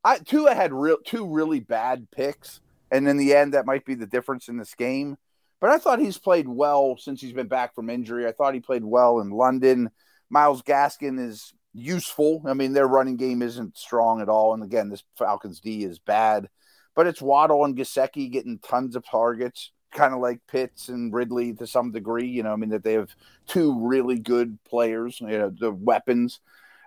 I 0.04 0.18
Tua 0.18 0.54
had 0.54 0.72
real 0.72 0.98
two 1.04 1.28
really 1.28 1.58
bad 1.58 2.08
picks, 2.12 2.60
and 2.92 3.08
in 3.08 3.16
the 3.16 3.34
end, 3.34 3.54
that 3.54 3.66
might 3.66 3.84
be 3.84 3.94
the 3.94 4.06
difference 4.06 4.48
in 4.48 4.58
this 4.58 4.74
game. 4.74 5.16
But 5.60 5.70
I 5.70 5.78
thought 5.78 5.98
he's 5.98 6.18
played 6.18 6.46
well 6.46 6.96
since 6.96 7.20
he's 7.20 7.32
been 7.32 7.48
back 7.48 7.74
from 7.74 7.90
injury. 7.90 8.26
I 8.26 8.32
thought 8.32 8.54
he 8.54 8.60
played 8.60 8.84
well 8.84 9.20
in 9.20 9.30
London. 9.30 9.90
Myles 10.30 10.62
Gaskin 10.62 11.18
is 11.18 11.52
useful. 11.76 12.42
I 12.46 12.54
mean, 12.54 12.72
their 12.72 12.88
running 12.88 13.16
game 13.16 13.42
isn't 13.42 13.76
strong 13.76 14.20
at 14.20 14.28
all. 14.28 14.54
And 14.54 14.62
again, 14.62 14.88
this 14.88 15.04
Falcons 15.16 15.60
D 15.60 15.84
is 15.84 15.98
bad, 15.98 16.48
but 16.94 17.06
it's 17.06 17.22
Waddle 17.22 17.64
and 17.64 17.76
Gesicki 17.76 18.30
getting 18.30 18.58
tons 18.58 18.96
of 18.96 19.04
targets, 19.04 19.72
kind 19.92 20.14
of 20.14 20.20
like 20.20 20.40
Pitts 20.48 20.88
and 20.88 21.12
Ridley 21.12 21.52
to 21.54 21.66
some 21.66 21.92
degree. 21.92 22.28
You 22.28 22.42
know, 22.42 22.52
I 22.52 22.56
mean, 22.56 22.70
that 22.70 22.82
they 22.82 22.94
have 22.94 23.14
two 23.46 23.86
really 23.86 24.18
good 24.18 24.58
players, 24.64 25.20
you 25.20 25.38
know, 25.38 25.50
the 25.50 25.70
weapons. 25.70 26.40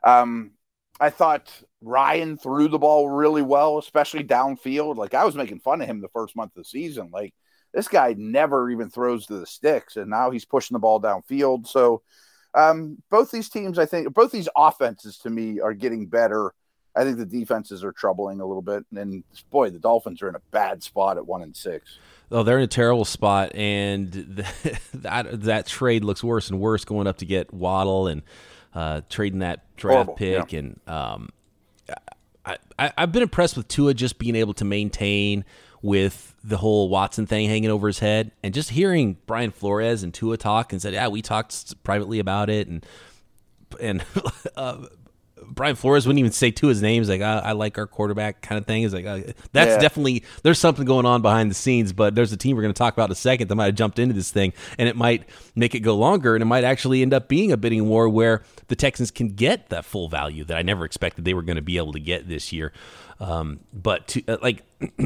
Um, 0.03 0.51
I 0.99 1.09
thought 1.09 1.49
Ryan 1.81 2.37
threw 2.37 2.67
the 2.67 2.79
ball 2.79 3.09
really 3.09 3.41
well, 3.41 3.77
especially 3.77 4.23
downfield. 4.23 4.97
Like 4.97 5.13
I 5.13 5.23
was 5.23 5.35
making 5.35 5.59
fun 5.59 5.81
of 5.81 5.87
him 5.87 6.01
the 6.01 6.09
first 6.09 6.35
month 6.35 6.51
of 6.57 6.63
the 6.63 6.69
season. 6.69 7.09
Like 7.13 7.33
this 7.73 7.87
guy 7.87 8.15
never 8.17 8.69
even 8.69 8.89
throws 8.89 9.27
to 9.27 9.39
the 9.39 9.45
sticks, 9.45 9.95
and 9.95 10.09
now 10.09 10.31
he's 10.31 10.45
pushing 10.45 10.75
the 10.75 10.79
ball 10.79 10.99
downfield. 11.01 11.67
So 11.67 12.01
um, 12.59 13.01
both 13.09 13.31
these 13.31 13.49
teams, 13.49 13.79
I 13.79 13.85
think, 13.85 14.13
both 14.13 14.31
these 14.31 14.49
offenses 14.55 15.17
to 15.19 15.29
me 15.29 15.59
are 15.59 15.73
getting 15.73 16.07
better. 16.07 16.53
I 16.95 17.03
think 17.03 17.17
the 17.17 17.25
defenses 17.25 17.83
are 17.83 17.91
troubling 17.91 18.41
a 18.41 18.45
little 18.45 18.61
bit, 18.61 18.83
and 18.95 19.23
boy, 19.51 19.69
the 19.69 19.79
Dolphins 19.79 20.21
are 20.21 20.29
in 20.29 20.35
a 20.35 20.41
bad 20.51 20.83
spot 20.83 21.17
at 21.17 21.25
one 21.25 21.41
and 21.41 21.55
six. 21.55 21.97
Oh, 22.31 22.43
they're 22.43 22.57
in 22.57 22.63
a 22.63 22.67
terrible 22.67 23.05
spot, 23.05 23.53
and 23.55 24.11
the, 24.11 24.79
that 24.95 25.41
that 25.43 25.67
trade 25.67 26.03
looks 26.03 26.23
worse 26.23 26.49
and 26.49 26.59
worse 26.59 26.85
going 26.85 27.07
up 27.07 27.17
to 27.17 27.25
get 27.25 27.53
Waddle 27.53 28.07
and 28.07 28.23
uh, 28.73 29.01
trading 29.09 29.39
that 29.39 29.75
draft 29.77 29.95
Horrible, 29.95 30.13
pick, 30.15 30.51
yeah. 30.51 30.59
and 30.59 30.79
um, 30.87 31.29
I, 32.45 32.57
I, 32.77 32.93
I've 32.97 33.11
been 33.11 33.23
impressed 33.23 33.55
with 33.55 33.67
Tua 33.67 33.93
just 33.93 34.17
being 34.17 34.35
able 34.35 34.53
to 34.55 34.65
maintain 34.65 35.45
with 35.81 36.35
the 36.43 36.57
whole 36.57 36.89
Watson 36.89 37.25
thing 37.25 37.47
hanging 37.47 37.69
over 37.69 37.87
his 37.87 37.99
head, 37.99 38.31
and 38.43 38.53
just 38.53 38.69
hearing 38.69 39.17
Brian 39.25 39.51
Flores 39.51 40.03
and 40.03 40.13
Tua 40.13 40.37
talk 40.37 40.73
and 40.73 40.81
said, 40.81 40.93
"Yeah, 40.93 41.07
we 41.07 41.21
talked 41.21 41.81
privately 41.83 42.19
about 42.19 42.49
it," 42.49 42.67
and 42.67 42.85
and 43.79 44.03
uh, 44.55 44.85
Brian 45.51 45.75
Flores 45.75 46.05
wouldn't 46.05 46.19
even 46.19 46.31
say 46.31 46.53
his 46.59 46.81
name. 46.81 47.01
He's 47.01 47.09
like, 47.09 47.21
I, 47.21 47.39
I 47.39 47.51
like 47.53 47.77
our 47.77 47.87
quarterback 47.87 48.41
kind 48.41 48.59
of 48.59 48.65
thing. 48.65 48.83
Is 48.83 48.93
like, 48.93 49.05
uh, 49.05 49.21
that's 49.51 49.71
yeah. 49.71 49.79
definitely, 49.79 50.23
there's 50.43 50.59
something 50.59 50.85
going 50.85 51.05
on 51.05 51.21
behind 51.21 51.49
the 51.49 51.55
scenes, 51.55 51.93
but 51.93 52.15
there's 52.15 52.31
a 52.31 52.37
team 52.37 52.55
we're 52.55 52.61
going 52.61 52.73
to 52.73 52.77
talk 52.77 52.93
about 52.93 53.09
in 53.09 53.13
a 53.13 53.15
second 53.15 53.47
that 53.47 53.55
might 53.55 53.65
have 53.65 53.75
jumped 53.75 53.99
into 53.99 54.13
this 54.13 54.31
thing 54.31 54.53
and 54.77 54.87
it 54.87 54.95
might 54.95 55.27
make 55.55 55.75
it 55.75 55.79
go 55.79 55.95
longer 55.95 56.35
and 56.35 56.41
it 56.41 56.45
might 56.45 56.63
actually 56.63 57.01
end 57.01 57.13
up 57.13 57.27
being 57.27 57.51
a 57.51 57.57
bidding 57.57 57.87
war 57.87 58.07
where 58.07 58.43
the 58.67 58.75
Texans 58.75 59.11
can 59.11 59.29
get 59.29 59.69
that 59.69 59.85
full 59.85 60.07
value 60.09 60.43
that 60.45 60.57
I 60.57 60.61
never 60.61 60.85
expected 60.85 61.25
they 61.25 61.33
were 61.33 61.43
going 61.43 61.57
to 61.57 61.61
be 61.61 61.77
able 61.77 61.93
to 61.93 61.99
get 61.99 62.27
this 62.27 62.53
year. 62.53 62.71
Um, 63.19 63.59
but 63.73 64.07
to, 64.09 64.23
uh, 64.27 64.37
like 64.41 64.63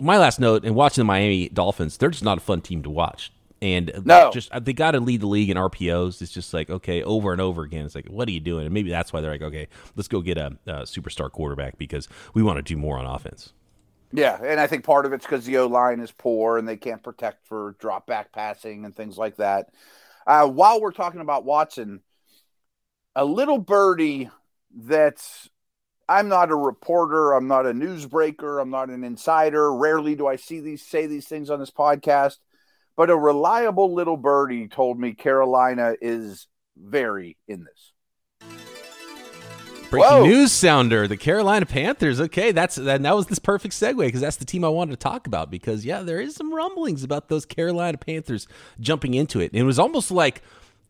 my 0.00 0.18
last 0.18 0.38
note 0.38 0.64
and 0.64 0.74
watching 0.74 1.02
the 1.02 1.06
Miami 1.06 1.48
Dolphins, 1.48 1.96
they're 1.96 2.10
just 2.10 2.24
not 2.24 2.38
a 2.38 2.40
fun 2.40 2.60
team 2.60 2.82
to 2.84 2.90
watch. 2.90 3.32
And 3.62 3.92
no. 4.04 4.30
just 4.30 4.50
they 4.64 4.72
got 4.72 4.92
to 4.92 5.00
lead 5.00 5.20
the 5.20 5.26
league 5.26 5.50
in 5.50 5.58
RPOs. 5.58 6.22
It's 6.22 6.32
just 6.32 6.54
like 6.54 6.70
okay, 6.70 7.02
over 7.02 7.32
and 7.32 7.40
over 7.42 7.62
again. 7.62 7.84
It's 7.84 7.94
like, 7.94 8.06
what 8.06 8.26
are 8.26 8.30
you 8.30 8.40
doing? 8.40 8.64
And 8.64 8.72
maybe 8.72 8.88
that's 8.88 9.12
why 9.12 9.20
they're 9.20 9.32
like, 9.32 9.42
okay, 9.42 9.68
let's 9.96 10.08
go 10.08 10.22
get 10.22 10.38
a, 10.38 10.56
a 10.66 10.72
superstar 10.82 11.30
quarterback 11.30 11.76
because 11.76 12.08
we 12.32 12.42
want 12.42 12.56
to 12.56 12.62
do 12.62 12.78
more 12.78 12.98
on 12.98 13.04
offense. 13.04 13.52
Yeah, 14.12 14.40
and 14.42 14.58
I 14.58 14.66
think 14.66 14.84
part 14.84 15.06
of 15.06 15.12
it's 15.12 15.24
because 15.24 15.44
the 15.44 15.58
O 15.58 15.66
line 15.66 16.00
is 16.00 16.10
poor 16.10 16.58
and 16.58 16.66
they 16.66 16.76
can't 16.76 17.02
protect 17.02 17.46
for 17.46 17.76
drop 17.78 18.06
back 18.06 18.32
passing 18.32 18.84
and 18.84 18.94
things 18.94 19.16
like 19.16 19.36
that. 19.36 19.70
Uh, 20.26 20.48
while 20.48 20.80
we're 20.80 20.90
talking 20.90 21.20
about 21.20 21.44
Watson, 21.44 22.00
a 23.14 23.24
little 23.24 23.58
birdie 23.58 24.30
that's 24.74 25.48
I'm 26.10 26.26
not 26.26 26.50
a 26.50 26.56
reporter. 26.56 27.34
I'm 27.34 27.46
not 27.46 27.66
a 27.66 27.72
newsbreaker. 27.72 28.60
I'm 28.60 28.70
not 28.70 28.90
an 28.90 29.04
insider. 29.04 29.72
Rarely 29.72 30.16
do 30.16 30.26
I 30.26 30.34
see 30.34 30.58
these 30.58 30.84
say 30.84 31.06
these 31.06 31.28
things 31.28 31.50
on 31.50 31.60
this 31.60 31.70
podcast. 31.70 32.38
But 32.96 33.10
a 33.10 33.16
reliable 33.16 33.94
little 33.94 34.16
birdie 34.16 34.66
told 34.66 34.98
me 34.98 35.14
Carolina 35.14 35.94
is 36.02 36.48
very 36.76 37.36
in 37.46 37.64
this. 37.64 37.92
Breaking 39.88 40.10
Whoa. 40.10 40.26
news 40.26 40.50
sounder, 40.50 41.06
the 41.06 41.16
Carolina 41.16 41.64
Panthers. 41.64 42.20
Okay, 42.20 42.50
that's 42.50 42.74
that, 42.74 43.02
that 43.02 43.14
was 43.14 43.26
this 43.28 43.38
perfect 43.38 43.72
segue 43.74 43.98
because 43.98 44.20
that's 44.20 44.36
the 44.36 44.44
team 44.44 44.64
I 44.64 44.68
wanted 44.68 44.90
to 44.92 44.96
talk 44.96 45.28
about 45.28 45.48
because 45.48 45.84
yeah, 45.84 46.02
there 46.02 46.20
is 46.20 46.34
some 46.34 46.52
rumblings 46.52 47.04
about 47.04 47.28
those 47.28 47.46
Carolina 47.46 47.98
Panthers 47.98 48.48
jumping 48.80 49.14
into 49.14 49.38
it. 49.38 49.52
And 49.52 49.60
it 49.60 49.64
was 49.64 49.78
almost 49.78 50.10
like 50.10 50.42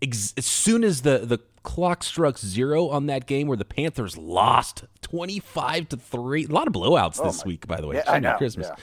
ex- 0.03 0.35
as 0.37 0.47
soon 0.47 0.85
as 0.85 1.03
the 1.03 1.19
the 1.19 1.39
clock 1.63 2.03
struck 2.03 2.39
zero 2.39 2.89
on 2.89 3.07
that 3.07 3.27
game 3.27 3.47
where 3.47 3.57
the 3.57 3.67
Panthers 3.67 4.17
lost 4.17 4.85
25 5.03 5.91
to 5.91 5.97
3. 5.99 6.45
A 6.47 6.49
lot 6.49 6.67
of 6.67 6.73
blowouts 6.73 7.19
oh 7.21 7.25
this 7.25 7.45
week 7.45 7.67
by 7.67 7.81
the 7.81 7.87
way. 7.87 7.97
Yeah, 7.97 8.11
I 8.11 8.19
know. 8.19 8.37
Christmas. 8.37 8.69
Yeah. 8.69 8.77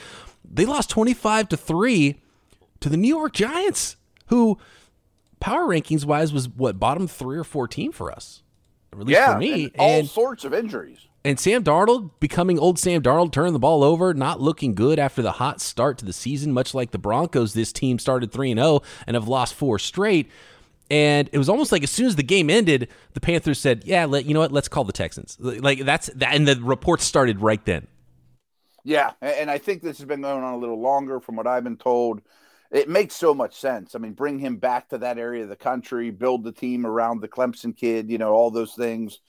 They 0.50 0.64
lost 0.64 0.88
25 0.90 1.48
to 1.50 1.56
3 1.56 2.20
to 2.80 2.88
the 2.88 2.96
New 2.96 3.08
York 3.08 3.32
Giants 3.32 3.96
who 4.26 4.58
power 5.40 5.66
rankings 5.66 6.04
wise 6.04 6.32
was 6.32 6.48
what 6.48 6.78
bottom 6.78 7.08
3 7.08 7.36
or 7.36 7.44
four 7.44 7.66
team 7.66 7.90
for 7.90 8.12
us 8.12 8.42
at 8.92 8.98
least 9.06 9.10
yeah, 9.10 9.34
for 9.34 9.38
me. 9.38 9.64
And 9.64 9.72
all 9.78 9.98
and, 10.00 10.08
sorts 10.08 10.44
of 10.44 10.54
injuries. 10.54 11.08
And 11.24 11.38
Sam 11.38 11.64
Darnold 11.64 12.10
becoming 12.20 12.58
old 12.58 12.78
Sam 12.78 13.02
Darnold, 13.02 13.32
turning 13.32 13.52
the 13.52 13.58
ball 13.58 13.82
over, 13.84 14.14
not 14.14 14.40
looking 14.40 14.74
good 14.74 14.98
after 14.98 15.20
the 15.20 15.32
hot 15.32 15.60
start 15.60 15.98
to 15.98 16.04
the 16.04 16.12
season, 16.12 16.52
much 16.52 16.74
like 16.74 16.90
the 16.90 16.98
Broncos. 16.98 17.54
This 17.54 17.72
team 17.72 17.98
started 17.98 18.32
3 18.32 18.54
0 18.54 18.80
and 19.06 19.14
have 19.14 19.28
lost 19.28 19.54
four 19.54 19.78
straight. 19.78 20.30
And 20.90 21.28
it 21.32 21.38
was 21.38 21.48
almost 21.48 21.70
like 21.70 21.82
as 21.82 21.90
soon 21.90 22.06
as 22.06 22.16
the 22.16 22.22
game 22.22 22.48
ended, 22.48 22.88
the 23.12 23.20
Panthers 23.20 23.60
said, 23.60 23.84
"Yeah, 23.84 24.06
let, 24.06 24.24
you 24.24 24.34
know 24.34 24.40
what? 24.40 24.52
Let's 24.52 24.68
call 24.68 24.84
the 24.84 24.92
Texans." 24.92 25.36
Like 25.38 25.80
that's 25.80 26.06
that, 26.14 26.34
and 26.34 26.48
the 26.48 26.56
reports 26.62 27.04
started 27.04 27.40
right 27.40 27.62
then. 27.64 27.86
Yeah, 28.84 29.12
and 29.20 29.50
I 29.50 29.58
think 29.58 29.82
this 29.82 29.98
has 29.98 30.06
been 30.06 30.22
going 30.22 30.42
on 30.42 30.54
a 30.54 30.58
little 30.58 30.80
longer, 30.80 31.20
from 31.20 31.36
what 31.36 31.46
I've 31.46 31.64
been 31.64 31.76
told 31.76 32.22
it 32.70 32.88
makes 32.88 33.14
so 33.14 33.34
much 33.34 33.56
sense. 33.56 33.94
I 33.94 33.98
mean, 33.98 34.12
bring 34.12 34.38
him 34.38 34.56
back 34.56 34.90
to 34.90 34.98
that 34.98 35.18
area 35.18 35.42
of 35.42 35.48
the 35.48 35.56
country, 35.56 36.10
build 36.10 36.44
the 36.44 36.52
team 36.52 36.84
around 36.84 37.20
the 37.20 37.28
Clemson 37.28 37.76
kid, 37.76 38.10
you 38.10 38.18
know, 38.18 38.32
all 38.32 38.50
those 38.50 38.74
things. 38.74 39.20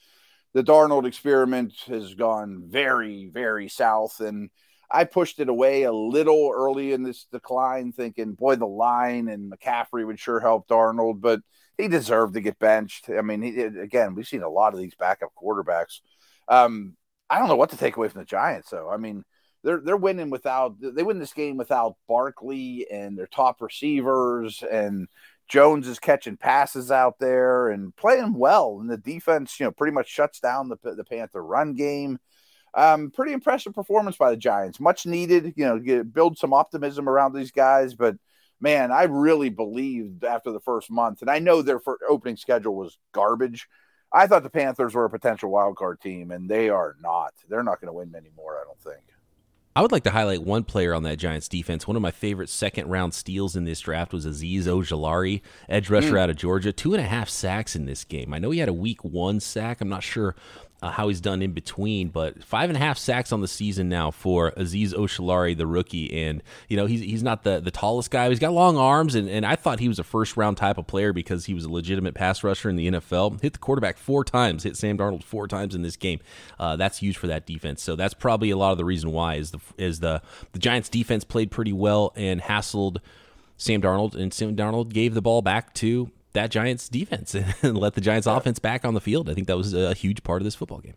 The 0.52 0.62
Darnold 0.62 1.06
experiment 1.06 1.74
has 1.86 2.14
gone 2.14 2.64
very, 2.66 3.30
very 3.32 3.68
south. 3.68 4.20
And 4.20 4.50
I 4.90 5.04
pushed 5.04 5.38
it 5.38 5.48
away 5.48 5.84
a 5.84 5.92
little 5.92 6.50
early 6.54 6.92
in 6.92 7.02
this 7.02 7.26
decline, 7.30 7.92
thinking, 7.92 8.32
boy, 8.32 8.56
the 8.56 8.66
line 8.66 9.28
and 9.28 9.52
McCaffrey 9.52 10.04
would 10.04 10.18
sure 10.18 10.40
help 10.40 10.66
Darnold, 10.68 11.20
but 11.20 11.40
he 11.78 11.88
deserved 11.88 12.34
to 12.34 12.40
get 12.40 12.58
benched. 12.58 13.08
I 13.08 13.22
mean, 13.22 13.42
he, 13.42 13.60
again, 13.60 14.14
we've 14.14 14.26
seen 14.26 14.42
a 14.42 14.48
lot 14.48 14.74
of 14.74 14.80
these 14.80 14.94
backup 14.94 15.30
quarterbacks. 15.40 16.00
Um, 16.48 16.96
I 17.28 17.38
don't 17.38 17.48
know 17.48 17.56
what 17.56 17.70
to 17.70 17.76
take 17.76 17.96
away 17.96 18.08
from 18.08 18.20
the 18.20 18.26
Giants, 18.26 18.70
though. 18.70 18.90
I 18.90 18.96
mean, 18.96 19.24
they're 19.62 19.80
they're 19.80 19.96
winning 19.96 20.30
without 20.30 20.76
they 20.80 21.02
win 21.02 21.18
this 21.18 21.32
game 21.32 21.56
without 21.56 21.96
Barkley 22.08 22.86
and 22.90 23.18
their 23.18 23.26
top 23.26 23.60
receivers 23.60 24.62
and 24.70 25.08
Jones 25.48 25.88
is 25.88 25.98
catching 25.98 26.36
passes 26.36 26.90
out 26.90 27.18
there 27.18 27.68
and 27.68 27.94
playing 27.96 28.34
well 28.34 28.78
and 28.80 28.88
the 28.88 28.96
defense 28.96 29.58
you 29.60 29.66
know 29.66 29.72
pretty 29.72 29.92
much 29.92 30.08
shuts 30.08 30.40
down 30.40 30.68
the 30.68 30.76
the 30.94 31.04
Panther 31.04 31.42
run 31.42 31.74
game. 31.74 32.18
Um, 32.74 33.10
pretty 33.10 33.32
impressive 33.32 33.74
performance 33.74 34.16
by 34.16 34.30
the 34.30 34.36
Giants. 34.36 34.80
Much 34.80 35.06
needed, 35.06 35.54
you 35.56 35.64
know, 35.64 35.78
get, 35.78 36.12
build 36.12 36.38
some 36.38 36.52
optimism 36.52 37.08
around 37.08 37.34
these 37.34 37.50
guys. 37.50 37.94
But 37.94 38.16
man, 38.60 38.92
I 38.92 39.04
really 39.04 39.48
believed 39.48 40.24
after 40.24 40.52
the 40.52 40.60
first 40.60 40.90
month, 40.90 41.22
and 41.22 41.30
I 41.30 41.38
know 41.38 41.62
their 41.62 41.80
opening 42.08 42.36
schedule 42.36 42.76
was 42.76 42.98
garbage. 43.12 43.68
I 44.12 44.26
thought 44.26 44.42
the 44.42 44.50
Panthers 44.50 44.94
were 44.94 45.04
a 45.04 45.10
potential 45.10 45.50
wild 45.50 45.76
card 45.76 46.00
team, 46.00 46.30
and 46.30 46.48
they 46.48 46.68
are 46.68 46.96
not. 47.00 47.32
They're 47.48 47.62
not 47.62 47.80
going 47.80 47.88
to 47.88 47.92
win 47.92 48.14
anymore. 48.14 48.58
I 48.60 48.64
don't 48.64 48.80
think. 48.80 49.04
I 49.76 49.82
would 49.82 49.92
like 49.92 50.02
to 50.02 50.10
highlight 50.10 50.42
one 50.42 50.64
player 50.64 50.92
on 50.92 51.04
that 51.04 51.16
Giants 51.16 51.46
defense. 51.46 51.86
One 51.86 51.94
of 51.94 52.02
my 52.02 52.10
favorite 52.10 52.48
second 52.48 52.88
round 52.88 53.14
steals 53.14 53.54
in 53.54 53.64
this 53.64 53.78
draft 53.80 54.12
was 54.12 54.26
Azeez 54.26 54.64
Ojulari, 54.64 55.42
edge 55.68 55.88
rusher 55.88 56.14
mm. 56.14 56.18
out 56.18 56.28
of 56.28 56.34
Georgia. 56.34 56.72
Two 56.72 56.92
and 56.92 57.00
a 57.02 57.06
half 57.06 57.28
sacks 57.28 57.76
in 57.76 57.86
this 57.86 58.02
game. 58.02 58.34
I 58.34 58.40
know 58.40 58.50
he 58.50 58.58
had 58.58 58.68
a 58.68 58.74
week 58.74 59.04
one 59.04 59.38
sack. 59.38 59.80
I'm 59.80 59.88
not 59.88 60.02
sure 60.02 60.34
uh, 60.82 60.90
how 60.90 61.08
he's 61.08 61.20
done 61.20 61.42
in 61.42 61.52
between, 61.52 62.08
but 62.08 62.42
five 62.42 62.70
and 62.70 62.76
a 62.76 62.80
half 62.80 62.96
sacks 62.96 63.32
on 63.32 63.40
the 63.40 63.48
season 63.48 63.88
now 63.88 64.10
for 64.10 64.52
Azeez 64.52 64.94
Ojulari, 64.94 65.56
the 65.56 65.66
rookie. 65.66 66.24
And, 66.24 66.42
you 66.68 66.76
know, 66.76 66.86
he's, 66.86 67.00
he's 67.00 67.22
not 67.22 67.42
the, 67.42 67.60
the 67.60 67.70
tallest 67.70 68.10
guy. 68.10 68.28
He's 68.28 68.38
got 68.38 68.52
long 68.52 68.76
arms, 68.76 69.14
and, 69.14 69.28
and 69.28 69.44
I 69.44 69.56
thought 69.56 69.80
he 69.80 69.88
was 69.88 69.98
a 69.98 70.04
first 70.04 70.36
round 70.36 70.56
type 70.56 70.78
of 70.78 70.86
player 70.86 71.12
because 71.12 71.46
he 71.46 71.54
was 71.54 71.64
a 71.64 71.70
legitimate 71.70 72.14
pass 72.14 72.42
rusher 72.42 72.70
in 72.70 72.76
the 72.76 72.90
NFL. 72.90 73.40
Hit 73.42 73.52
the 73.52 73.58
quarterback 73.58 73.98
four 73.98 74.24
times, 74.24 74.62
hit 74.62 74.76
Sam 74.76 74.96
Darnold 74.96 75.22
four 75.22 75.46
times 75.46 75.74
in 75.74 75.82
this 75.82 75.96
game. 75.96 76.20
Uh, 76.58 76.76
that's 76.76 76.98
huge 76.98 77.16
for 77.16 77.26
that 77.26 77.46
defense. 77.46 77.82
So 77.82 77.96
that's 77.96 78.14
probably 78.14 78.50
a 78.50 78.56
lot 78.56 78.72
of 78.72 78.78
the 78.78 78.84
reason 78.84 79.12
why 79.12 79.34
is 79.34 79.50
the 79.50 79.60
is 79.76 80.00
the 80.00 80.22
the 80.52 80.58
Giants 80.58 80.88
defense 80.88 81.24
played 81.24 81.50
pretty 81.50 81.72
well 81.72 82.12
and 82.16 82.40
hassled 82.40 82.98
Sam 83.56 83.82
Darnold, 83.82 84.14
and 84.14 84.32
Sam 84.32 84.56
Darnold 84.56 84.90
gave 84.92 85.12
the 85.12 85.20
ball 85.20 85.42
back 85.42 85.74
to 85.74 86.10
that 86.32 86.50
Giants 86.50 86.88
defense 86.88 87.34
and 87.62 87.76
let 87.76 87.94
the 87.94 88.00
Giants 88.00 88.26
offense 88.26 88.58
back 88.58 88.84
on 88.84 88.94
the 88.94 89.00
field. 89.00 89.28
I 89.28 89.34
think 89.34 89.46
that 89.46 89.56
was 89.56 89.74
a 89.74 89.94
huge 89.94 90.22
part 90.22 90.40
of 90.40 90.44
this 90.44 90.54
football 90.54 90.78
game. 90.78 90.94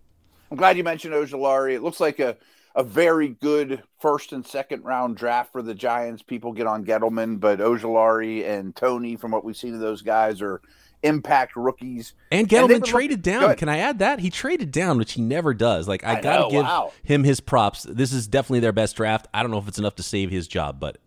I'm 0.52 0.58
glad 0.58 0.78
you 0.78 0.84
mentioned 0.84 1.14
Ojulari. 1.14 1.74
It 1.74 1.82
looks 1.82 2.00
like 2.00 2.20
a, 2.20 2.38
a 2.76 2.84
very 2.84 3.30
good 3.30 3.82
first 4.00 4.34
and 4.34 4.46
second 4.46 4.84
round 4.84 5.18
draft 5.18 5.52
for 5.52 5.62
the 5.62 5.74
Giants. 5.74 6.22
People 6.22 6.54
get 6.54 6.68
on 6.68 6.86
Gettleman, 6.86 7.40
but 7.40 7.60
Ojulari 7.60 8.48
and 8.48 8.76
Toney, 8.76 9.16
from 9.16 9.32
what 9.32 9.44
we've 9.44 9.58
seen 9.58 9.74
of 9.74 9.80
those 9.80 10.02
guys, 10.04 10.42
are 10.42 10.62
impact 11.04 11.56
rookies. 11.56 12.14
And 12.32 12.48
Gettleman 12.48 12.76
and 12.76 12.86
traded 12.86 13.26
looking, 13.26 13.42
down. 13.42 13.56
Can 13.56 13.70
I 13.70 13.80
add 13.80 14.00
that? 14.00 14.20
He 14.20 14.30
traded 14.30 14.72
down, 14.72 14.98
which 14.98 15.14
he 15.14 15.22
never 15.22 15.54
does. 15.54 15.88
Like 15.88 16.04
I, 16.04 16.18
I 16.18 16.22
gotta 16.22 16.52
give 16.52 16.66
wow. 16.66 16.92
him 17.04 17.24
his 17.24 17.40
props. 17.40 17.84
This 17.84 18.14
is 18.14 18.28
definitely 18.28 18.62
their 18.62 18.72
best 18.72 18.96
draft. 18.96 19.28
I 19.34 19.42
don't 19.42 19.52
know 19.52 19.58
if 19.58 19.68
it's 19.68 19.80
enough 19.80 19.96
to 19.96 20.04
save 20.04 20.32
his 20.32 20.48
job, 20.48 20.80
but 20.80 20.98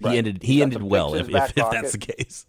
he 0.00 0.06
right. 0.06 0.18
ended 0.18 0.42
he 0.42 0.62
ended 0.62 0.82
well 0.82 1.14
if, 1.14 1.28
if, 1.28 1.56
if, 1.56 1.70
that's 1.70 1.92
the 1.92 1.98
case. 1.98 2.46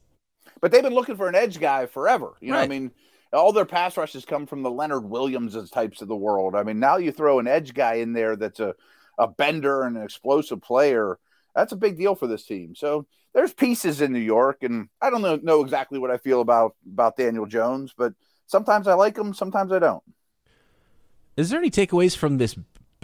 But 0.62 0.72
they've 0.72 0.84
been 0.84 0.94
looking 0.94 1.18
for 1.18 1.28
an 1.28 1.36
edge 1.36 1.60
guy 1.60 1.86
forever. 1.86 2.34
You 2.42 2.52
know. 2.52 2.60
I 2.60 2.68
mean, 2.68 2.92
all 3.32 3.54
their 3.54 3.66
pass 3.66 3.98
rushes 3.98 4.26
come 4.26 4.46
from 4.46 4.64
the 4.64 4.72
Leonard 4.72 5.06
Williamses 5.06 5.70
types 5.70 6.02
of 6.02 6.08
the 6.08 6.16
world. 6.16 6.56
I 6.56 6.64
mean, 6.64 6.80
now 6.80 6.98
you 6.98 7.12
throw 7.12 7.40
an 7.40 7.48
edge 7.48 7.74
guy 7.74 7.96
in 7.96 8.14
there 8.14 8.36
that's 8.36 8.60
a, 8.60 8.76
a 9.18 9.28
bender 9.28 9.84
and 9.84 9.98
an 9.98 10.04
explosive 10.04 10.62
player. 10.62 11.20
That's 11.56 11.72
a 11.72 11.78
big 11.78 11.98
deal 11.98 12.16
for 12.16 12.28
this 12.28 12.46
team. 12.46 12.76
So 12.76 13.06
there's 13.34 13.54
pieces 13.54 14.02
in 14.02 14.12
New 14.12 14.20
York, 14.20 14.64
and 14.64 14.90
I 15.02 15.10
don't 15.10 15.22
know, 15.22 15.36
know 15.38 15.62
exactly 15.62 16.00
what 16.00 16.12
I 16.12 16.18
feel 16.18 16.42
about 16.42 16.76
about 16.90 17.18
Daniel 17.18 17.46
Jones, 17.46 17.94
but 17.96 18.14
sometimes 18.48 18.88
I 18.88 18.94
like 18.94 19.18
him, 19.18 19.34
sometimes 19.34 19.72
I 19.72 19.80
don't. 19.80 20.04
Is 21.38 21.50
there 21.50 21.60
any 21.60 21.72
takeaways 21.72 22.18
from 22.18 22.38
this 22.38 22.58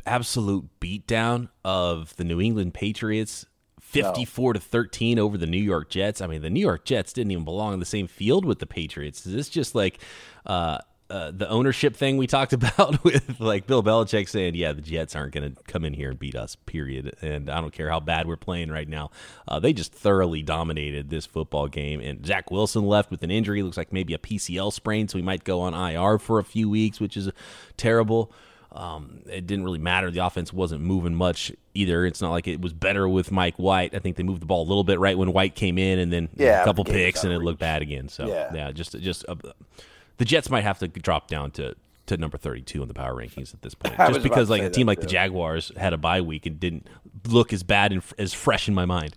absolute 0.06 0.68
beatdown 0.80 1.50
of 1.64 2.16
the 2.18 2.24
New 2.24 2.42
England 2.42 2.74
Patriots 2.74 3.46
54 3.82 4.50
no. 4.50 4.54
to 4.54 4.60
13 4.60 5.20
over 5.20 5.38
the 5.38 5.48
New 5.48 5.62
York 5.62 5.90
Jets. 5.90 6.22
I 6.22 6.28
mean, 6.28 6.42
the 6.42 6.50
New 6.50 6.60
York 6.60 6.86
Jets 6.86 7.14
didn't 7.14 7.32
even 7.32 7.46
belong 7.46 7.74
in 7.74 7.80
the 7.80 7.86
same 7.86 8.08
field 8.08 8.46
with 8.46 8.60
the 8.60 8.66
Patriots. 8.66 9.26
Is 9.26 9.34
this 9.34 9.50
just 9.50 9.76
like 9.76 10.00
uh, 10.46 10.80
uh, 11.08 11.32
the 11.32 11.48
ownership 11.50 11.96
thing 11.96 12.18
we 12.18 12.26
talked 12.26 12.54
about 12.54 13.04
with 13.04 13.40
like 13.40 13.68
Bill 13.68 13.84
Belichick 13.84 14.28
saying, 14.28 14.56
"Yeah, 14.56 14.74
the 14.74 14.82
Jets 14.82 15.16
aren't 15.16 15.34
going 15.34 15.54
to 15.54 15.64
come 15.64 15.86
in 15.86 15.94
here 15.94 16.10
and 16.10 16.20
beat 16.20 16.36
us." 16.36 16.56
Period. 16.56 17.16
And 17.22 17.50
I 17.50 17.62
don't 17.62 17.74
care 17.74 17.90
how 17.90 18.00
bad 18.00 18.28
we're 18.28 18.38
playing 18.38 18.72
right 18.72 18.88
now. 18.88 19.12
Uh, 19.48 19.60
they 19.60 19.72
just 19.72 19.94
thoroughly 19.94 20.42
dominated 20.42 21.10
this 21.10 21.26
football 21.26 21.68
game. 21.68 22.00
And 22.00 22.26
Zach 22.26 22.50
Wilson 22.50 22.86
left 22.86 23.12
with 23.12 23.24
an 23.24 23.32
injury. 23.32 23.62
Looks 23.62 23.78
like 23.78 23.94
maybe 23.94 24.14
a 24.14 24.18
PCL 24.18 24.74
sprain, 24.74 25.08
so 25.08 25.18
he 25.18 25.24
might 25.24 25.44
go 25.44 25.62
on 25.62 25.74
IR 25.74 26.18
for 26.18 26.40
a 26.40 26.44
few 26.44 26.70
weeks, 26.70 27.00
which 27.00 27.16
is 27.16 27.30
terrible. 27.78 28.32
Um, 28.76 29.22
it 29.26 29.48
didn't 29.48 29.64
really 29.64 29.80
matter. 29.80 30.12
The 30.12 30.26
offense 30.26 30.52
wasn't 30.52 30.82
moving 30.82 31.16
much 31.16 31.52
either. 31.74 32.06
It's 32.06 32.22
not 32.22 32.32
like 32.32 32.46
it 32.46 32.60
was 32.60 32.74
better 32.74 33.08
with 33.08 33.32
Mike 33.32 33.56
White. 33.56 33.96
I 33.96 34.00
think 34.00 34.18
they 34.18 34.24
moved 34.24 34.42
the 34.42 34.46
ball 34.46 34.64
a 34.64 34.68
little 34.68 34.84
bit 34.84 35.00
right 35.00 35.18
when 35.18 35.32
White 35.32 35.56
came 35.56 35.78
in, 35.78 35.98
and 35.98 36.12
then 36.12 36.28
yeah, 36.36 36.62
a 36.62 36.66
couple 36.66 36.84
picks, 36.84 37.24
and 37.24 37.32
it 37.32 37.40
looked 37.40 37.60
bad 37.60 37.82
again. 37.82 38.10
So 38.10 38.28
yeah, 38.28 38.54
yeah 38.54 38.72
just 38.72 39.00
just 39.00 39.24
uh, 39.30 39.36
the 40.18 40.26
Jets 40.26 40.50
might 40.50 40.64
have 40.64 40.80
to 40.80 40.90
drop 40.90 41.28
down 41.30 41.52
to 41.52 41.76
to 42.08 42.18
number 42.18 42.38
32 42.38 42.82
in 42.82 42.88
the 42.88 42.94
power 42.94 43.16
rankings 43.16 43.54
at 43.54 43.62
this 43.62 43.74
point 43.76 43.98
just 43.98 44.24
because 44.24 44.50
like 44.50 44.62
a 44.62 44.70
team 44.70 44.88
like 44.88 45.00
too. 45.00 45.02
the 45.02 45.08
jaguars 45.08 45.72
had 45.76 45.94
a 45.94 45.98
bye 45.98 46.22
week 46.22 46.46
and 46.46 46.60
didn't 46.60 46.88
look 47.28 47.52
as 47.52 47.64
bad 47.64 47.92
and 47.92 48.04
as 48.18 48.34
fresh 48.34 48.68
in 48.68 48.74
my 48.74 48.86
mind 48.86 49.16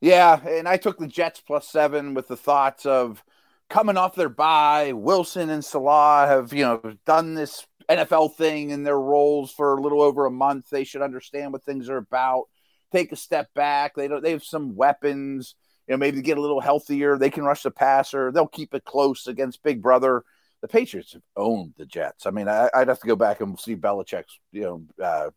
yeah 0.00 0.40
and 0.46 0.68
i 0.68 0.76
took 0.76 0.98
the 0.98 1.06
jets 1.06 1.40
plus 1.40 1.68
seven 1.68 2.14
with 2.14 2.28
the 2.28 2.36
thoughts 2.36 2.84
of 2.86 3.22
coming 3.70 3.96
off 3.96 4.14
their 4.14 4.28
bye 4.28 4.92
wilson 4.92 5.48
and 5.48 5.64
salah 5.64 6.26
have 6.26 6.52
you 6.52 6.64
know 6.64 6.80
done 7.06 7.34
this 7.34 7.66
NFL 7.88 8.34
thing 8.34 8.70
in 8.70 8.82
their 8.82 8.98
roles 8.98 9.50
for 9.52 9.76
a 9.76 9.80
little 9.80 10.02
over 10.02 10.26
a 10.26 10.30
month. 10.30 10.70
They 10.70 10.84
should 10.84 11.02
understand 11.02 11.52
what 11.52 11.64
things 11.64 11.88
are 11.88 11.98
about. 11.98 12.44
Take 12.92 13.12
a 13.12 13.16
step 13.16 13.52
back. 13.54 13.94
They 13.94 14.08
don't. 14.08 14.22
They 14.22 14.32
have 14.32 14.44
some 14.44 14.76
weapons. 14.76 15.54
You 15.86 15.94
know, 15.94 15.98
maybe 15.98 16.22
get 16.22 16.38
a 16.38 16.40
little 16.40 16.60
healthier. 16.60 17.18
They 17.18 17.30
can 17.30 17.44
rush 17.44 17.62
the 17.62 17.70
passer. 17.70 18.30
They'll 18.30 18.46
keep 18.46 18.74
it 18.74 18.84
close 18.84 19.26
against 19.26 19.62
Big 19.62 19.82
Brother. 19.82 20.24
The 20.60 20.68
Patriots 20.68 21.14
have 21.14 21.22
owned 21.36 21.74
the 21.76 21.86
Jets. 21.86 22.24
I 22.24 22.30
mean, 22.30 22.48
I, 22.48 22.70
would 22.76 22.88
have 22.88 23.00
to 23.00 23.06
go 23.06 23.16
back 23.16 23.40
and 23.40 23.58
see 23.58 23.74
Belichick's 23.74 24.38
you 24.52 24.62
know 24.62 25.04
uh, 25.04 25.30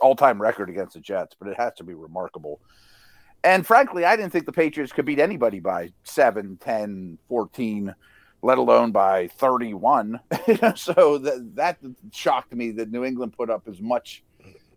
all-time 0.00 0.40
record 0.40 0.68
against 0.68 0.94
the 0.94 1.00
Jets, 1.00 1.34
but 1.38 1.48
it 1.48 1.56
has 1.56 1.72
to 1.74 1.84
be 1.84 1.94
remarkable. 1.94 2.60
And 3.42 3.66
frankly, 3.66 4.04
I 4.04 4.16
didn't 4.16 4.32
think 4.32 4.46
the 4.46 4.52
Patriots 4.52 4.92
could 4.92 5.04
beat 5.04 5.18
anybody 5.18 5.60
by 5.60 5.92
7, 6.04 6.56
10, 6.56 7.18
14 7.28 7.94
let 8.44 8.58
alone 8.58 8.92
by 8.92 9.26
31. 9.28 10.20
so 10.76 11.18
that 11.18 11.50
that 11.54 11.78
shocked 12.12 12.54
me 12.54 12.72
that 12.72 12.92
New 12.92 13.04
England 13.04 13.32
put 13.32 13.48
up 13.48 13.66
as 13.66 13.80
much, 13.80 14.22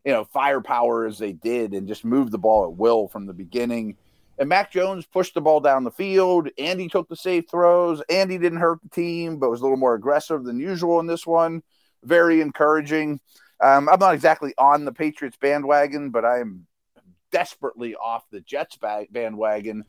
you 0.06 0.13
know, 0.13 0.23
firepower 0.23 1.06
as 1.06 1.19
they 1.19 1.34
did 1.34 1.73
and 1.73 1.88
just 1.88 2.06
moved 2.06 2.32
the 2.32 2.38
ball 2.38 2.63
at 2.63 2.77
will 2.77 3.10
from 3.10 3.25
the 3.25 3.34
beginning. 3.34 3.97
And 4.39 4.47
Mac 4.47 4.71
Jones 4.71 5.06
pushed 5.06 5.34
the 5.34 5.41
ball 5.41 5.60
down 5.60 5.84
the 5.84 5.91
field. 5.91 6.47
Andy 6.58 6.88
took 6.88 7.10
the 7.10 7.15
safe 7.15 7.49
throws. 7.49 8.01
Andy 8.10 8.38
didn't 8.38 8.60
hurt 8.60 8.80
the 8.84 8.89
team, 8.89 9.38
but 9.38 9.49
was 9.49 9.60
a 9.60 9.63
little 9.63 9.77
more 9.77 9.95
aggressive 9.95 10.45
than 10.45 10.60
usual 10.60 10.99
in 11.01 11.08
this 11.08 11.27
one. 11.27 11.62
Very 12.03 12.39
encouraging. 12.39 13.19
Um, 13.60 13.89
I'm 13.89 13.99
not 13.99 14.13
exactly 14.13 14.53
on 14.58 14.86
the 14.86 14.93
Patriots 14.93 15.38
bandwagon, 15.41 16.12
but 16.12 16.23
I 16.23 16.39
am 16.39 16.67
desperately 17.32 17.95
off 17.95 18.23
the 18.32 18.39
Jets 18.39 18.77
bandwagon 19.12 19.84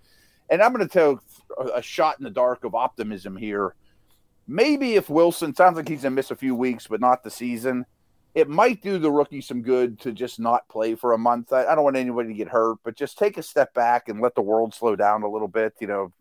and 0.51 0.62
I'm 0.62 0.73
going 0.73 0.87
to 0.87 0.93
tell 0.93 1.21
a 1.75 1.83
shot 1.83 2.19
in 2.19 2.25
the 2.25 2.31
dark 2.31 2.65
of 2.65 2.75
optimism 2.75 3.37
here. 3.37 3.75
Maybe 4.47 4.95
if 4.95 5.11
Wilson 5.11 5.55
sounds 5.55 5.77
like 5.77 5.89
he's 5.89 6.03
to 6.03 6.11
miss 6.11 6.31
a 6.31 6.37
few 6.37 6.55
weeks, 6.55 6.87
but 6.87 7.01
not 7.01 7.23
the 7.23 7.31
season, 7.31 7.85
it 8.35 8.49
might 8.49 8.83
do 8.83 8.99
the 8.99 9.11
rookie 9.11 9.41
some 9.41 9.63
good 9.63 9.99
to 10.01 10.13
just 10.13 10.39
not 10.39 10.69
play 10.69 10.95
for 10.95 11.13
a 11.13 11.19
month. 11.19 11.53
I, 11.53 11.67
I 11.67 11.75
don't 11.75 11.85
want 11.85 11.97
anybody 11.97 12.29
to 12.29 12.35
get 12.35 12.49
hurt, 12.49 12.79
but 12.85 12.97
just 12.97 13.19
take 13.19 13.37
a 13.37 13.43
step 13.43 13.75
back 13.75 14.09
and 14.09 14.21
let 14.21 14.35
the 14.35 14.43
world 14.43 14.75
slow 14.75 14.97
down 14.97 15.23
a 15.23 15.29
little 15.29 15.49
bit. 15.49 15.75
You 15.81 15.87
know, 15.87 16.13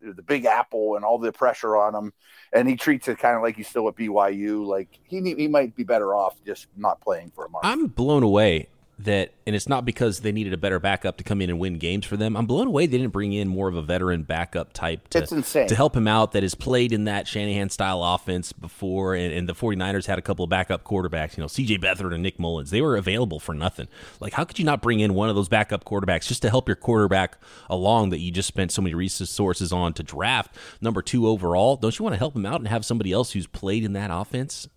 the 0.00 0.22
Big 0.22 0.44
Apple 0.44 0.96
and 0.96 1.04
all 1.04 1.18
the 1.18 1.32
pressure 1.32 1.76
on 1.76 1.94
him, 1.94 2.12
and 2.52 2.68
he 2.68 2.76
treats 2.76 3.08
it 3.08 3.18
kind 3.18 3.36
of 3.36 3.42
like 3.42 3.56
he's 3.56 3.68
still 3.68 3.88
at 3.88 3.96
BYU. 3.96 4.64
Like 4.66 4.88
he 5.04 5.34
he 5.34 5.48
might 5.48 5.74
be 5.74 5.84
better 5.84 6.14
off 6.14 6.36
just 6.44 6.66
not 6.76 7.00
playing 7.00 7.32
for 7.34 7.46
a 7.46 7.48
month. 7.48 7.64
I'm 7.64 7.86
blown 7.86 8.22
away 8.22 8.68
that, 9.00 9.34
and 9.46 9.56
it's 9.56 9.68
not 9.68 9.84
because 9.84 10.20
they 10.20 10.30
needed 10.30 10.52
a 10.52 10.56
better 10.56 10.78
backup 10.78 11.16
to 11.16 11.24
come 11.24 11.40
in 11.42 11.50
and 11.50 11.58
win 11.58 11.78
games 11.78 12.06
for 12.06 12.16
them. 12.16 12.36
I'm 12.36 12.46
blown 12.46 12.68
away 12.68 12.86
they 12.86 12.98
didn't 12.98 13.12
bring 13.12 13.32
in 13.32 13.48
more 13.48 13.68
of 13.68 13.76
a 13.76 13.82
veteran 13.82 14.22
backup 14.22 14.72
type 14.72 15.08
to, 15.08 15.20
to 15.68 15.74
help 15.74 15.96
him 15.96 16.06
out 16.06 16.32
that 16.32 16.42
has 16.42 16.54
played 16.54 16.92
in 16.92 17.04
that 17.04 17.26
Shanahan 17.26 17.70
style 17.70 18.02
offense 18.02 18.52
before. 18.52 19.14
And, 19.14 19.32
and, 19.32 19.48
the 19.48 19.54
49ers 19.54 20.06
had 20.06 20.18
a 20.18 20.22
couple 20.22 20.44
of 20.44 20.48
backup 20.48 20.84
quarterbacks, 20.84 21.36
you 21.36 21.42
know, 21.42 21.48
CJ 21.48 21.80
Beathard 21.82 22.14
and 22.14 22.22
Nick 22.22 22.38
Mullens. 22.38 22.70
They 22.70 22.80
were 22.80 22.96
available 22.96 23.40
for 23.40 23.54
nothing. 23.54 23.88
Like, 24.20 24.32
how 24.32 24.44
could 24.44 24.58
you 24.58 24.64
not 24.64 24.80
bring 24.80 25.00
in 25.00 25.14
one 25.14 25.28
of 25.28 25.34
those 25.34 25.48
backup 25.48 25.84
quarterbacks 25.84 26.26
just 26.26 26.42
to 26.42 26.50
help 26.50 26.68
your 26.68 26.76
quarterback 26.76 27.38
along 27.68 28.10
that 28.10 28.18
you 28.18 28.30
just 28.30 28.48
spent 28.48 28.72
so 28.72 28.80
many 28.80 28.94
resources 28.94 29.72
on 29.72 29.92
to 29.94 30.02
draft 30.02 30.56
number 30.80 31.02
two 31.02 31.26
overall? 31.26 31.76
Don't 31.76 31.98
you 31.98 32.04
want 32.04 32.14
to 32.14 32.18
help 32.18 32.36
him 32.36 32.46
out 32.46 32.60
and 32.60 32.68
have 32.68 32.84
somebody 32.84 33.12
else 33.12 33.32
who's 33.32 33.46
played 33.46 33.84
in 33.84 33.92
that 33.94 34.10
offense 34.12 34.68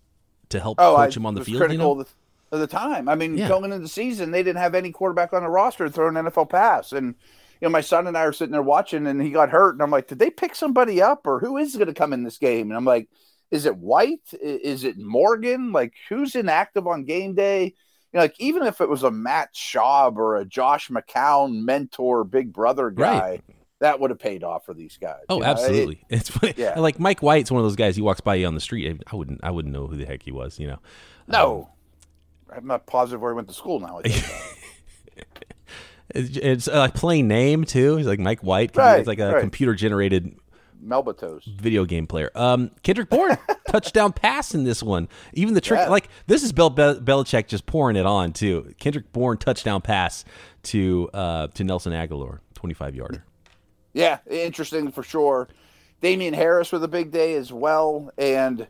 to 0.50 0.60
help 0.60 0.78
oh, 0.80 0.96
coach 0.96 1.16
I 1.16 1.20
him 1.20 1.26
on 1.26 1.34
the 1.34 1.44
field? 1.44 1.70
You 1.70 1.78
know? 1.78 2.04
Of 2.50 2.60
the 2.60 2.66
time. 2.66 3.08
I 3.08 3.14
mean, 3.14 3.36
yeah. 3.36 3.48
going 3.48 3.64
into 3.64 3.78
the 3.78 3.88
season, 3.88 4.30
they 4.30 4.42
didn't 4.42 4.60
have 4.60 4.74
any 4.74 4.90
quarterback 4.90 5.32
on 5.32 5.42
the 5.42 5.48
roster 5.48 5.86
to 5.86 5.90
throw 5.90 6.08
an 6.08 6.14
NFL 6.14 6.50
pass. 6.50 6.92
And, 6.92 7.14
you 7.60 7.68
know, 7.68 7.70
my 7.70 7.80
son 7.80 8.06
and 8.06 8.16
I 8.16 8.22
are 8.22 8.32
sitting 8.32 8.52
there 8.52 8.62
watching 8.62 9.06
and 9.06 9.20
he 9.20 9.30
got 9.30 9.50
hurt. 9.50 9.74
And 9.74 9.82
I'm 9.82 9.90
like, 9.90 10.08
did 10.08 10.18
they 10.18 10.30
pick 10.30 10.54
somebody 10.54 11.02
up 11.02 11.26
or 11.26 11.40
who 11.40 11.56
is 11.56 11.74
going 11.74 11.88
to 11.88 11.94
come 11.94 12.12
in 12.12 12.24
this 12.24 12.38
game? 12.38 12.70
And 12.70 12.76
I'm 12.76 12.84
like, 12.84 13.08
is 13.50 13.66
it 13.66 13.76
White? 13.76 14.32
Is 14.40 14.84
it 14.84 14.98
Morgan? 14.98 15.72
Like, 15.72 15.94
who's 16.08 16.34
inactive 16.34 16.86
on 16.86 17.04
game 17.04 17.34
day? 17.34 17.64
You 17.64 18.16
know, 18.16 18.20
like, 18.20 18.38
even 18.38 18.62
if 18.62 18.80
it 18.80 18.88
was 18.88 19.02
a 19.02 19.10
Matt 19.10 19.54
Schaub 19.54 20.16
or 20.16 20.36
a 20.36 20.44
Josh 20.44 20.88
McCown 20.88 21.62
mentor, 21.62 22.24
big 22.24 22.52
brother 22.52 22.90
guy. 22.90 23.30
Right 23.30 23.44
that 23.80 24.00
would 24.00 24.10
have 24.10 24.18
paid 24.18 24.42
off 24.42 24.64
for 24.64 24.74
these 24.74 24.98
guys. 25.00 25.22
Oh, 25.28 25.42
absolutely. 25.42 26.04
It, 26.08 26.16
it's 26.16 26.30
funny. 26.30 26.54
Yeah. 26.56 26.78
Like 26.78 26.98
Mike 26.98 27.20
White's 27.20 27.50
one 27.50 27.60
of 27.60 27.64
those 27.64 27.76
guys. 27.76 27.96
He 27.96 28.02
walks 28.02 28.20
by 28.20 28.36
you 28.36 28.46
on 28.46 28.54
the 28.54 28.60
street. 28.60 29.02
I 29.10 29.16
wouldn't. 29.16 29.40
I 29.42 29.50
wouldn't 29.50 29.72
know 29.72 29.86
who 29.86 29.96
the 29.96 30.06
heck 30.06 30.22
he 30.22 30.32
was. 30.32 30.58
You 30.58 30.68
know. 30.68 30.78
No. 31.26 31.62
Um, 31.62 31.77
I'm 32.54 32.66
not 32.66 32.86
positive 32.86 33.20
where 33.20 33.32
he 33.32 33.36
went 33.36 33.48
to 33.48 33.54
school 33.54 33.80
now. 33.80 34.00
it's, 36.14 36.68
a 36.68 36.90
plain 36.94 37.28
name 37.28 37.64
too. 37.64 37.96
He's 37.96 38.06
like 38.06 38.18
Mike 38.18 38.40
White. 38.40 38.76
Right, 38.76 38.98
it's 38.98 39.08
like 39.08 39.18
a 39.18 39.34
right. 39.34 39.40
computer 39.40 39.74
generated 39.74 40.36
Melbatos 40.84 41.44
video 41.44 41.84
game 41.84 42.06
player. 42.06 42.30
Um, 42.34 42.70
Kendrick 42.82 43.10
Bourne 43.10 43.36
touchdown 43.68 44.12
pass 44.12 44.54
in 44.54 44.64
this 44.64 44.82
one. 44.82 45.08
Even 45.34 45.54
the 45.54 45.60
trick, 45.60 45.80
yeah. 45.80 45.88
like 45.88 46.08
this 46.26 46.42
is 46.42 46.52
Bill 46.52 46.70
Be- 46.70 46.82
Belichick 46.82 47.48
just 47.48 47.66
pouring 47.66 47.96
it 47.96 48.06
on 48.06 48.32
too. 48.32 48.72
Kendrick 48.78 49.12
Bourne 49.12 49.38
touchdown 49.38 49.80
pass 49.82 50.24
to 50.64 51.10
uh, 51.12 51.48
to 51.48 51.64
Nelson 51.64 51.92
Agholor, 51.92 52.38
25 52.54 52.94
yarder. 52.94 53.24
Yeah, 53.92 54.18
interesting 54.30 54.92
for 54.92 55.02
sure. 55.02 55.48
Damien 56.00 56.34
Harris 56.34 56.70
with 56.70 56.84
a 56.84 56.88
big 56.88 57.10
day 57.10 57.34
as 57.34 57.52
well, 57.52 58.10
and 58.16 58.68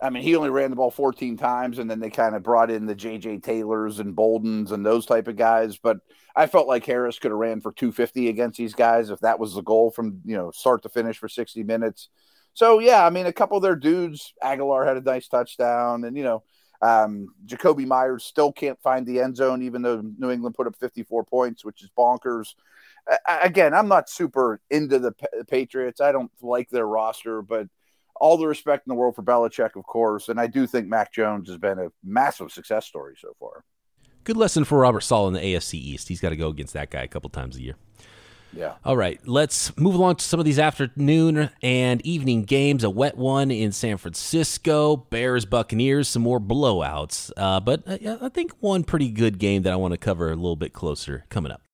I 0.00 0.10
mean, 0.10 0.22
he 0.22 0.36
only 0.36 0.50
ran 0.50 0.70
the 0.70 0.76
ball 0.76 0.90
14 0.90 1.38
times, 1.38 1.78
and 1.78 1.90
then 1.90 2.00
they 2.00 2.10
kind 2.10 2.34
of 2.34 2.42
brought 2.42 2.70
in 2.70 2.84
the 2.84 2.94
J.J. 2.94 3.38
Taylors 3.38 3.98
and 3.98 4.14
Boldens 4.14 4.70
and 4.70 4.84
those 4.84 5.06
type 5.06 5.26
of 5.26 5.36
guys. 5.36 5.78
But 5.78 5.98
I 6.34 6.46
felt 6.46 6.68
like 6.68 6.84
Harris 6.84 7.18
could 7.18 7.30
have 7.30 7.38
ran 7.38 7.62
for 7.62 7.72
250 7.72 8.28
against 8.28 8.58
these 8.58 8.74
guys 8.74 9.08
if 9.08 9.20
that 9.20 9.38
was 9.38 9.54
the 9.54 9.62
goal 9.62 9.90
from 9.90 10.20
you 10.24 10.36
know 10.36 10.50
start 10.50 10.82
to 10.82 10.90
finish 10.90 11.18
for 11.18 11.28
60 11.28 11.62
minutes. 11.62 12.10
So 12.52 12.78
yeah, 12.78 13.06
I 13.06 13.10
mean, 13.10 13.26
a 13.26 13.32
couple 13.32 13.56
of 13.56 13.62
their 13.62 13.76
dudes, 13.76 14.34
Agholor 14.42 14.86
had 14.86 14.98
a 14.98 15.00
nice 15.00 15.28
touchdown, 15.28 16.04
and 16.04 16.16
you 16.16 16.24
know, 16.24 16.42
um, 16.82 17.28
Jakobi 17.46 17.86
Meyers 17.86 18.24
still 18.24 18.52
can't 18.52 18.80
find 18.82 19.06
the 19.06 19.20
end 19.20 19.36
zone, 19.36 19.62
even 19.62 19.80
though 19.80 20.02
New 20.18 20.30
England 20.30 20.56
put 20.56 20.66
up 20.66 20.76
54 20.76 21.24
points, 21.24 21.64
which 21.64 21.82
is 21.82 21.90
bonkers. 21.96 22.54
again, 23.26 23.72
I'm 23.72 23.88
not 23.88 24.10
super 24.10 24.60
into 24.70 24.98
the 24.98 25.12
Patriots. 25.48 26.02
I 26.02 26.12
don't 26.12 26.30
like 26.42 26.68
their 26.68 26.86
roster, 26.86 27.40
but 27.40 27.68
all 28.20 28.36
the 28.36 28.46
respect 28.46 28.86
in 28.86 28.90
the 28.90 28.94
world 28.94 29.14
for 29.14 29.22
Belichick, 29.22 29.76
of 29.76 29.84
course, 29.84 30.28
and 30.28 30.40
I 30.40 30.46
do 30.46 30.66
think 30.66 30.88
Mac 30.88 31.12
Jones 31.12 31.48
has 31.48 31.58
been 31.58 31.78
a 31.78 31.88
massive 32.04 32.50
success 32.52 32.86
story 32.86 33.14
so 33.18 33.34
far. 33.38 33.64
Good 34.24 34.36
lesson 34.36 34.64
for 34.64 34.78
Robert 34.78 35.02
Saleh 35.02 35.28
in 35.28 35.34
the 35.34 35.40
AFC 35.40 35.74
East. 35.74 36.08
He's 36.08 36.20
got 36.20 36.30
to 36.30 36.36
go 36.36 36.48
against 36.48 36.72
that 36.74 36.90
guy 36.90 37.02
a 37.02 37.08
couple 37.08 37.30
times 37.30 37.56
a 37.56 37.62
year. 37.62 37.76
Yeah. 38.52 38.74
All 38.84 38.96
right, 38.96 39.20
let's 39.26 39.76
move 39.76 39.94
along 39.94 40.16
to 40.16 40.24
some 40.24 40.40
of 40.40 40.46
these 40.46 40.58
afternoon 40.58 41.50
and 41.62 42.04
evening 42.06 42.44
games. 42.44 42.84
A 42.84 42.90
wet 42.90 43.16
one 43.16 43.50
in 43.50 43.70
San 43.70 43.98
Francisco, 43.98 44.96
Bears, 44.96 45.44
Buccaneers, 45.44 46.08
some 46.08 46.22
more 46.22 46.40
blowouts. 46.40 47.30
Uh, 47.36 47.60
but 47.60 47.82
I 47.86 48.28
think 48.30 48.52
one 48.60 48.82
pretty 48.82 49.10
good 49.10 49.38
game 49.38 49.62
that 49.62 49.72
I 49.72 49.76
want 49.76 49.92
to 49.92 49.98
cover 49.98 50.32
a 50.32 50.36
little 50.36 50.56
bit 50.56 50.72
closer 50.72 51.26
coming 51.28 51.52
up. 51.52 51.65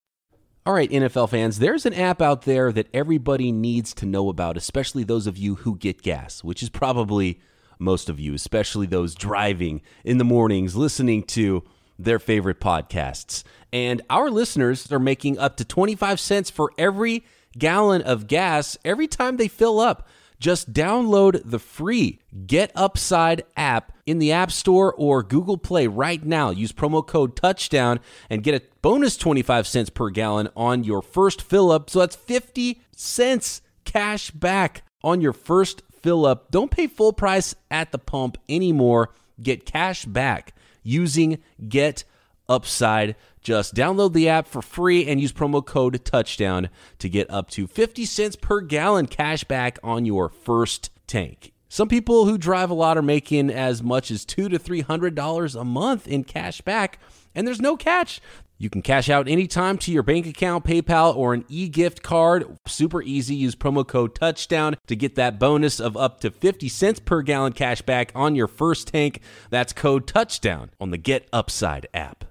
All 0.65 0.75
right, 0.75 0.89
NFL 0.89 1.31
fans, 1.31 1.59
there's 1.59 1.87
an 1.87 1.95
app 1.95 2.23
out 2.23 2.43
there 2.43 2.71
that 2.71 2.87
everybody 2.95 3.51
needs 3.51 3.93
to 3.95 4.07
know 4.07 4.29
about, 4.29 4.57
especially 4.57 5.03
those 5.03 5.27
of 5.27 5.37
you 5.37 5.57
who 5.57 5.77
get 5.77 6.03
gas, 6.03 6.45
which 6.45 6.63
is 6.63 6.69
probably 6.69 7.41
most 7.81 8.09
of 8.09 8.21
you, 8.21 8.33
especially 8.33 8.87
those 8.87 9.17
driving 9.17 9.83
in 10.05 10.19
the 10.19 10.25
mornings 10.25 10.77
listening 10.77 11.25
to 11.25 11.65
their 11.99 12.21
favorite 12.21 12.61
podcasts. 12.61 13.43
And 13.73 14.03
our 14.09 14.31
listeners 14.31 14.93
are 14.93 15.01
making 15.01 15.37
up 15.37 15.57
to 15.57 15.65
25 15.65 16.21
cents 16.21 16.49
for 16.49 16.71
every 16.79 17.25
gallon 17.59 18.01
of 18.03 18.29
gas 18.29 18.79
every 18.85 19.09
time 19.09 19.39
they 19.39 19.49
fill 19.49 19.81
up. 19.81 20.07
Just 20.43 20.73
download 20.73 21.41
the 21.45 21.61
free 21.61 22.19
Get 22.49 22.73
Upside 22.75 23.45
app 23.57 23.93
in 24.07 24.19
the 24.19 24.33
App 24.33 24.51
Store 24.51 24.93
or 24.93 25.23
Google 25.23 25.57
Play 25.57 25.87
right 25.87 26.21
now. 26.21 26.51
Use 26.51 26.73
promo 26.73 27.07
code 27.07 27.37
touchdown 27.37 28.01
and 28.29 28.43
get 28.43 28.61
a 28.61 28.67
bonus 28.83 29.17
25 29.17 29.69
cents 29.69 29.89
per 29.89 30.11
gallon 30.11 30.49
on 30.57 30.83
your 30.83 31.01
first 31.01 31.43
fill 31.43 31.71
up. 31.71 31.89
So 31.89 32.01
that's 32.01 32.17
50 32.17 32.83
cents 32.97 33.63
cash 33.85 34.33
back 34.33 34.83
on 35.05 35.21
your 35.21 35.33
first 35.33 35.83
fill 36.01 36.27
up. 36.27 36.51
Don't 36.51 36.73
pay 36.73 36.89
full 36.89 37.13
price 37.13 37.55
at 37.71 37.93
the 37.93 37.99
pump 37.99 38.37
anymore. 38.49 39.15
Get 39.41 39.65
cash 39.65 40.07
back 40.07 40.57
using 40.83 41.39
Get 41.69 42.03
Upside 42.49 43.17
just 43.41 43.75
download 43.75 44.13
the 44.13 44.29
app 44.29 44.47
for 44.47 44.63
free 44.63 45.07
and 45.07 45.21
use 45.21 45.33
promo 45.33 45.65
code 45.65 46.05
touchdown 46.05 46.71
to 46.99 47.09
get 47.09 47.31
up 47.31 47.51
to 47.51 47.67
50 47.67 48.05
cents 48.05 48.37
per 48.37 48.61
gallon 48.61 49.07
cash 49.07 49.45
back 49.45 49.79
on 49.83 50.05
your 50.05 50.29
first 50.29 50.91
tank. 51.07 51.53
Some 51.69 51.89
people 51.89 52.27
who 52.27 52.37
drive 52.37 52.71
a 52.71 52.75
lot 52.75 52.99
are 52.99 53.03
making 53.03 53.51
as 53.51 53.83
much 53.83 54.11
as 54.11 54.27
two 54.27 54.51
to 54.51 54.59
three 54.59 54.83
hundred 54.83 55.15
dollars 55.15 55.55
a 55.55 55.65
month 55.65 56.07
in 56.07 56.23
cash 56.23 56.61
back, 56.61 56.99
and 57.35 57.47
there's 57.47 57.63
no 57.63 57.79
catch. 57.79 58.21
You 58.59 58.69
can 58.69 58.83
cash 58.83 59.09
out 59.09 59.27
anytime 59.27 59.79
to 59.79 59.91
your 59.91 60.03
bank 60.03 60.27
account, 60.27 60.65
PayPal, 60.65 61.17
or 61.17 61.33
an 61.35 61.47
e-gift 61.49 62.03
card. 62.03 62.59
Super 62.67 63.03
easy. 63.03 63.35
Use 63.35 63.57
promo 63.57 63.89
code 63.89 64.15
touchdown 64.15 64.77
to 64.87 64.95
get 64.95 65.15
that 65.15 65.39
bonus 65.39 65.81
of 65.81 65.97
up 65.97 66.21
to 66.21 66.31
50 66.31 66.69
cents 66.69 67.01
per 67.01 67.23
gallon 67.23 67.55
cash 67.55 67.83
back 67.83 68.13
on 68.15 68.37
your 68.37 68.47
first 68.47 68.89
tank. 68.89 69.21
That's 69.49 69.73
code 69.73 70.07
touchdown 70.07 70.71
on 70.79 70.91
the 70.91 70.99
Get 70.99 71.27
Upside 71.33 71.89
app. 71.95 72.27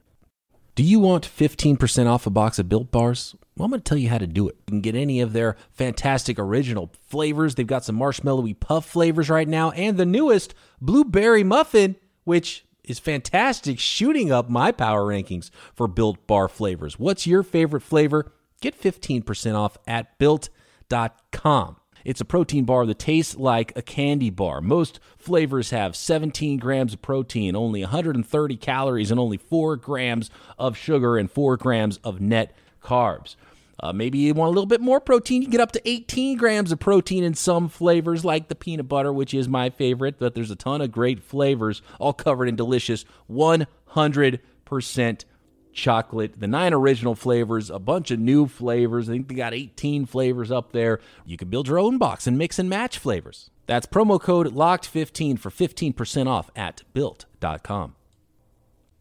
Do 0.73 0.83
you 0.83 0.99
want 0.99 1.27
15% 1.27 2.07
off 2.07 2.25
a 2.25 2.29
box 2.29 2.57
of 2.57 2.69
Built 2.69 2.91
Bars? 2.91 3.35
Well, 3.57 3.65
I'm 3.65 3.71
going 3.71 3.81
to 3.81 3.89
tell 3.89 3.97
you 3.97 4.09
how 4.09 4.17
to 4.17 4.27
do 4.27 4.47
it. 4.47 4.55
You 4.67 4.71
can 4.71 4.81
get 4.81 4.95
any 4.95 5.19
of 5.19 5.33
their 5.33 5.57
fantastic 5.73 6.39
original 6.39 6.91
flavors. 7.09 7.55
They've 7.55 7.67
got 7.67 7.83
some 7.83 7.97
marshmallowy 7.99 8.57
puff 8.59 8.85
flavors 8.85 9.29
right 9.29 9.47
now, 9.47 9.71
and 9.71 9.97
the 9.97 10.05
newest 10.05 10.55
blueberry 10.79 11.43
muffin, 11.43 11.97
which 12.23 12.63
is 12.85 12.99
fantastic, 12.99 13.79
shooting 13.79 14.31
up 14.31 14.49
my 14.49 14.71
power 14.71 15.05
rankings 15.05 15.49
for 15.73 15.87
Built 15.87 16.25
Bar 16.25 16.47
flavors. 16.47 16.97
What's 16.97 17.27
your 17.27 17.43
favorite 17.43 17.81
flavor? 17.81 18.31
Get 18.61 18.79
15% 18.79 19.55
off 19.55 19.77
at 19.85 20.17
built.com. 20.19 21.75
It's 22.03 22.21
a 22.21 22.25
protein 22.25 22.65
bar 22.65 22.85
that 22.85 22.99
tastes 22.99 23.35
like 23.35 23.73
a 23.75 23.81
candy 23.81 24.29
bar. 24.29 24.61
Most 24.61 24.99
flavors 25.17 25.69
have 25.69 25.95
17 25.95 26.57
grams 26.57 26.93
of 26.93 27.01
protein, 27.01 27.55
only 27.55 27.81
130 27.81 28.57
calories, 28.57 29.11
and 29.11 29.19
only 29.19 29.37
4 29.37 29.75
grams 29.77 30.29
of 30.57 30.77
sugar 30.77 31.17
and 31.17 31.29
4 31.29 31.57
grams 31.57 31.97
of 31.97 32.21
net 32.21 32.55
carbs. 32.83 33.35
Uh, 33.79 33.91
maybe 33.91 34.19
you 34.19 34.33
want 34.33 34.49
a 34.49 34.51
little 34.51 34.67
bit 34.67 34.81
more 34.81 34.99
protein. 34.99 35.41
You 35.41 35.47
can 35.47 35.51
get 35.51 35.61
up 35.61 35.71
to 35.71 35.89
18 35.89 36.37
grams 36.37 36.71
of 36.71 36.79
protein 36.79 37.23
in 37.23 37.33
some 37.33 37.67
flavors, 37.67 38.23
like 38.23 38.47
the 38.47 38.55
peanut 38.55 38.87
butter, 38.87 39.11
which 39.11 39.33
is 39.33 39.47
my 39.47 39.71
favorite. 39.71 40.19
But 40.19 40.35
there's 40.35 40.51
a 40.51 40.55
ton 40.55 40.81
of 40.81 40.91
great 40.91 41.23
flavors, 41.23 41.81
all 41.99 42.13
covered 42.13 42.47
in 42.47 42.55
delicious 42.55 43.05
100% 43.29 45.25
chocolate, 45.73 46.39
the 46.39 46.47
nine 46.47 46.73
original 46.73 47.15
flavors, 47.15 47.69
a 47.69 47.79
bunch 47.79 48.11
of 48.11 48.19
new 48.19 48.47
flavors. 48.47 49.09
I 49.09 49.13
think 49.13 49.27
they 49.27 49.35
got 49.35 49.53
18 49.53 50.05
flavors 50.05 50.51
up 50.51 50.71
there. 50.71 50.99
You 51.25 51.37
can 51.37 51.49
build 51.49 51.67
your 51.67 51.79
own 51.79 51.97
box 51.97 52.27
and 52.27 52.37
mix 52.37 52.59
and 52.59 52.69
match 52.69 52.97
flavors. 52.97 53.49
That's 53.67 53.85
promo 53.85 54.19
code 54.19 54.53
LOCKED15 54.53 55.39
for 55.39 55.49
15% 55.49 56.27
off 56.27 56.49
at 56.55 56.83
built.com. 56.93 57.95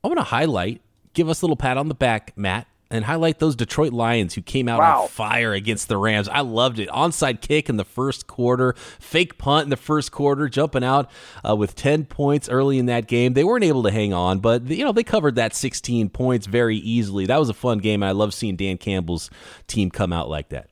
I 0.03 0.09
want 0.09 0.19
to 0.19 0.25
highlight, 0.25 0.81
give 1.13 1.29
us 1.29 1.43
a 1.43 1.45
little 1.45 1.57
pat 1.57 1.77
on 1.77 1.89
the 1.89 1.95
back, 1.95 2.33
Matt, 2.37 2.67
and 2.91 3.05
highlight 3.05 3.39
those 3.39 3.55
Detroit 3.55 3.93
Lions 3.93 4.35
who 4.35 4.43
came 4.43 4.69
out 4.69 4.81
wow. 4.81 5.03
on 5.03 5.09
fire 5.09 5.53
against 5.53 5.89
the 5.89 5.97
Rams. 5.97 6.29
I 6.29 6.41
loved 6.41 6.79
it. 6.79 6.89
Onside 6.89 7.41
kick 7.41 7.69
in 7.69 7.77
the 7.77 7.85
first 7.85 8.27
quarter, 8.27 8.75
fake 8.99 9.39
punt 9.39 9.65
in 9.65 9.71
the 9.71 9.77
first 9.77 10.11
quarter, 10.11 10.49
jumping 10.49 10.83
out 10.83 11.11
uh, 11.49 11.55
with 11.55 11.77
10 11.77 12.07
points 12.07 12.49
early 12.49 12.79
in 12.79 12.87
that 12.87 13.07
game. 13.07 13.35
They 13.35 13.45
weren't 13.45 13.65
able 13.65 13.85
to 13.85 13.91
hang 13.91 14.13
on, 14.13 14.41
but 14.41 14.69
you 14.69 14.85
know, 14.85 14.93
they 14.93 15.05
covered 15.05 15.37
that 15.37 15.55
16 15.55 16.09
points 16.11 16.47
very 16.47 16.77
easily. 16.77 17.27
That 17.27 17.39
was 17.39 17.49
a 17.49 17.55
fun 17.55 17.79
game, 17.79 18.03
I 18.03 18.13
love 18.13 18.35
seeing 18.35 18.57
Dan 18.57 18.79
Campbell's 18.79 19.31
team 19.67 19.91
come 19.91 20.13
out 20.13 20.29
like 20.29 20.49
that. 20.49 20.69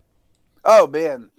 Oh 0.65 0.87
man. 0.87 1.31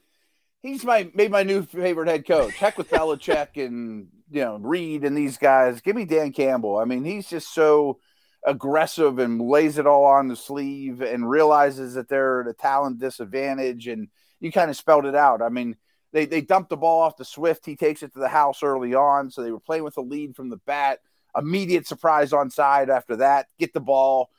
He's 0.61 0.83
my 0.83 1.09
maybe 1.13 1.31
my 1.31 1.43
new 1.43 1.63
favorite 1.63 2.09
head 2.09 2.27
coach. 2.27 2.53
Heck 2.55 2.77
with 2.77 2.89
Belichick 2.89 3.63
and 3.65 4.07
you 4.29 4.41
know 4.41 4.57
Reid 4.57 5.05
and 5.05 5.17
these 5.17 5.37
guys. 5.37 5.79
Give 5.81 5.95
me 5.95 6.05
Dan 6.05 6.33
Campbell. 6.33 6.77
I 6.77 6.85
mean, 6.85 7.05
he's 7.05 7.29
just 7.29 7.53
so 7.53 7.99
aggressive 8.45 9.19
and 9.19 9.41
lays 9.41 9.77
it 9.77 9.87
all 9.87 10.05
on 10.05 10.27
the 10.27 10.35
sleeve 10.35 11.01
and 11.01 11.29
realizes 11.29 11.93
that 11.93 12.09
they're 12.09 12.41
at 12.41 12.47
a 12.47 12.53
talent 12.53 12.99
disadvantage. 12.99 13.87
And 13.87 14.07
you 14.39 14.51
kind 14.51 14.69
of 14.69 14.77
spelled 14.77 15.05
it 15.05 15.15
out. 15.15 15.41
I 15.41 15.49
mean, 15.49 15.75
they, 16.11 16.25
they 16.25 16.41
dumped 16.41 16.69
the 16.69 16.77
ball 16.77 17.01
off 17.01 17.17
to 17.17 17.25
Swift. 17.25 17.65
He 17.65 17.75
takes 17.75 18.01
it 18.01 18.13
to 18.13 18.19
the 18.19 18.29
house 18.29 18.63
early 18.63 18.95
on. 18.95 19.29
So 19.29 19.43
they 19.43 19.51
were 19.51 19.59
playing 19.59 19.83
with 19.83 19.97
a 19.97 20.01
lead 20.01 20.35
from 20.35 20.49
the 20.49 20.57
bat. 20.65 20.99
Immediate 21.37 21.87
surprise 21.87 22.33
on 22.33 22.49
side 22.49 22.89
after 22.89 23.17
that. 23.17 23.47
Get 23.59 23.73
the 23.73 23.79
ball. 23.79 24.29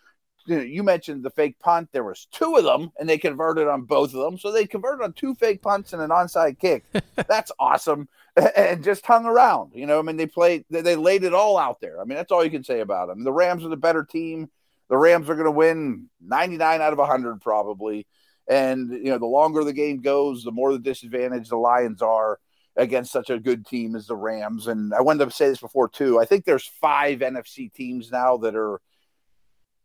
You 0.47 0.83
mentioned 0.83 1.23
the 1.23 1.31
fake 1.31 1.59
punt. 1.59 1.91
There 1.93 2.05
was 2.05 2.27
two 2.33 2.57
of 2.57 2.65
them, 2.65 2.91
and 2.99 3.09
they 3.09 3.19
converted 3.19 3.69
on 3.69 3.83
both 3.83 4.15
of 4.15 4.21
them. 4.21 4.39
So 4.39 4.51
they 4.51 4.67
converted 4.67 5.05
on 5.05 5.13
two 5.13 5.35
fake 5.35 5.63
punts 5.63 5.93
and 5.93 6.03
an 6.03 6.11
onside 6.11 6.59
kick. 6.59 6.85
That's 7.29 7.53
awesome. 7.59 8.09
and 8.57 8.83
just 8.83 9.05
hung 9.05 9.27
around. 9.27 9.73
You 9.75 9.87
know, 9.87 9.99
I 9.99 10.03
mean, 10.03 10.17
they 10.17 10.27
played, 10.27 10.65
they, 10.71 10.81
they, 10.81 10.97
laid 10.97 11.25
it 11.25 11.35
all 11.35 11.59
out 11.59 11.81
there. 11.81 12.01
I 12.01 12.05
mean, 12.05 12.17
that's 12.17 12.31
all 12.31 12.45
you 12.45 12.51
can 12.51 12.65
say 12.65 12.81
about 12.81 13.09
them. 13.09 13.25
The 13.25 13.33
Rams 13.33 13.65
are 13.65 13.69
the 13.69 13.77
better 13.77 14.05
team. 14.05 14.49
The 14.89 14.97
Rams 14.97 15.29
are 15.29 15.35
going 15.35 15.47
to 15.47 15.51
win 15.51 16.09
99 16.21 16.81
out 16.81 16.93
of 16.93 16.99
100 16.99 17.41
probably. 17.41 18.07
And, 18.49 18.91
you 18.93 19.11
know, 19.11 19.19
the 19.19 19.27
longer 19.27 19.65
the 19.65 19.73
game 19.73 20.01
goes, 20.01 20.43
the 20.43 20.53
more 20.53 20.73
the 20.73 20.79
disadvantage 20.79 21.49
the 21.49 21.57
Lions 21.57 22.03
are 22.03 22.39
against 22.77 23.13
such 23.13 23.31
a 23.31 23.39
good 23.39 23.67
team 23.67 23.95
as 23.95 24.07
the 24.07 24.17
Rams. 24.17 24.67
And 24.67 24.95
I 24.95 25.01
wanted 25.03 25.25
to 25.25 25.31
say 25.31 25.49
this 25.49 25.61
before, 25.61 25.89
too. 25.89 26.19
I 26.19 26.25
think 26.25 26.45
there's 26.45 26.71
five 26.81 27.21
NFC 27.21 27.73
teams 27.73 28.11
now 28.11 28.37
that 28.39 28.55
are. 28.55 28.81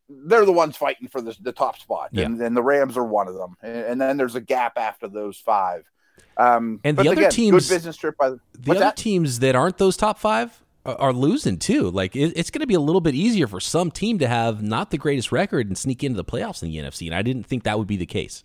They're 0.08 0.46
the 0.46 0.52
ones 0.52 0.78
fighting 0.78 1.08
for 1.08 1.22
the, 1.22 1.36
the 1.42 1.52
top 1.52 1.80
spot, 1.80 2.10
yeah. 2.12 2.26
and, 2.26 2.40
and 2.42 2.56
the 2.56 2.64
Rams 2.64 2.98
are 2.98 3.04
one 3.04 3.28
of 3.28 3.36
them. 3.36 3.58
And, 3.62 3.78
and 3.78 4.02
then 4.02 4.18
there's 4.18 4.36
a 4.36 4.42
gap 4.42 4.78
after 4.78 5.08
those 5.08 5.38
five. 5.38 5.84
Um, 6.38 6.80
and 6.84 6.98
the 6.98 7.10
other 7.10 7.22
again, 7.22 7.32
teams, 7.32 7.68
good 7.68 7.76
business 7.76 7.98
trip 7.98 8.18
by 8.18 8.32
the, 8.32 8.40
the 8.60 8.72
other 8.72 8.80
that? 8.82 8.98
teams 8.98 9.40
that 9.40 9.56
aren't 9.56 9.78
those 9.78 9.96
top 9.98 10.20
five 10.20 10.62
are, 10.86 11.00
are 11.00 11.14
losing 11.14 11.58
too. 11.58 11.90
Like 11.90 12.16
it, 12.16 12.34
it's 12.36 12.52
going 12.52 12.62
to 12.62 12.68
be 12.68 12.74
a 12.74 12.80
little 12.80 13.02
bit 13.02 13.16
easier 13.16 13.48
for 13.48 13.60
some 13.60 13.92
team 13.92 14.20
to 14.20 14.28
have 14.28 14.62
not 14.62 14.92
the 14.92 14.98
greatest 14.98 15.32
record 15.32 15.68
and 15.68 15.78
sneak 15.78 16.04
into 16.04 16.18
the 16.18 16.26
playoffs 16.26 16.62
in 16.62 16.70
the 16.70 16.78
NFC. 16.78 17.08
And 17.08 17.16
I 17.16 17.22
didn't 17.22 17.46
think 17.46 17.64
that 17.64 17.78
would 17.78 17.88
be 17.88 17.98
the 17.98 18.06
case. 18.06 18.44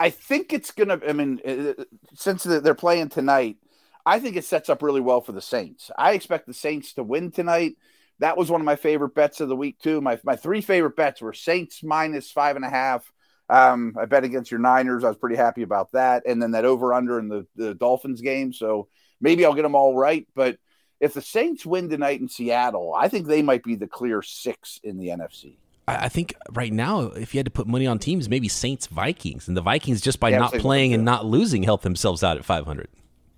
I 0.00 0.10
think 0.10 0.52
it's 0.52 0.70
going 0.70 0.88
to. 0.88 1.00
I 1.08 1.12
mean, 1.12 1.40
uh, 1.46 1.84
since 2.14 2.42
they're 2.42 2.74
playing 2.74 3.10
tonight, 3.10 3.56
I 4.04 4.18
think 4.18 4.36
it 4.36 4.44
sets 4.44 4.68
up 4.68 4.82
really 4.82 5.00
well 5.00 5.20
for 5.20 5.32
the 5.32 5.40
Saints. 5.40 5.90
I 5.96 6.12
expect 6.12 6.46
the 6.46 6.54
Saints 6.54 6.92
to 6.94 7.04
win 7.04 7.30
tonight. 7.30 7.76
That 8.22 8.36
was 8.36 8.50
one 8.50 8.60
of 8.60 8.64
my 8.64 8.76
favorite 8.76 9.14
bets 9.14 9.40
of 9.40 9.48
the 9.48 9.56
week 9.56 9.78
too. 9.78 10.00
My 10.00 10.18
my 10.24 10.36
three 10.36 10.62
favorite 10.62 10.96
bets 10.96 11.20
were 11.20 11.32
Saints 11.32 11.82
minus 11.82 12.30
five 12.30 12.56
and 12.56 12.64
a 12.64 12.70
half 12.70 13.04
um, 13.52 13.94
I 14.00 14.06
bet 14.06 14.24
against 14.24 14.50
your 14.50 14.60
Niners. 14.60 15.04
I 15.04 15.08
was 15.08 15.18
pretty 15.18 15.36
happy 15.36 15.62
about 15.62 15.92
that. 15.92 16.22
And 16.26 16.42
then 16.42 16.52
that 16.52 16.64
over 16.64 16.94
under 16.94 17.18
in 17.18 17.28
the, 17.28 17.46
the 17.54 17.74
Dolphins 17.74 18.22
game. 18.22 18.52
So 18.54 18.88
maybe 19.20 19.44
I'll 19.44 19.52
get 19.52 19.62
them 19.62 19.74
all 19.74 19.94
right. 19.94 20.26
But 20.34 20.56
if 21.00 21.12
the 21.12 21.20
Saints 21.20 21.66
win 21.66 21.90
tonight 21.90 22.20
in 22.20 22.30
Seattle, 22.30 22.94
I 22.96 23.08
think 23.08 23.26
they 23.26 23.42
might 23.42 23.62
be 23.62 23.74
the 23.74 23.86
clear 23.86 24.22
six 24.22 24.80
in 24.82 24.96
the 24.96 25.08
NFC. 25.08 25.56
I 25.86 26.08
think 26.08 26.34
right 26.52 26.72
now, 26.72 27.00
if 27.08 27.34
you 27.34 27.38
had 27.38 27.46
to 27.46 27.50
put 27.50 27.66
money 27.66 27.86
on 27.86 27.98
teams, 27.98 28.28
maybe 28.28 28.48
Saints 28.48 28.86
Vikings, 28.86 29.48
and 29.48 29.56
the 29.56 29.60
Vikings 29.60 30.00
just 30.00 30.20
by 30.20 30.30
yeah, 30.30 30.38
not 30.38 30.52
playing 30.54 30.94
and 30.94 31.04
not 31.04 31.26
losing 31.26 31.64
help 31.64 31.82
themselves 31.82 32.22
out 32.22 32.38
at 32.38 32.44
500. 32.44 32.88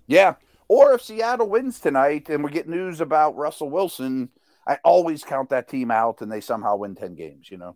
Yeah, 0.05 0.35
or 0.67 0.93
if 0.93 1.01
Seattle 1.01 1.49
wins 1.49 1.79
tonight 1.79 2.29
and 2.29 2.43
we 2.43 2.51
get 2.51 2.69
news 2.69 3.01
about 3.01 3.35
Russell 3.35 3.71
Wilson, 3.71 4.29
I 4.67 4.79
always 4.83 5.23
count 5.23 5.49
that 5.49 5.67
team 5.67 5.91
out 5.91 6.21
and 6.21 6.31
they 6.31 6.41
somehow 6.41 6.75
win 6.77 6.95
10 6.95 7.15
games, 7.15 7.51
you 7.51 7.57
know? 7.57 7.75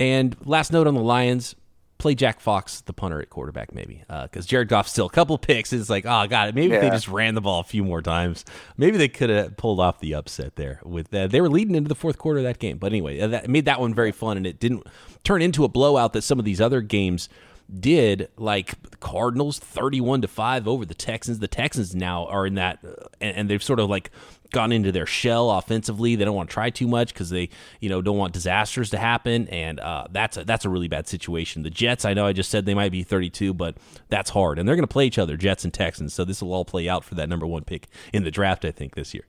And 0.00 0.36
last 0.46 0.72
note 0.72 0.86
on 0.86 0.94
the 0.94 1.02
Lions, 1.02 1.54
play 1.98 2.14
Jack 2.14 2.40
Fox, 2.40 2.80
the 2.82 2.92
punter 2.92 3.20
at 3.20 3.28
quarterback, 3.28 3.74
maybe, 3.74 4.04
because 4.06 4.46
uh, 4.46 4.48
Jared 4.48 4.68
Goff 4.68 4.88
still 4.88 5.06
a 5.06 5.10
couple 5.10 5.36
picks. 5.38 5.72
It's 5.72 5.90
like, 5.90 6.06
oh 6.06 6.26
god, 6.26 6.54
maybe 6.54 6.74
yeah. 6.74 6.80
they 6.80 6.90
just 6.90 7.08
ran 7.08 7.34
the 7.34 7.40
ball 7.40 7.60
a 7.60 7.64
few 7.64 7.84
more 7.84 8.00
times, 8.00 8.44
maybe 8.76 8.96
they 8.96 9.08
could 9.08 9.30
have 9.30 9.56
pulled 9.56 9.80
off 9.80 9.98
the 10.00 10.14
upset 10.14 10.56
there. 10.56 10.80
With 10.84 11.12
uh, 11.12 11.26
they 11.26 11.40
were 11.40 11.50
leading 11.50 11.74
into 11.74 11.88
the 11.88 11.94
fourth 11.94 12.18
quarter 12.18 12.38
of 12.38 12.44
that 12.44 12.58
game, 12.58 12.78
but 12.78 12.92
anyway, 12.92 13.20
uh, 13.20 13.26
that 13.28 13.48
made 13.48 13.64
that 13.66 13.80
one 13.80 13.92
very 13.92 14.12
fun, 14.12 14.36
and 14.36 14.46
it 14.46 14.60
didn't 14.60 14.86
turn 15.24 15.42
into 15.42 15.64
a 15.64 15.68
blowout 15.68 16.12
that 16.12 16.22
some 16.22 16.38
of 16.38 16.44
these 16.44 16.60
other 16.60 16.80
games 16.80 17.28
did 17.72 18.28
like 18.38 18.74
Cardinals 19.00 19.58
31 19.58 20.22
to 20.22 20.28
5 20.28 20.66
over 20.66 20.86
the 20.86 20.94
Texans. 20.94 21.38
The 21.38 21.48
Texans 21.48 21.94
now 21.94 22.26
are 22.26 22.46
in 22.46 22.54
that 22.54 22.78
uh, 22.82 23.08
and, 23.20 23.36
and, 23.36 23.50
they've 23.50 23.62
sort 23.62 23.78
of 23.78 23.90
like 23.90 24.10
gone 24.50 24.72
into 24.72 24.92
their 24.92 25.06
shell 25.06 25.50
offensively. 25.50 26.16
They 26.16 26.24
don't 26.24 26.34
want 26.34 26.50
to 26.50 26.54
try 26.54 26.70
too 26.70 26.88
much 26.88 27.14
cuz 27.14 27.30
they, 27.30 27.48
you 27.80 27.88
know, 27.88 28.02
don't 28.02 28.16
want 28.16 28.32
disasters 28.32 28.90
to 28.90 28.98
happen 28.98 29.48
and 29.48 29.80
uh, 29.80 30.06
that's 30.10 30.36
a, 30.36 30.44
that's 30.44 30.64
a 30.64 30.68
really 30.68 30.88
bad 30.88 31.06
situation. 31.06 31.62
The 31.62 31.70
Jets, 31.70 32.04
I 32.04 32.14
know 32.14 32.26
I 32.26 32.32
just 32.32 32.50
said 32.50 32.66
they 32.66 32.74
might 32.74 32.92
be 32.92 33.02
32, 33.02 33.54
but 33.54 33.76
that's 34.08 34.30
hard. 34.30 34.58
And 34.58 34.68
they're 34.68 34.76
going 34.76 34.82
to 34.82 34.92
play 34.92 35.06
each 35.06 35.18
other, 35.18 35.36
Jets 35.36 35.64
and 35.64 35.72
Texans. 35.72 36.14
So 36.14 36.24
this 36.24 36.42
will 36.42 36.52
all 36.52 36.64
play 36.64 36.88
out 36.88 37.04
for 37.04 37.14
that 37.14 37.28
number 37.28 37.46
1 37.46 37.64
pick 37.64 37.88
in 38.12 38.24
the 38.24 38.30
draft 38.30 38.64
I 38.64 38.70
think 38.70 38.94
this 38.94 39.14
year. 39.14 39.24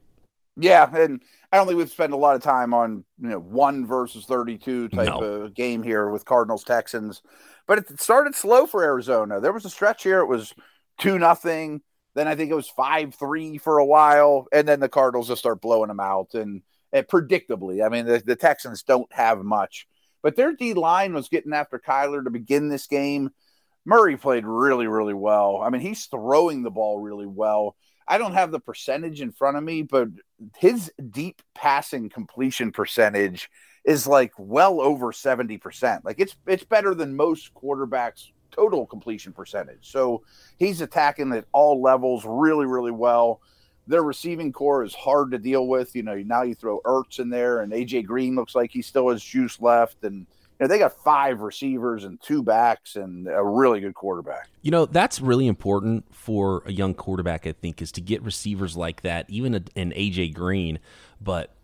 Yeah, 0.60 0.94
and 0.94 1.22
I 1.52 1.58
don't 1.58 1.68
think 1.68 1.78
we've 1.78 1.90
spent 1.90 2.14
a 2.14 2.18
lot 2.18 2.36
of 2.36 2.44
time 2.44 2.74
on 2.74 3.04
you 3.20 3.30
know 3.30 3.40
one 3.40 3.86
versus 3.86 4.26
thirty 4.26 4.58
two 4.58 4.90
type 4.90 5.08
no. 5.08 5.20
of 5.22 5.54
game 5.54 5.82
here 5.82 6.10
with 6.10 6.26
Cardinals 6.26 6.64
Texans, 6.64 7.22
but 7.66 7.78
it 7.78 8.00
started 8.00 8.36
slow 8.36 8.68
for 8.68 8.84
Arizona. 8.84 9.40
There 9.40 9.54
was 9.54 9.66
a 9.66 9.70
stretch 9.70 10.04
here; 10.04 10.20
it 10.20 10.28
was 10.28 10.54
two 11.00 11.18
nothing. 11.18 11.82
Then 12.20 12.28
I 12.28 12.36
think 12.36 12.52
it 12.52 12.56
was 12.56 12.68
five 12.68 13.16
three 13.16 13.58
for 13.58 13.78
a 13.78 13.86
while, 13.86 14.48
and 14.52 14.68
then 14.68 14.82
the 14.82 14.90
Cardinals 14.90 15.30
just 15.30 15.40
start 15.40 15.62
blowing 15.62 15.88
them 15.88 16.02
out, 16.02 16.34
and, 16.34 16.64
and 16.92 17.08
predictably, 17.08 17.82
I 17.82 17.88
mean 17.88 18.06
the, 18.06 18.20
the 18.20 18.36
Texans 18.36 18.84
don't 18.84 19.08
have 19.14 19.42
much, 19.42 19.88
but 20.22 20.36
their 20.36 20.52
D 20.52 20.74
line 20.74 21.14
was 21.14 21.30
getting 21.30 21.54
after 21.54 21.80
Kyler 21.80 22.22
to 22.22 22.30
begin 22.30 22.68
this 22.68 22.88
game. 22.88 23.30
Murray 23.86 24.18
played 24.18 24.46
really 24.46 24.88
really 24.88 25.14
well. 25.14 25.62
I 25.64 25.70
mean 25.70 25.80
he's 25.80 26.08
throwing 26.08 26.62
the 26.62 26.70
ball 26.70 27.00
really 27.00 27.26
well. 27.26 27.78
I 28.06 28.18
don't 28.18 28.34
have 28.34 28.52
the 28.52 28.60
percentage 28.60 29.22
in 29.22 29.32
front 29.32 29.56
of 29.56 29.64
me, 29.64 29.84
but 29.84 30.10
his 30.58 30.92
deep 31.12 31.42
passing 31.56 32.10
completion 32.10 32.74
percentage 32.74 33.50
is 33.86 34.08
like 34.08 34.34
well 34.38 34.82
over 34.82 35.14
70%. 35.14 36.04
Like 36.04 36.20
it's 36.20 36.36
it's 36.46 36.66
better 36.66 36.94
than 36.94 37.16
most 37.16 37.54
quarterbacks 37.54 38.26
total 38.60 38.86
completion 38.86 39.32
percentage. 39.32 39.90
So 39.92 40.24
he's 40.58 40.82
attacking 40.82 41.32
at 41.34 41.46
all 41.54 41.82
levels 41.82 42.26
really 42.26 42.66
really 42.66 42.92
well. 42.92 43.42
Their 43.88 44.04
receiving 44.04 44.52
corps 44.52 44.84
is 44.84 44.94
hard 44.94 45.32
to 45.32 45.40
deal 45.40 45.68
with. 45.68 45.96
You 45.96 46.04
know, 46.04 46.16
now 46.16 46.44
you 46.44 46.56
throw 46.56 46.80
Ertz 46.86 47.20
in 47.20 47.30
there 47.30 47.62
and 47.62 47.72
AJ 47.72 48.06
Green 48.06 48.36
looks 48.36 48.54
like 48.54 48.72
he 48.72 48.82
still 48.82 49.10
has 49.10 49.24
juice 49.24 49.60
left 49.62 50.04
and 50.04 50.28
you 50.60 50.66
know, 50.66 50.68
they 50.68 50.78
got 50.78 51.02
five 51.04 51.40
receivers 51.40 52.04
and 52.04 52.20
two 52.22 52.44
backs 52.44 52.98
and 52.98 53.28
a 53.30 53.44
really 53.44 53.80
good 53.80 53.96
quarterback. 53.96 54.50
You 54.62 54.72
know, 54.72 54.86
that's 54.86 55.22
really 55.22 55.48
important 55.48 56.04
for 56.14 56.64
a 56.66 56.74
young 56.74 56.94
quarterback, 56.94 57.48
I 57.48 57.54
think, 57.54 57.82
is 57.82 57.94
to 57.94 58.02
get 58.02 58.22
receivers 58.24 58.76
like 58.76 59.02
that, 59.04 59.30
even 59.30 59.56
an 59.56 59.92
AJ 59.92 60.34
Green, 60.34 60.80
but 61.22 61.56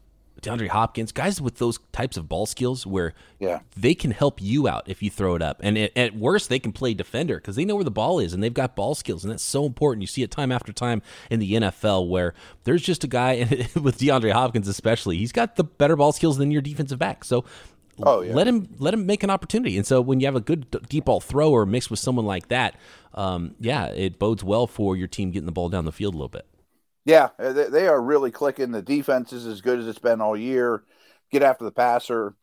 DeAndre 0.46 0.68
Hopkins, 0.70 1.12
guys 1.12 1.42
with 1.42 1.58
those 1.58 1.80
types 1.92 2.18
of 2.18 2.30
ball 2.30 2.46
skills 2.46 2.86
where 2.86 3.14
yeah. 3.40 3.62
they 3.76 3.96
can 3.96 4.12
help 4.12 4.42
you 4.42 4.68
out 4.68 4.84
if 4.88 5.02
you 5.02 5.10
throw 5.10 5.36
it 5.36 5.42
up. 5.42 5.60
And 5.64 5.78
it, 5.78 5.94
at 5.96 6.16
worst, 6.16 6.50
they 6.50 6.60
can 6.60 6.72
play 6.72 6.94
defender 6.94 7.36
because 7.36 7.56
they 7.56 7.66
know 7.66 7.76
where 7.76 7.84
the 7.84 7.92
ball 7.92 8.20
is 8.20 8.34
and 8.34 8.42
they've 8.42 8.54
got 8.54 8.76
ball 8.76 8.96
skills. 8.96 9.24
And 9.24 9.32
that's 9.32 9.44
so 9.44 9.66
important. 9.66 10.02
You 10.02 10.08
see 10.08 10.24
it 10.24 10.32
time 10.32 10.52
after 10.52 10.72
time 10.72 11.02
in 11.30 11.40
the 11.40 11.54
NFL 11.54 12.08
where 12.08 12.34
there's 12.64 12.82
just 12.82 13.04
a 13.04 13.08
guy, 13.08 13.40
with 13.76 13.98
DeAndre 13.98 14.32
Hopkins 14.32 14.68
especially, 14.68 15.18
he's 15.18 15.32
got 15.32 15.56
the 15.56 15.64
better 15.64 15.96
ball 15.96 16.12
skills 16.12 16.38
than 16.38 16.52
your 16.52 16.62
defensive 16.62 17.00
back. 17.00 17.24
So 17.24 17.46
Oh, 18.04 18.22
yeah. 18.22 18.34
Let 18.34 18.48
him 18.48 18.68
let 18.78 18.94
him 18.94 19.06
make 19.06 19.24
an 19.24 19.30
opportunity. 19.30 19.78
And 19.78 19.88
so 19.88 20.02
when 20.02 20.20
you 20.20 20.28
have 20.28 20.36
a 20.36 20.42
good 20.42 20.68
deep 20.90 21.06
ball 21.06 21.22
thrower 21.22 21.66
mixed 21.66 21.90
with 21.90 22.00
someone 22.00 22.26
like 22.26 22.50
that, 22.50 22.76
um, 23.14 23.56
yeah, 23.60 23.86
it 23.88 24.20
bodes 24.20 24.44
well 24.44 24.68
for 24.68 24.98
your 24.98 25.08
team 25.08 25.32
getting 25.32 25.46
the 25.46 25.52
ball 25.52 25.70
down 25.70 25.86
the 25.86 25.92
field 25.92 26.14
a 26.14 26.18
little 26.18 26.28
bit. 26.28 26.46
Yeah, 27.06 27.30
uh, 27.38 27.54
they, 27.54 27.70
they 27.70 27.88
are 27.88 28.02
really 28.02 28.32
clicking. 28.32 28.72
The 28.72 28.82
defense 28.82 29.32
is 29.32 29.46
as 29.46 29.62
good 29.62 29.80
as 29.80 29.88
it's 29.88 30.00
been 30.00 30.22
all 30.22 30.36
year. 30.36 30.84
Get 31.32 31.44
after 31.44 31.64
the 31.64 31.72
passer. 31.72 32.36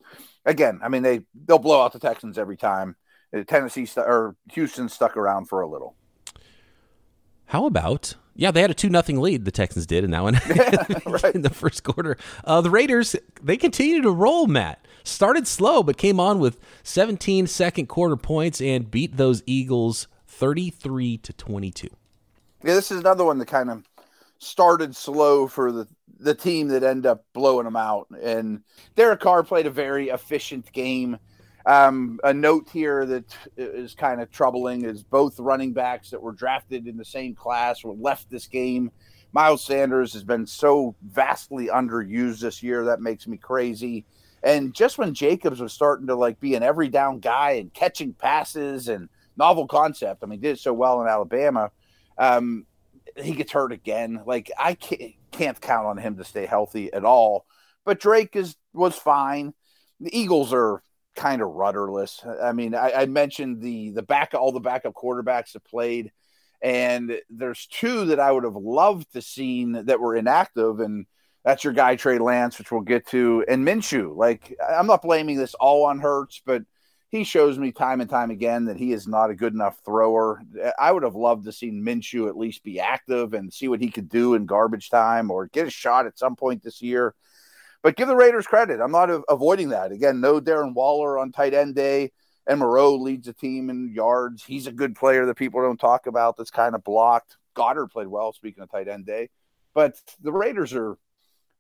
Again, 0.45 0.81
I 0.83 0.89
mean 0.89 1.03
they 1.03 1.23
they'll 1.47 1.59
blow 1.59 1.83
out 1.83 1.93
the 1.93 1.99
Texans 1.99 2.39
every 2.39 2.57
time. 2.57 2.97
Tennessee 3.47 3.87
st- 3.87 4.07
or 4.07 4.37
Houston 4.53 4.89
stuck 4.89 5.17
around 5.17 5.47
for 5.47 5.63
a 5.63 5.69
little. 5.69 5.97
How 7.47 7.67
about 7.67 8.15
yeah, 8.35 8.51
they 8.51 8.63
had 8.63 8.71
a 8.71 8.75
two 8.75 8.89
nothing 8.89 9.21
lead. 9.21 9.45
The 9.45 9.51
Texans 9.51 9.87
did 9.87 10.05
in 10.05 10.11
that 10.13 10.23
one 10.23 10.35
right. 11.07 11.25
in 11.35 11.43
the 11.43 11.51
first 11.51 11.83
quarter. 11.85 12.17
Uh, 12.45 12.61
the 12.61 12.71
Raiders 12.71 13.17
they 13.43 13.57
continue 13.57 14.01
to 14.03 14.11
roll. 14.11 14.47
Matt 14.47 14.85
started 15.05 15.47
slow, 15.47 15.83
but 15.83 15.97
came 15.97 16.19
on 16.19 16.39
with 16.39 16.59
17 16.83 17.47
second 17.47 17.87
quarter 17.87 18.17
points 18.17 18.61
and 18.61 18.91
beat 18.91 19.17
those 19.17 19.43
Eagles 19.47 20.09
33 20.27 21.19
to 21.19 21.33
22. 21.33 21.89
Yeah, 22.65 22.75
this 22.75 22.91
is 22.91 23.01
another 23.01 23.25
one 23.25 23.39
that 23.39 23.49
kind 23.49 23.71
of 23.71 23.85
started 24.43 24.95
slow 24.95 25.47
for 25.47 25.73
the 25.73 25.89
the 26.19 26.35
team 26.35 26.69
that 26.69 26.85
ended 26.85 27.07
up 27.07 27.25
blowing 27.33 27.65
them 27.65 27.77
out. 27.77 28.07
And 28.23 28.63
Derek 28.95 29.21
Carr 29.21 29.43
played 29.43 29.67
a 29.67 29.71
very 29.71 30.09
efficient 30.09 30.73
game. 30.73 31.19
Um, 31.67 32.21
a 32.23 32.33
note 32.33 32.69
here 32.73 33.05
that 33.07 33.37
is 33.57 33.95
kind 33.95 34.21
of 34.21 34.31
troubling 34.31 34.85
is 34.85 35.03
both 35.03 35.39
running 35.41 35.73
backs 35.73 36.11
that 36.11 36.23
were 36.23 36.33
drafted 36.33 36.87
in 36.87 36.97
the 36.97 37.05
same 37.05 37.35
class 37.35 37.83
were 37.83 37.95
left 37.95 38.31
this 38.31 38.47
game. 38.47 38.91
Miles 39.33 39.65
Sanders 39.65 40.13
has 40.13 40.25
been 40.25 40.47
so 40.47 40.95
vastly 41.03 41.69
underused 41.69 42.41
this 42.41 42.63
year 42.63 42.85
that 42.85 43.01
makes 43.01 43.27
me 43.27 43.37
crazy. 43.37 44.05
And 44.43 44.75
just 44.75 44.99
when 44.99 45.15
Jacobs 45.15 45.61
was 45.61 45.73
starting 45.73 46.07
to 46.09 46.17
like 46.17 46.39
be 46.41 46.55
an 46.55 46.63
every 46.63 46.89
down 46.89 47.21
guy 47.21 47.53
and 47.53 47.73
catching 47.73 48.13
passes 48.13 48.89
and 48.89 49.09
novel 49.37 49.67
concept, 49.67 50.23
I 50.23 50.27
mean, 50.27 50.41
did 50.41 50.59
so 50.59 50.73
well 50.73 51.01
in 51.01 51.09
Alabama. 51.09 51.71
Um, 52.19 52.67
he 53.17 53.33
gets 53.33 53.53
hurt 53.53 53.73
again. 53.73 54.23
Like 54.27 54.51
I 54.59 54.75
can't, 54.75 55.13
can't 55.31 55.61
count 55.61 55.87
on 55.87 55.99
him 55.99 56.17
to 56.17 56.25
stay 56.25 56.47
healthy 56.47 56.93
at 56.93 57.05
all. 57.05 57.47
But 57.85 58.01
Drake 58.01 58.37
is 58.37 58.57
was 58.73 58.97
fine. 58.97 59.55
The 60.01 60.17
Eagles 60.17 60.53
are 60.53 60.83
kind 61.17 61.43
of 61.43 61.49
rudderless. 61.49 62.25
I 62.43 62.53
mean, 62.53 62.75
I, 62.75 62.93
I, 62.93 63.07
mentioned 63.07 63.61
the 63.61 63.91
the 63.91 64.03
back 64.03 64.35
all 64.35 64.53
the 64.53 64.61
backup 64.61 64.95
quarterbacks 64.95 65.53
have 65.55 65.65
played, 65.65 66.13
and 66.63 67.19
there's 67.29 67.67
two 67.67 68.07
that 68.07 68.21
I 68.21 68.33
would 68.33 68.45
have 68.45 68.57
loved 68.57 69.13
to 69.13 69.23
seen 69.23 69.85
that 69.87 70.01
were 70.01 70.17
inactive, 70.17 70.81
and 70.81 71.07
that's 71.45 71.65
your 71.65 71.73
guy 71.73 71.97
Trey 71.97 72.19
Lance, 72.19 72.59
which 72.59 72.71
we'll 72.71 72.83
get 72.83 73.07
to, 73.09 73.45
and 73.49 73.67
Minshew. 73.67 74.17
Like 74.17 74.57
I'm 74.67 74.87
not 74.87 75.03
blaming 75.03 75.37
this 75.37 75.55
all 75.55 75.85
on 75.85 75.99
Hurts, 75.99 76.41
but 76.45 76.63
he 77.13 77.25
shows 77.25 77.59
me 77.59 77.73
time 77.73 78.01
and 78.01 78.09
time 78.09 78.31
again 78.31 78.65
that 78.65 78.79
he 78.79 78.93
is 78.93 79.07
not 79.07 79.29
a 79.29 79.35
good 79.35 79.53
enough 79.53 79.79
thrower. 79.85 80.43
I 80.79 80.91
would 80.91 81.03
have 81.03 81.15
loved 81.15 81.45
to 81.45 81.53
see 81.53 81.71
Minshew 81.71 82.27
at 82.27 82.39
least 82.39 82.65
be 82.65 82.81
active 82.81 83.35
and 83.35 83.53
see 83.53 83.69
what 83.69 83.83
he 83.83 83.91
could 83.91 84.09
do 84.09 84.33
in 84.33 84.47
garbage 84.47 84.89
time 84.89 85.31
or 85.31 85.47
get 85.49 85.67
a 85.67 85.71
shot 85.71 86.07
at 86.07 86.19
some 86.19 86.37
point 86.37 86.63
this 86.63 86.81
year. 86.81 87.15
But 87.83 87.97
give 87.97 88.09
the 88.09 88.17
Raiders 88.17 88.47
credit. 88.47 88.81
I'm 88.81 88.93
not 88.93 89.11
a- 89.11 89.23
avoiding 89.29 89.69
that. 89.69 89.93
Again, 89.93 90.23
no 90.23 90.41
Darren 90.41 90.73
Waller 90.73 91.19
on 91.19 91.33
tight 91.33 91.53
end 91.53 91.75
day. 91.75 92.13
And 92.47 92.61
Moreau 92.61 92.97
leads 92.97 93.27
the 93.27 93.35
team 93.35 93.69
in 93.69 93.93
yards. 93.93 94.43
He's 94.43 94.67
a 94.67 94.73
good 94.73 94.97
player 94.97 95.27
that 95.27 95.37
people 95.37 95.61
don't 95.61 95.79
talk 95.79 96.07
about 96.07 96.39
that's 96.39 96.51
kind 96.51 96.75
of 96.75 96.83
blocked. 96.83 97.37
Goedert 97.55 97.93
played 97.93 98.09
well, 98.09 98.33
speaking 98.33 98.63
of 98.63 98.71
tight 98.71 98.89
end 98.89 99.05
day. 99.05 99.29
But 99.75 100.01
the 100.23 100.33
Raiders 100.33 100.73
are 100.73 100.97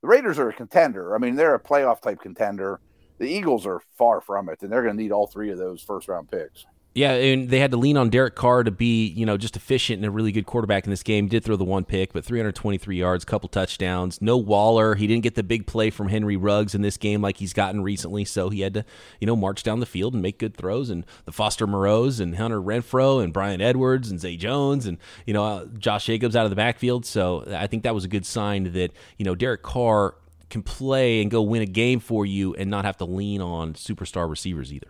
the 0.00 0.09
Raiders 0.09 0.38
are 0.38 0.48
a 0.48 0.55
contender. 0.55 1.14
I 1.14 1.18
mean, 1.18 1.36
they're 1.36 1.55
a 1.55 1.62
playoff 1.62 2.00
type 2.00 2.20
contender 2.20 2.80
the 3.18 3.26
Eagles 3.26 3.66
are 3.66 3.80
far 3.96 4.20
from 4.20 4.48
it, 4.48 4.62
and 4.62 4.72
they're 4.72 4.82
going 4.82 4.96
to 4.96 5.02
need 5.02 5.12
all 5.12 5.26
three 5.26 5.50
of 5.50 5.58
those 5.58 5.82
first 5.82 6.08
round 6.08 6.30
picks. 6.30 6.66
Yeah, 6.94 7.12
and 7.12 7.48
they 7.48 7.58
had 7.58 7.70
to 7.70 7.78
lean 7.78 7.96
on 7.96 8.10
Derek 8.10 8.34
Carr 8.34 8.64
to 8.64 8.70
be, 8.70 9.06
you 9.06 9.24
know, 9.24 9.38
just 9.38 9.56
efficient 9.56 9.96
and 9.96 10.04
a 10.04 10.10
really 10.10 10.30
good 10.30 10.44
quarterback 10.44 10.84
in 10.84 10.90
this 10.90 11.02
game. 11.02 11.26
Did 11.26 11.42
throw 11.42 11.56
the 11.56 11.64
one 11.64 11.86
pick, 11.86 12.12
but 12.12 12.22
323 12.22 12.98
yards, 12.98 13.24
couple 13.24 13.48
touchdowns. 13.48 14.20
No 14.20 14.36
Waller. 14.36 14.94
He 14.94 15.06
didn't 15.06 15.22
get 15.22 15.34
the 15.34 15.42
big 15.42 15.66
play 15.66 15.88
from 15.88 16.08
Henry 16.08 16.36
Ruggs 16.36 16.74
in 16.74 16.82
this 16.82 16.98
game 16.98 17.22
like 17.22 17.38
he's 17.38 17.54
gotten 17.54 17.82
recently, 17.82 18.26
so 18.26 18.50
he 18.50 18.60
had 18.60 18.74
to, 18.74 18.84
you 19.20 19.26
know, 19.26 19.34
march 19.34 19.62
down 19.62 19.80
the 19.80 19.86
field 19.86 20.12
and 20.12 20.22
make 20.22 20.38
good 20.38 20.54
throws. 20.54 20.90
And 20.90 21.06
the 21.24 21.32
Foster 21.32 21.66
Moreaus 21.66 22.20
and 22.20 22.36
Hunter 22.36 22.60
Renfrow 22.60 23.24
and 23.24 23.32
Bryan 23.32 23.62
Edwards 23.62 24.10
and 24.10 24.20
Zay 24.20 24.36
Jones 24.36 24.84
and, 24.84 24.98
you 25.24 25.32
know, 25.32 25.44
uh, 25.44 25.64
Josh 25.78 26.04
Jacobs 26.04 26.36
out 26.36 26.44
of 26.44 26.50
the 26.50 26.56
backfield. 26.56 27.06
So 27.06 27.44
I 27.56 27.68
think 27.68 27.84
that 27.84 27.94
was 27.94 28.04
a 28.04 28.08
good 28.08 28.26
sign 28.26 28.70
that, 28.70 28.90
you 29.16 29.24
know, 29.24 29.34
Derek 29.34 29.62
Carr 29.62 30.16
can 30.53 30.62
play 30.62 31.22
and 31.22 31.30
go 31.30 31.42
win 31.42 31.62
a 31.62 31.66
game 31.66 31.98
for 31.98 32.24
you 32.24 32.55
and 32.55 32.70
not 32.70 32.84
have 32.84 32.98
to 32.98 33.05
lean 33.05 33.40
on 33.40 33.72
superstar 33.72 34.28
receivers 34.28 34.72
either. 34.72 34.88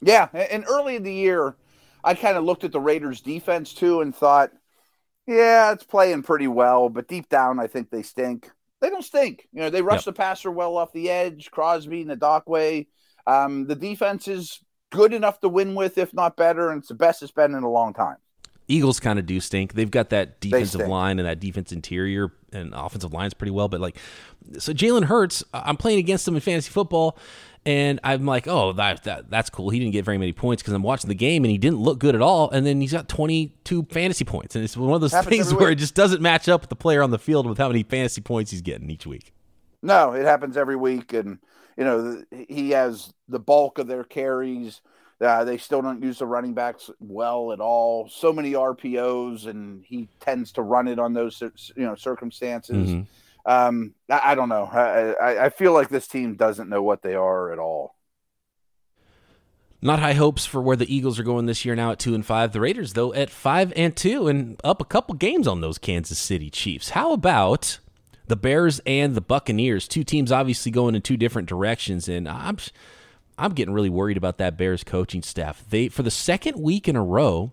Yeah, 0.00 0.28
and 0.32 0.64
early 0.68 0.96
in 0.96 1.02
the 1.02 1.12
year, 1.12 1.56
I 2.02 2.14
kind 2.14 2.36
of 2.36 2.44
looked 2.44 2.64
at 2.64 2.72
the 2.72 2.80
Raiders' 2.80 3.20
defense 3.20 3.74
too 3.74 4.00
and 4.00 4.14
thought, 4.14 4.52
yeah, 5.26 5.72
it's 5.72 5.84
playing 5.84 6.22
pretty 6.22 6.48
well, 6.48 6.88
but 6.88 7.08
deep 7.08 7.28
down, 7.28 7.60
I 7.60 7.66
think 7.66 7.90
they 7.90 8.02
stink. 8.02 8.50
They 8.80 8.90
don't 8.90 9.04
stink. 9.04 9.48
You 9.52 9.60
know, 9.60 9.70
they 9.70 9.82
rush 9.82 10.06
yep. 10.06 10.06
the 10.06 10.12
passer 10.12 10.50
well 10.50 10.76
off 10.76 10.92
the 10.92 11.10
edge. 11.10 11.50
Crosby 11.50 12.02
and 12.02 12.10
Ngakoue. 12.10 12.86
Um, 13.26 13.66
the 13.66 13.76
defense 13.76 14.26
is 14.26 14.60
good 14.90 15.12
enough 15.12 15.40
to 15.40 15.48
win 15.48 15.74
with, 15.74 15.98
if 15.98 16.12
not 16.12 16.36
better, 16.36 16.70
and 16.70 16.80
it's 16.80 16.88
the 16.88 16.94
best 16.94 17.22
it's 17.22 17.30
been 17.30 17.54
in 17.54 17.62
a 17.62 17.70
long 17.70 17.92
time. 17.94 18.16
Eagles 18.66 18.98
kind 18.98 19.18
of 19.18 19.26
do 19.26 19.38
stink. 19.38 19.74
They've 19.74 19.90
got 19.90 20.10
that 20.10 20.40
defensive 20.40 20.88
line 20.88 21.18
and 21.18 21.28
that 21.28 21.38
defense 21.38 21.70
interior 21.70 22.32
and 22.52 22.72
offensive 22.74 23.12
lines 23.12 23.34
pretty 23.34 23.50
well. 23.50 23.68
But 23.68 23.80
like, 23.80 23.96
so 24.58 24.72
Jalen 24.72 25.04
Hurts, 25.04 25.44
I'm 25.52 25.76
playing 25.76 25.98
against 25.98 26.26
him 26.26 26.34
in 26.34 26.40
fantasy 26.40 26.70
football, 26.70 27.18
and 27.64 28.00
I'm 28.02 28.26
like, 28.26 28.48
oh, 28.48 28.72
that, 28.72 29.04
that 29.04 29.30
that's 29.30 29.48
cool. 29.48 29.70
He 29.70 29.78
didn't 29.78 29.92
get 29.92 30.04
very 30.04 30.18
many 30.18 30.32
points 30.32 30.62
because 30.62 30.74
I'm 30.74 30.82
watching 30.82 31.08
the 31.08 31.14
game 31.14 31.44
and 31.44 31.50
he 31.50 31.58
didn't 31.58 31.78
look 31.78 31.98
good 31.98 32.14
at 32.14 32.22
all. 32.22 32.50
And 32.50 32.66
then 32.66 32.80
he's 32.80 32.92
got 32.92 33.08
22 33.08 33.84
fantasy 33.90 34.24
points, 34.24 34.56
and 34.56 34.64
it's 34.64 34.76
one 34.76 34.94
of 34.94 35.00
those 35.00 35.14
things 35.24 35.54
where 35.54 35.70
it 35.70 35.76
just 35.76 35.94
doesn't 35.94 36.20
match 36.20 36.48
up 36.48 36.62
with 36.62 36.70
the 36.70 36.76
player 36.76 37.02
on 37.02 37.10
the 37.10 37.18
field 37.18 37.46
with 37.46 37.58
how 37.58 37.68
many 37.68 37.82
fantasy 37.82 38.20
points 38.20 38.50
he's 38.50 38.62
getting 38.62 38.90
each 38.90 39.06
week. 39.06 39.32
No, 39.82 40.12
it 40.12 40.24
happens 40.24 40.56
every 40.56 40.76
week, 40.76 41.12
and 41.12 41.38
you 41.76 41.84
know 41.84 42.22
he 42.30 42.70
has 42.70 43.12
the 43.28 43.40
bulk 43.40 43.78
of 43.78 43.86
their 43.86 44.04
carries 44.04 44.80
uh, 45.22 45.44
they 45.44 45.56
still 45.56 45.82
don't 45.82 46.02
use 46.02 46.18
the 46.18 46.26
running 46.26 46.54
backs 46.54 46.90
well 46.98 47.52
at 47.52 47.60
all. 47.60 48.08
So 48.08 48.32
many 48.32 48.52
RPOs, 48.52 49.46
and 49.46 49.84
he 49.84 50.08
tends 50.20 50.52
to 50.52 50.62
run 50.62 50.88
it 50.88 50.98
on 50.98 51.12
those 51.12 51.40
you 51.40 51.84
know 51.84 51.94
circumstances. 51.94 52.90
Mm-hmm. 52.90 53.50
Um, 53.50 53.94
I, 54.10 54.32
I, 54.32 54.34
don't 54.34 54.48
know. 54.48 54.64
I, 54.64 55.46
I 55.46 55.48
feel 55.50 55.72
like 55.72 55.88
this 55.88 56.06
team 56.06 56.36
doesn't 56.36 56.68
know 56.68 56.82
what 56.82 57.02
they 57.02 57.14
are 57.14 57.52
at 57.52 57.58
all. 57.58 57.96
Not 59.84 59.98
high 59.98 60.12
hopes 60.12 60.46
for 60.46 60.62
where 60.62 60.76
the 60.76 60.94
Eagles 60.94 61.18
are 61.18 61.24
going 61.24 61.46
this 61.46 61.64
year. 61.64 61.74
Now 61.74 61.90
at 61.90 61.98
two 61.98 62.14
and 62.14 62.24
five, 62.24 62.52
the 62.52 62.60
Raiders 62.60 62.92
though 62.92 63.12
at 63.14 63.30
five 63.30 63.72
and 63.74 63.96
two, 63.96 64.28
and 64.28 64.60
up 64.62 64.80
a 64.80 64.84
couple 64.84 65.14
games 65.16 65.48
on 65.48 65.60
those 65.60 65.78
Kansas 65.78 66.18
City 66.18 66.50
Chiefs. 66.50 66.90
How 66.90 67.12
about 67.12 67.80
the 68.28 68.36
Bears 68.36 68.80
and 68.86 69.16
the 69.16 69.20
Buccaneers? 69.20 69.88
Two 69.88 70.04
teams 70.04 70.30
obviously 70.30 70.70
going 70.70 70.94
in 70.94 71.02
two 71.02 71.16
different 71.16 71.48
directions, 71.48 72.08
and 72.08 72.28
I'm 72.28 72.58
I'm 73.38 73.52
getting 73.52 73.74
really 73.74 73.90
worried 73.90 74.16
about 74.16 74.38
that 74.38 74.56
Bears 74.56 74.84
coaching 74.84 75.22
staff. 75.22 75.64
They 75.68 75.88
for 75.88 76.02
the 76.02 76.10
second 76.10 76.60
week 76.60 76.88
in 76.88 76.96
a 76.96 77.02
row, 77.02 77.52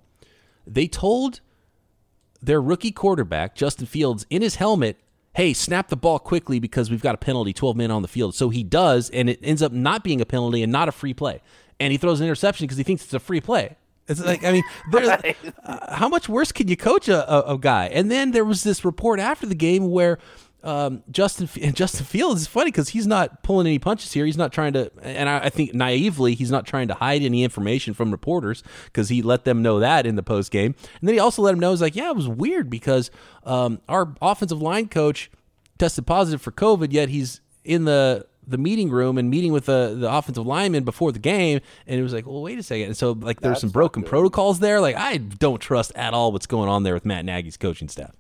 they 0.68 0.88
told 0.88 1.42
their 2.42 2.62
rookie 2.62 2.92
quarterback 2.92 3.56
Justin 3.56 3.86
Fields 3.86 4.26
in 4.30 4.42
his 4.42 4.56
helmet, 4.56 4.98
"Hey, 5.34 5.54
snap 5.54 5.90
the 5.90 5.98
ball 5.98 6.20
quickly 6.20 6.60
because 6.60 6.90
we've 6.90 7.02
got 7.02 7.16
a 7.16 7.18
penalty, 7.18 7.54
12 7.54 7.76
men 7.76 7.92
on 7.92 8.02
the 8.02 8.08
field." 8.08 8.36
So 8.36 8.50
he 8.50 8.64
does, 8.64 9.10
and 9.10 9.30
it 9.30 9.40
ends 9.42 9.62
up 9.62 9.72
not 9.72 10.04
being 10.04 10.22
a 10.22 10.26
penalty 10.26 10.64
and 10.64 10.72
not 10.72 10.88
a 10.88 10.92
free 10.92 11.14
play. 11.14 11.42
And 11.80 11.92
he 11.92 11.98
throws 11.98 12.20
an 12.20 12.26
interception 12.26 12.66
because 12.66 12.78
he 12.78 12.84
thinks 12.84 13.04
it's 13.04 13.14
a 13.14 13.20
free 13.20 13.42
play. 13.42 13.76
It's 14.10 14.24
like 14.24 14.44
I 14.44 14.52
mean, 14.52 14.64
right. 14.92 15.38
uh, 15.64 15.96
how 15.96 16.10
much 16.10 16.28
worse 16.28 16.52
can 16.52 16.68
you 16.68 16.76
coach 16.76 17.08
a, 17.08 17.32
a, 17.32 17.54
a 17.54 17.58
guy? 17.58 17.86
And 17.88 18.10
then 18.10 18.32
there 18.32 18.44
was 18.44 18.64
this 18.64 18.84
report 18.84 19.20
after 19.20 19.46
the 19.46 19.56
game 19.56 19.92
where 19.92 20.18
um, 20.64 21.04
Justin 21.10 21.48
Justin 21.74 22.06
Fields 22.06 22.42
is 22.42 22.48
funny 22.48 22.72
because 22.72 22.90
he's 22.90 23.08
not 23.08 23.44
pulling 23.44 23.68
any 23.68 23.80
punches 23.80 24.12
here. 24.14 24.26
He's 24.26 24.38
not 24.38 24.52
trying 24.52 24.74
to, 24.74 24.92
and 25.02 25.30
I, 25.30 25.46
I 25.46 25.50
think 25.50 25.74
naively 25.74 26.36
he's 26.36 26.52
not 26.52 26.66
trying 26.66 26.88
to 26.90 26.94
hide 26.94 27.22
any 27.22 27.44
information 27.44 27.94
from 27.94 28.12
reporters 28.12 28.64
because 28.86 29.10
he 29.10 29.22
let 29.22 29.46
them 29.46 29.62
know 29.62 29.80
that 29.80 30.06
in 30.06 30.16
the 30.16 30.24
post 30.24 30.52
game, 30.52 30.76
and 31.00 31.08
then 31.08 31.14
he 31.14 31.20
also 31.20 31.42
let 31.42 31.52
them 31.52 31.60
know 31.60 31.72
he's 31.72 31.82
like, 31.82 31.96
yeah, 31.96 32.10
it 32.10 32.16
was 32.16 32.28
weird 32.28 32.70
because 32.70 33.10
um, 33.44 33.80
our 33.88 34.14
offensive 34.22 34.62
line 34.62 34.88
coach 34.88 35.32
tested 35.78 36.06
positive 36.06 36.42
for 36.42 36.52
COVID, 36.52 36.92
yet 36.92 37.10
he's 37.10 37.42
in 37.64 37.86
the 37.86 38.26
the 38.46 38.58
meeting 38.58 38.90
room 38.90 39.18
and 39.18 39.30
meeting 39.30 39.54
with 39.54 39.66
the 39.66 39.96
the 39.98 40.12
offensive 40.12 40.46
lineman 40.46 40.84
before 40.84 41.12
the 41.12 41.20
game, 41.20 41.62
and 41.88 42.00
it 42.00 42.04
was 42.04 42.14
like, 42.14 42.26
well, 42.26 42.42
wait 42.42 42.58
a 42.60 42.64
second. 42.64 42.88
And 42.88 42.98
so 42.98 43.12
like 43.12 43.40
there's 43.42 43.62
some 43.62 43.70
broken 43.70 44.04
protocols 44.04 44.60
there. 44.60 44.82
Like 44.82 44.96
I 44.96 45.18
don't 45.18 45.60
trust 45.60 45.92
at 45.96 46.14
all 46.14 46.32
what's 46.32 46.48
going 46.48 46.68
on 46.68 46.84
there 46.84 46.94
with 46.94 47.06
Matt 47.06 47.26
Nagy's 47.26 47.58
coaching 47.58 47.88
staff. 47.88 48.16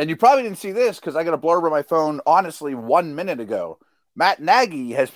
And 0.00 0.08
you 0.08 0.16
probably 0.16 0.44
didn't 0.44 0.56
see 0.56 0.72
this 0.72 0.98
because 0.98 1.14
I 1.14 1.24
got 1.24 1.34
a 1.34 1.38
blurb 1.38 1.62
on 1.62 1.70
my 1.70 1.82
phone, 1.82 2.22
honestly, 2.24 2.74
one 2.74 3.14
minute 3.14 3.38
ago. 3.38 3.78
Matt 4.16 4.40
Nagy 4.40 4.92
has 4.92 5.12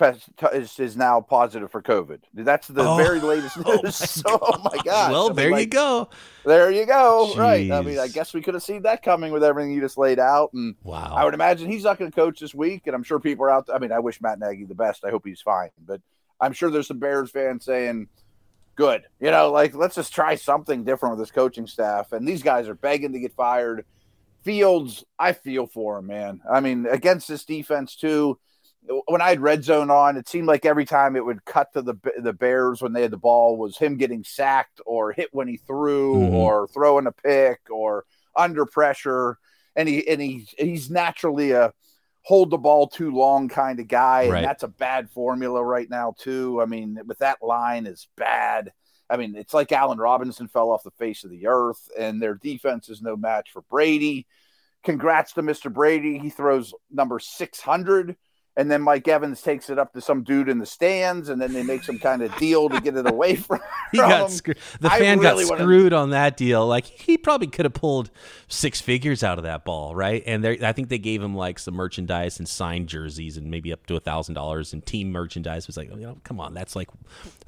is, 0.53 0.78
is 0.78 0.95
now 0.95 1.22
positive 1.22 1.70
for 1.70 1.80
COVID. 1.80 2.20
That's 2.35 2.68
the 2.68 2.87
oh, 2.87 2.97
very 2.97 3.18
latest 3.18 3.57
oh 3.64 3.80
news. 3.82 3.82
Oh 3.82 3.82
my, 3.82 3.91
so, 3.91 4.22
oh 4.43 4.59
my 4.62 4.82
god! 4.85 5.11
Well, 5.11 5.24
I 5.24 5.28
mean, 5.28 5.37
there 5.37 5.51
like, 5.53 5.61
you 5.61 5.66
go. 5.70 6.11
There 6.45 6.70
you 6.70 6.85
go. 6.85 7.32
Jeez. 7.32 7.39
Right. 7.39 7.70
I 7.70 7.80
mean, 7.80 7.99
I 7.99 8.09
guess 8.09 8.35
we 8.35 8.43
could 8.43 8.53
have 8.53 8.62
seen 8.62 8.82
that 8.82 9.03
coming 9.03 9.32
with 9.32 9.43
everything 9.43 9.72
you 9.72 9.80
just 9.80 9.97
laid 9.97 10.18
out. 10.18 10.53
And 10.53 10.74
wow, 10.82 11.14
I 11.16 11.24
would 11.24 11.32
imagine 11.32 11.70
he's 11.70 11.85
not 11.85 11.99
going 11.99 12.11
to 12.11 12.14
coach 12.14 12.39
this 12.39 12.55
week. 12.55 12.82
And 12.87 12.95
I'm 12.95 13.05
sure 13.05 13.18
people 13.18 13.47
are 13.47 13.51
out. 13.51 13.68
There, 13.68 13.76
I 13.76 13.78
mean, 13.78 13.91
I 13.91 14.01
wish 14.01 14.20
Matt 14.20 14.39
Nagy 14.39 14.66
the 14.66 14.74
best. 14.74 15.03
I 15.03 15.09
hope 15.09 15.22
he's 15.24 15.41
fine. 15.41 15.70
But 15.82 16.03
I'm 16.43 16.53
sure 16.53 16.70
there's 16.70 16.89
some 16.89 16.99
Bears 16.99 17.30
fans 17.30 17.64
saying, 17.64 18.09
"Good, 18.76 19.05
you 19.18 19.30
know, 19.30 19.51
like 19.51 19.74
let's 19.74 19.95
just 19.95 20.14
try 20.14 20.35
something 20.35 20.85
different 20.85 21.16
with 21.16 21.26
this 21.26 21.35
coaching 21.35 21.66
staff." 21.66 22.12
And 22.12 22.28
these 22.28 22.43
guys 22.43 22.68
are 22.68 22.74
begging 22.74 23.14
to 23.14 23.18
get 23.18 23.32
fired. 23.32 23.87
Fields, 24.45 25.05
I 25.18 25.32
feel 25.32 25.66
for 25.66 25.99
him, 25.99 26.07
man. 26.07 26.40
I 26.51 26.61
mean, 26.61 26.86
against 26.86 27.28
this 27.28 27.45
defense 27.45 27.97
too, 27.97 28.38
when 29.07 29.22
I 29.22 29.30
had 29.30 29.40
red 29.40 29.64
zone 29.64 29.90
on, 29.90 30.16
it 30.16 30.28
seemed 30.28 30.47
like 30.47 30.66
every 30.66 30.84
time 30.84 31.16
it 31.16 31.24
would 31.24 31.45
cut 31.45 31.72
to 31.72 31.82
the 31.82 31.95
the 32.22 32.32
Bears 32.32 32.82
when 32.82 32.92
they 32.92 33.03
had 33.03 33.11
the 33.11 33.16
ball 33.16 33.57
was 33.57 33.78
him 33.78 33.97
getting 33.97 34.24
sacked 34.24 34.80
or 34.84 35.12
hit 35.12 35.30
when 35.32 35.49
he 35.49 35.57
threw 35.57 36.16
mm-hmm. 36.16 36.34
or 36.34 36.68
throwing 36.68 37.07
a 37.07 37.12
pick 37.12 37.61
or 37.70 38.05
under 38.36 38.66
pressure. 38.66 39.38
And 39.76 39.88
he 39.88 40.07
and 40.07 40.20
he 40.20 40.47
he's 40.59 40.90
naturally 40.90 41.53
a 41.53 41.72
hold 42.22 42.51
the 42.51 42.59
ball 42.59 42.88
too 42.88 43.11
long 43.11 43.49
kind 43.49 43.80
of 43.80 43.88
guy, 43.88 44.28
right. 44.28 44.38
and 44.38 44.47
that's 44.47 44.62
a 44.62 44.68
bad 44.68 45.11
formula 45.11 45.62
right 45.62 45.88
now 45.88 46.14
too. 46.18 46.61
I 46.61 46.66
mean, 46.66 46.99
with 47.07 47.18
that 47.18 47.42
line 47.42 47.86
is 47.86 48.09
bad. 48.16 48.72
I 49.11 49.16
mean, 49.16 49.36
it's 49.36 49.55
like 49.55 49.72
Allen 49.72 49.98
Robinson 49.98 50.48
fell 50.48 50.70
off 50.70 50.82
the 50.82 50.90
face 50.92 51.24
of 51.24 51.30
the 51.30 51.46
earth, 51.46 51.88
and 51.98 52.20
their 52.20 52.34
defense 52.34 52.88
is 52.88 53.02
no 53.02 53.16
match 53.16 53.50
for 53.52 53.62
Brady. 53.62 54.26
Congrats 54.82 55.32
to 55.34 55.42
Mr. 55.42 55.72
Brady. 55.72 56.18
He 56.18 56.30
throws 56.30 56.74
number 56.90 57.18
600 57.18 58.16
and 58.57 58.70
then 58.70 58.82
Mike 58.82 59.09
Evans 59.09 59.42
takes 59.42 59.68
it 59.68 59.78
up 59.78 59.92
to 59.94 60.00
some 60.00 60.22
dude 60.22 60.48
in 60.48 60.59
the 60.59 60.66
stands, 60.66 61.28
and 61.28 61.40
then 61.40 61.52
they 61.52 61.62
make 61.62 61.82
some 61.82 61.98
kind 61.98 62.22
of 62.22 62.34
deal 62.36 62.68
to 62.68 62.80
get 62.80 62.96
it 62.96 63.09
away 63.11 63.34
from. 63.36 63.59
he 63.90 63.98
got 63.98 64.30
screwed. 64.30 64.59
The 64.80 64.90
fan 64.90 65.18
really 65.18 65.44
got 65.44 65.59
screwed 65.59 65.92
wanna... 65.92 66.02
on 66.02 66.11
that 66.11 66.36
deal. 66.36 66.66
Like 66.66 66.84
he 66.84 67.18
probably 67.18 67.48
could 67.48 67.64
have 67.64 67.74
pulled 67.74 68.11
six 68.48 68.80
figures 68.80 69.24
out 69.24 69.38
of 69.38 69.44
that 69.44 69.64
ball, 69.64 69.94
right? 69.94 70.22
And 70.26 70.46
I 70.46 70.72
think 70.72 70.88
they 70.88 70.98
gave 70.98 71.22
him 71.22 71.34
like 71.34 71.59
some 71.59 71.74
merchandise 71.74 72.38
and 72.38 72.48
signed 72.48 72.88
jerseys, 72.88 73.36
and 73.36 73.50
maybe 73.50 73.72
up 73.72 73.86
to 73.86 73.96
a 73.96 74.00
thousand 74.00 74.34
dollars 74.34 74.72
in 74.72 74.82
team 74.82 75.11
merchandise. 75.11 75.64
It 75.64 75.68
was 75.68 75.76
like, 75.76 75.90
you 75.90 75.96
know, 75.96 76.18
come 76.22 76.40
on, 76.40 76.55
that's 76.55 76.76
like 76.76 76.88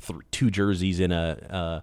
th- 0.04 0.20
two 0.30 0.50
jerseys 0.50 1.00
in 1.00 1.12
a. 1.12 1.38
Uh, 1.48 1.80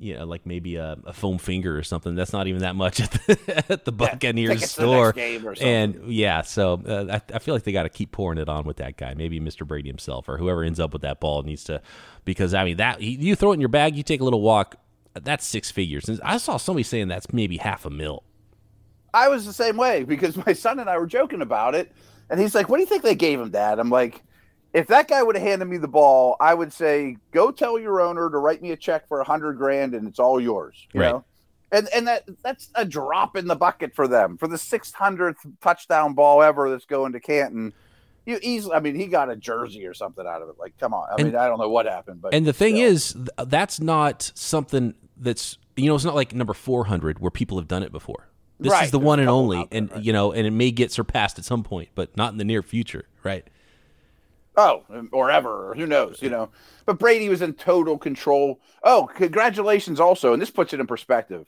you 0.00 0.16
know, 0.16 0.24
like 0.24 0.46
maybe 0.46 0.76
a, 0.76 0.96
a, 1.04 1.12
foam 1.12 1.38
finger 1.38 1.76
or 1.76 1.82
something. 1.82 2.14
That's 2.14 2.32
not 2.32 2.46
even 2.46 2.62
that 2.62 2.76
much 2.76 3.00
at 3.00 3.10
the, 3.10 3.64
at 3.68 3.84
the 3.84 3.92
Buccaneers 3.92 4.60
yeah, 4.60 4.66
store. 4.66 5.14
and 5.60 6.12
yeah, 6.12 6.42
so 6.42 6.80
uh, 6.86 7.18
I, 7.18 7.34
I, 7.34 7.38
feel 7.38 7.54
like 7.54 7.64
they 7.64 7.72
got 7.72 7.84
to 7.84 7.88
keep 7.88 8.12
pouring 8.12 8.38
it 8.38 8.48
on 8.48 8.64
with 8.64 8.78
that 8.78 8.96
guy. 8.96 9.14
Maybe 9.14 9.40
Mr. 9.40 9.66
Brady 9.66 9.88
himself 9.88 10.28
or 10.28 10.38
whoever 10.38 10.62
ends 10.62 10.80
up 10.80 10.92
with 10.92 11.02
that 11.02 11.20
ball 11.20 11.42
needs 11.42 11.64
to, 11.64 11.82
because 12.24 12.54
I 12.54 12.64
mean 12.64 12.76
that 12.78 13.00
you 13.00 13.34
throw 13.34 13.52
it 13.52 13.54
in 13.54 13.60
your 13.60 13.68
bag, 13.68 13.96
you 13.96 14.02
take 14.02 14.20
a 14.20 14.24
little 14.24 14.42
walk. 14.42 14.76
That's 15.14 15.44
six 15.44 15.70
figures. 15.70 16.08
And 16.08 16.20
I 16.22 16.38
saw 16.38 16.58
somebody 16.58 16.84
saying 16.84 17.08
that's 17.08 17.32
maybe 17.32 17.56
half 17.56 17.84
a 17.84 17.90
mil. 17.90 18.22
I 19.12 19.28
was 19.28 19.46
the 19.46 19.52
same 19.52 19.76
way 19.76 20.04
because 20.04 20.36
my 20.46 20.52
son 20.52 20.78
and 20.78 20.88
I 20.88 20.98
were 20.98 21.06
joking 21.06 21.42
about 21.42 21.74
it, 21.74 21.92
and 22.30 22.38
he's 22.38 22.54
like, 22.54 22.68
"What 22.68 22.76
do 22.76 22.82
you 22.82 22.86
think 22.86 23.02
they 23.02 23.14
gave 23.14 23.40
him, 23.40 23.50
Dad?" 23.50 23.78
I'm 23.78 23.90
like 23.90 24.22
if 24.78 24.86
that 24.88 25.08
guy 25.08 25.22
would 25.22 25.34
have 25.34 25.44
handed 25.44 25.64
me 25.66 25.76
the 25.76 25.88
ball, 25.88 26.36
I 26.40 26.54
would 26.54 26.72
say, 26.72 27.16
"Go 27.32 27.50
tell 27.50 27.78
your 27.78 28.00
owner 28.00 28.30
to 28.30 28.38
write 28.38 28.62
me 28.62 28.70
a 28.70 28.76
check 28.76 29.08
for 29.08 29.20
a 29.20 29.24
hundred 29.24 29.54
grand, 29.54 29.94
and 29.94 30.06
it's 30.06 30.18
all 30.18 30.40
yours." 30.40 30.86
You 30.92 31.00
right. 31.00 31.10
know, 31.10 31.24
and 31.72 31.88
and 31.94 32.06
that 32.06 32.24
that's 32.42 32.68
a 32.74 32.84
drop 32.84 33.36
in 33.36 33.46
the 33.46 33.56
bucket 33.56 33.94
for 33.94 34.06
them 34.06 34.38
for 34.38 34.46
the 34.46 34.58
six 34.58 34.92
hundredth 34.92 35.44
touchdown 35.60 36.14
ball 36.14 36.42
ever 36.42 36.70
that's 36.70 36.86
going 36.86 37.12
to 37.12 37.20
Canton. 37.20 37.72
You 38.24 38.38
easily, 38.42 38.74
I 38.74 38.80
mean, 38.80 38.94
he 38.94 39.06
got 39.06 39.30
a 39.30 39.36
jersey 39.36 39.86
or 39.86 39.94
something 39.94 40.26
out 40.26 40.42
of 40.42 40.50
it. 40.50 40.56
Like, 40.58 40.76
come 40.78 40.92
on. 40.92 41.08
I 41.10 41.14
and, 41.14 41.24
mean, 41.24 41.36
I 41.36 41.48
don't 41.48 41.58
know 41.58 41.70
what 41.70 41.86
happened, 41.86 42.20
but 42.20 42.32
and 42.34 42.46
the 42.46 42.52
thing 42.52 42.76
is, 42.76 43.16
that's 43.46 43.80
not 43.80 44.30
something 44.34 44.94
that's 45.16 45.58
you 45.76 45.86
know, 45.86 45.94
it's 45.94 46.04
not 46.04 46.14
like 46.14 46.34
number 46.34 46.54
four 46.54 46.84
hundred 46.84 47.18
where 47.18 47.30
people 47.30 47.58
have 47.58 47.68
done 47.68 47.82
it 47.82 47.90
before. 47.90 48.28
This 48.60 48.72
right. 48.72 48.84
is 48.84 48.90
the 48.90 48.98
There's 48.98 49.06
one 49.06 49.20
and 49.20 49.28
only, 49.28 49.66
and 49.70 49.90
right. 49.90 50.02
you 50.02 50.12
know, 50.12 50.32
and 50.32 50.46
it 50.46 50.50
may 50.50 50.70
get 50.70 50.92
surpassed 50.92 51.38
at 51.38 51.44
some 51.44 51.62
point, 51.62 51.90
but 51.94 52.16
not 52.16 52.32
in 52.32 52.38
the 52.38 52.44
near 52.44 52.62
future, 52.62 53.06
right? 53.22 53.46
Oh, 54.58 54.82
or 55.12 55.30
ever, 55.30 55.70
or 55.70 55.74
who 55.76 55.86
knows, 55.86 56.20
you 56.20 56.30
know. 56.30 56.50
But 56.84 56.98
Brady 56.98 57.28
was 57.28 57.42
in 57.42 57.52
total 57.52 57.96
control. 57.96 58.60
Oh, 58.82 59.08
congratulations 59.14 60.00
also, 60.00 60.32
and 60.32 60.42
this 60.42 60.50
puts 60.50 60.72
it 60.72 60.80
in 60.80 60.86
perspective. 60.88 61.46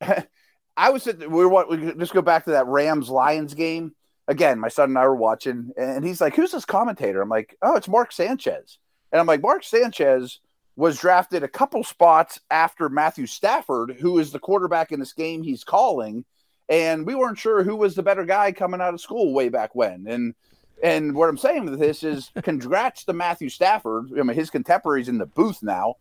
I 0.00 0.90
was 0.90 1.06
at 1.06 1.18
we 1.18 1.44
were 1.44 1.66
we 1.66 1.92
just 1.92 2.14
go 2.14 2.22
back 2.22 2.46
to 2.46 2.52
that 2.52 2.66
Rams 2.66 3.10
Lions 3.10 3.52
game. 3.52 3.94
Again, 4.28 4.58
my 4.58 4.68
son 4.68 4.88
and 4.88 4.98
I 4.98 5.06
were 5.06 5.14
watching, 5.14 5.72
and 5.76 6.02
he's 6.02 6.22
like, 6.22 6.34
Who's 6.36 6.52
this 6.52 6.64
commentator? 6.64 7.20
I'm 7.20 7.28
like, 7.28 7.54
Oh, 7.60 7.76
it's 7.76 7.88
Mark 7.88 8.12
Sanchez. 8.12 8.78
And 9.12 9.20
I'm 9.20 9.26
like, 9.26 9.42
Mark 9.42 9.62
Sanchez 9.62 10.40
was 10.74 10.98
drafted 10.98 11.42
a 11.42 11.48
couple 11.48 11.84
spots 11.84 12.40
after 12.50 12.88
Matthew 12.88 13.26
Stafford, 13.26 13.98
who 14.00 14.18
is 14.18 14.32
the 14.32 14.38
quarterback 14.38 14.90
in 14.90 15.00
this 15.00 15.12
game 15.12 15.42
he's 15.42 15.64
calling. 15.64 16.24
And 16.70 17.04
we 17.04 17.14
weren't 17.14 17.38
sure 17.38 17.62
who 17.62 17.76
was 17.76 17.94
the 17.94 18.02
better 18.02 18.24
guy 18.24 18.52
coming 18.52 18.80
out 18.80 18.94
of 18.94 19.00
school 19.02 19.34
way 19.34 19.50
back 19.50 19.74
when. 19.74 20.06
And 20.06 20.34
and 20.82 21.14
what 21.14 21.28
I'm 21.28 21.38
saying 21.38 21.64
with 21.66 21.78
this 21.78 22.02
is 22.02 22.30
congrats 22.42 23.04
to 23.04 23.12
Matthew 23.12 23.48
Stafford, 23.48 24.10
I 24.18 24.22
mean, 24.22 24.36
his 24.36 24.50
contemporaries 24.50 25.08
in 25.08 25.18
the 25.18 25.26
booth 25.26 25.62
now, 25.62 25.94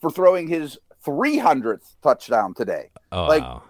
for 0.00 0.10
throwing 0.10 0.48
his 0.48 0.78
300th 1.04 1.94
touchdown 2.02 2.54
today. 2.54 2.90
Oh, 3.10 3.26
like, 3.26 3.42
wow. 3.42 3.62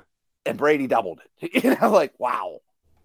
and 0.47 0.59
Brady 0.59 0.87
doubled 0.87 1.21
it. 1.41 1.65
you 1.65 1.77
know, 1.81 1.91
like, 1.91 2.13
wow. 2.19 2.61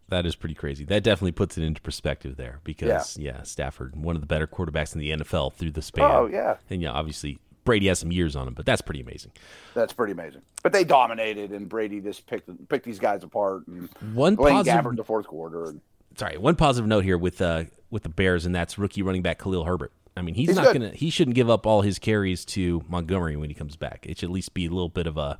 That 0.09 0.25
is 0.25 0.35
pretty 0.35 0.55
crazy. 0.55 0.85
That 0.85 1.03
definitely 1.03 1.33
puts 1.33 1.57
it 1.57 1.63
into 1.63 1.81
perspective 1.81 2.37
there 2.37 2.61
because, 2.63 3.17
yeah. 3.17 3.33
yeah, 3.37 3.43
Stafford, 3.43 3.95
one 3.95 4.15
of 4.15 4.21
the 4.21 4.27
better 4.27 4.47
quarterbacks 4.47 4.93
in 4.93 4.99
the 4.99 5.11
NFL 5.11 5.53
through 5.53 5.71
the 5.71 5.81
span. 5.81 6.09
Oh, 6.09 6.25
yeah. 6.27 6.57
And, 6.69 6.81
yeah, 6.81 6.91
obviously, 6.91 7.39
Brady 7.67 7.87
has 7.87 7.99
some 7.99 8.13
years 8.13 8.37
on 8.37 8.47
him, 8.47 8.53
but 8.53 8.65
that's 8.65 8.81
pretty 8.81 9.01
amazing. 9.01 9.33
That's 9.73 9.91
pretty 9.91 10.13
amazing. 10.13 10.41
But 10.63 10.71
they 10.71 10.85
dominated, 10.85 11.51
and 11.51 11.67
Brady 11.67 11.99
just 11.99 12.25
picked 12.25 12.49
picked 12.69 12.85
these 12.85 12.99
guys 12.99 13.23
apart. 13.23 13.67
And 13.67 13.89
one 14.13 14.35
Blaine 14.35 14.55
positive, 14.55 14.85
Gabbert 14.85 14.89
in 14.91 14.95
the 14.95 15.03
fourth 15.03 15.27
quarter. 15.27 15.65
And, 15.65 15.81
sorry, 16.17 16.37
one 16.37 16.55
positive 16.55 16.87
note 16.87 17.03
here 17.03 17.17
with 17.17 17.41
uh, 17.41 17.65
with 17.89 18.03
the 18.03 18.09
Bears, 18.09 18.45
and 18.45 18.53
that's 18.53 18.77
rookie 18.77 19.01
running 19.01 19.21
back 19.21 19.39
Khalil 19.39 19.63
Herbert. 19.63 19.91
I 20.17 20.23
mean, 20.23 20.33
he's, 20.33 20.49
he's 20.49 20.55
not 20.55 20.65
going 20.65 20.81
to. 20.81 20.89
He 20.89 21.09
shouldn't 21.09 21.35
give 21.35 21.49
up 21.49 21.67
all 21.67 21.81
his 21.81 21.99
carries 21.99 22.43
to 22.45 22.83
Montgomery 22.89 23.37
when 23.37 23.49
he 23.49 23.53
comes 23.53 23.75
back. 23.75 24.05
It 24.07 24.17
should 24.17 24.29
at 24.29 24.33
least 24.33 24.53
be 24.53 24.65
a 24.65 24.69
little 24.69 24.89
bit 24.89 25.05
of 25.05 25.17
a, 25.17 25.37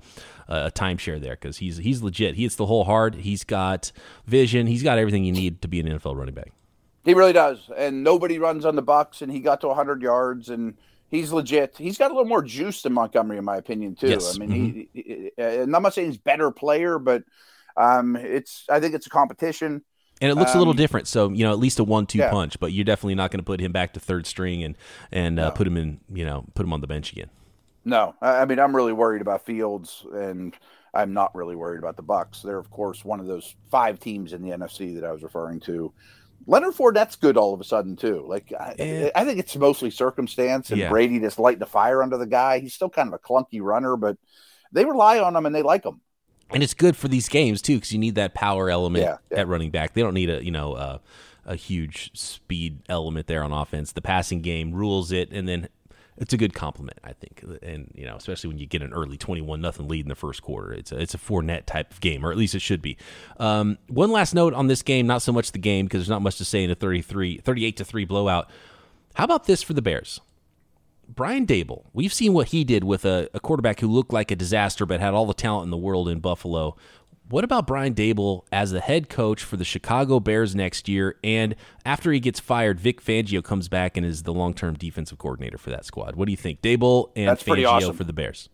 a 0.47 0.71
timeshare 0.71 1.19
there 1.19 1.33
because 1.33 1.57
he's 1.57 1.77
he's 1.77 2.01
legit. 2.03 2.35
He 2.35 2.43
hits 2.43 2.55
the 2.55 2.67
hole 2.67 2.83
hard. 2.83 3.15
He's 3.15 3.43
got 3.43 3.91
vision. 4.25 4.67
He's 4.67 4.83
got 4.83 4.99
everything 4.99 5.23
you 5.23 5.31
need 5.31 5.61
to 5.63 5.67
be 5.67 5.79
an 5.79 5.87
NFL 5.87 6.15
running 6.15 6.35
back. 6.35 6.51
He 7.03 7.13
really 7.13 7.33
does. 7.33 7.69
And 7.75 8.03
nobody 8.03 8.37
runs 8.37 8.65
on 8.65 8.75
the 8.75 8.81
Bucks, 8.81 9.21
and 9.21 9.31
he 9.31 9.39
got 9.39 9.61
to 9.61 9.67
100 9.67 10.01
yards, 10.01 10.49
and 10.49 10.75
he's 11.09 11.31
legit. 11.31 11.77
He's 11.77 11.97
got 11.97 12.11
a 12.11 12.13
little 12.13 12.27
more 12.27 12.43
juice 12.43 12.81
than 12.81 12.93
Montgomery, 12.93 13.37
in 13.37 13.45
my 13.45 13.57
opinion, 13.57 13.95
too. 13.95 14.09
Yes. 14.09 14.35
I 14.35 14.39
mean, 14.39 14.49
mm-hmm. 14.49 14.79
he, 14.93 15.31
he, 15.37 15.43
I'm 15.43 15.71
not 15.71 15.93
saying 15.93 16.09
he's 16.09 16.17
better 16.17 16.51
player, 16.51 16.99
but 16.99 17.23
um, 17.77 18.15
it's. 18.15 18.65
I 18.69 18.79
think 18.79 18.93
it's 18.93 19.07
a 19.07 19.09
competition. 19.09 19.83
And 20.21 20.31
it 20.31 20.35
looks 20.35 20.51
um, 20.51 20.57
a 20.57 20.59
little 20.59 20.71
um, 20.71 20.77
different, 20.77 21.07
so 21.07 21.29
you 21.29 21.43
know 21.43 21.51
at 21.51 21.59
least 21.59 21.79
a 21.79 21.83
one-two 21.83 22.19
yeah. 22.19 22.31
punch. 22.31 22.59
But 22.59 22.73
you're 22.73 22.85
definitely 22.85 23.15
not 23.15 23.31
going 23.31 23.39
to 23.39 23.45
put 23.45 23.59
him 23.59 23.71
back 23.71 23.93
to 23.93 23.99
third 23.99 24.25
string 24.25 24.63
and 24.63 24.75
and 25.11 25.39
uh, 25.39 25.49
no. 25.49 25.51
put 25.51 25.67
him 25.67 25.77
in, 25.77 25.99
you 26.11 26.25
know, 26.25 26.45
put 26.55 26.65
him 26.65 26.73
on 26.73 26.81
the 26.81 26.87
bench 26.87 27.11
again. 27.11 27.29
No, 27.85 28.15
I 28.21 28.45
mean 28.45 28.59
I'm 28.59 28.75
really 28.75 28.93
worried 28.93 29.21
about 29.21 29.45
Fields, 29.45 30.05
and 30.13 30.53
I'm 30.93 31.13
not 31.13 31.35
really 31.35 31.55
worried 31.55 31.79
about 31.79 31.95
the 31.95 32.03
Bucks. 32.03 32.41
They're 32.41 32.57
of 32.57 32.69
course 32.69 33.05
one 33.05 33.19
of 33.19 33.27
those 33.27 33.55
five 33.69 33.99
teams 33.99 34.33
in 34.33 34.41
the 34.41 34.49
NFC 34.49 34.95
that 34.95 35.05
I 35.05 35.11
was 35.11 35.23
referring 35.23 35.59
to. 35.61 35.93
Leonard 36.45 36.75
Fournette's 36.75 37.15
good 37.15 37.37
all 37.37 37.53
of 37.53 37.61
a 37.61 37.63
sudden 37.63 37.95
too. 37.95 38.25
Like 38.27 38.51
I, 38.59 39.11
I 39.15 39.23
think 39.23 39.39
it's 39.39 39.55
mostly 39.55 39.91
circumstance, 39.91 40.71
and 40.71 40.79
yeah. 40.79 40.89
Brady 40.89 41.19
just 41.19 41.39
lighting 41.39 41.59
the 41.59 41.65
fire 41.65 42.01
under 42.01 42.17
the 42.17 42.25
guy. 42.25 42.59
He's 42.59 42.73
still 42.73 42.89
kind 42.89 43.07
of 43.07 43.13
a 43.13 43.19
clunky 43.19 43.61
runner, 43.61 43.95
but 43.95 44.17
they 44.71 44.83
rely 44.83 45.19
on 45.19 45.35
him 45.35 45.45
and 45.45 45.55
they 45.55 45.61
like 45.61 45.85
him 45.85 46.01
and 46.51 46.63
it's 46.63 46.73
good 46.73 46.95
for 46.95 47.07
these 47.07 47.29
games 47.29 47.61
too 47.61 47.75
because 47.75 47.91
you 47.91 47.99
need 47.99 48.15
that 48.15 48.33
power 48.33 48.69
element 48.69 49.03
yeah, 49.03 49.17
yeah. 49.31 49.39
at 49.39 49.47
running 49.47 49.69
back. 49.69 49.93
They 49.93 50.01
don't 50.01 50.13
need 50.13 50.29
a 50.29 50.43
you 50.43 50.51
know 50.51 50.73
uh, 50.73 50.97
a 51.45 51.55
huge 51.55 52.11
speed 52.13 52.81
element 52.89 53.27
there 53.27 53.43
on 53.43 53.51
offense. 53.51 53.91
The 53.91 54.01
passing 54.01 54.41
game 54.41 54.73
rules 54.73 55.11
it, 55.11 55.31
and 55.31 55.47
then 55.47 55.69
it's 56.17 56.33
a 56.33 56.37
good 56.37 56.53
compliment, 56.53 56.99
I 57.03 57.13
think. 57.13 57.43
And 57.61 57.91
you 57.95 58.05
know, 58.05 58.15
especially 58.15 58.49
when 58.49 58.59
you 58.59 58.65
get 58.65 58.81
an 58.81 58.93
early 58.93 59.17
twenty-one 59.17 59.61
nothing 59.61 59.87
lead 59.87 60.05
in 60.05 60.09
the 60.09 60.15
first 60.15 60.41
quarter, 60.41 60.73
it's 60.73 60.91
a, 60.91 60.99
it's 60.99 61.13
a 61.13 61.17
Fournette 61.17 61.65
type 61.65 61.91
of 61.91 62.01
game, 62.01 62.25
or 62.25 62.31
at 62.31 62.37
least 62.37 62.55
it 62.55 62.61
should 62.61 62.81
be. 62.81 62.97
Um, 63.39 63.77
one 63.87 64.11
last 64.11 64.33
note 64.33 64.53
on 64.53 64.67
this 64.67 64.81
game, 64.81 65.07
not 65.07 65.21
so 65.21 65.31
much 65.31 65.51
the 65.51 65.59
game 65.59 65.85
because 65.85 66.01
there's 66.01 66.09
not 66.09 66.21
much 66.21 66.37
to 66.37 66.45
say 66.45 66.63
in 66.63 66.71
a 66.71 66.75
33, 66.75 67.39
38 67.39 67.77
to 67.77 67.85
three 67.85 68.05
blowout. 68.05 68.49
How 69.15 69.23
about 69.23 69.45
this 69.45 69.63
for 69.63 69.73
the 69.73 69.81
Bears? 69.81 70.21
Brian 71.07 71.45
Daboll, 71.45 71.85
we've 71.93 72.13
seen 72.13 72.33
what 72.33 72.49
he 72.49 72.63
did 72.63 72.83
with 72.83 73.05
a, 73.05 73.29
a, 73.33 73.39
quarterback 73.39 73.79
who 73.79 73.87
looked 73.87 74.13
like 74.13 74.29
a 74.31 74.35
disaster 74.35 74.85
but 74.85 74.99
had 74.99 75.13
all 75.13 75.25
the 75.25 75.33
talent 75.33 75.65
in 75.65 75.71
the 75.71 75.77
world 75.77 76.09
in 76.09 76.19
Buffalo. 76.19 76.75
What 77.29 77.43
about 77.43 77.67
Brian 77.67 77.93
Daboll 77.93 78.43
as 78.51 78.71
the 78.71 78.79
head 78.79 79.09
coach 79.09 79.43
for 79.43 79.57
the 79.57 79.65
Chicago 79.65 80.19
Bears 80.19 80.55
next 80.55 80.87
year? 80.87 81.17
And 81.23 81.55
after 81.85 82.11
he 82.11 82.19
gets 82.19 82.39
fired, 82.39 82.79
Vic 82.79 83.01
Fangio 83.01 83.43
comes 83.43 83.67
back 83.67 83.97
and 83.97 84.05
is 84.05 84.23
the 84.23 84.33
long 84.33 84.53
term 84.53 84.75
defensive 84.75 85.17
coordinator 85.17 85.57
for 85.57 85.69
that 85.69 85.85
squad. 85.85 86.15
What 86.15 86.25
do 86.25 86.31
you 86.31 86.37
think? 86.37 86.61
Daboll 86.61 87.11
and 87.15 87.27
That's 87.29 87.43
Fangio 87.43 87.69
awesome. 87.69 87.95
for 87.95 88.03
the 88.03 88.13
Bears. 88.13 88.49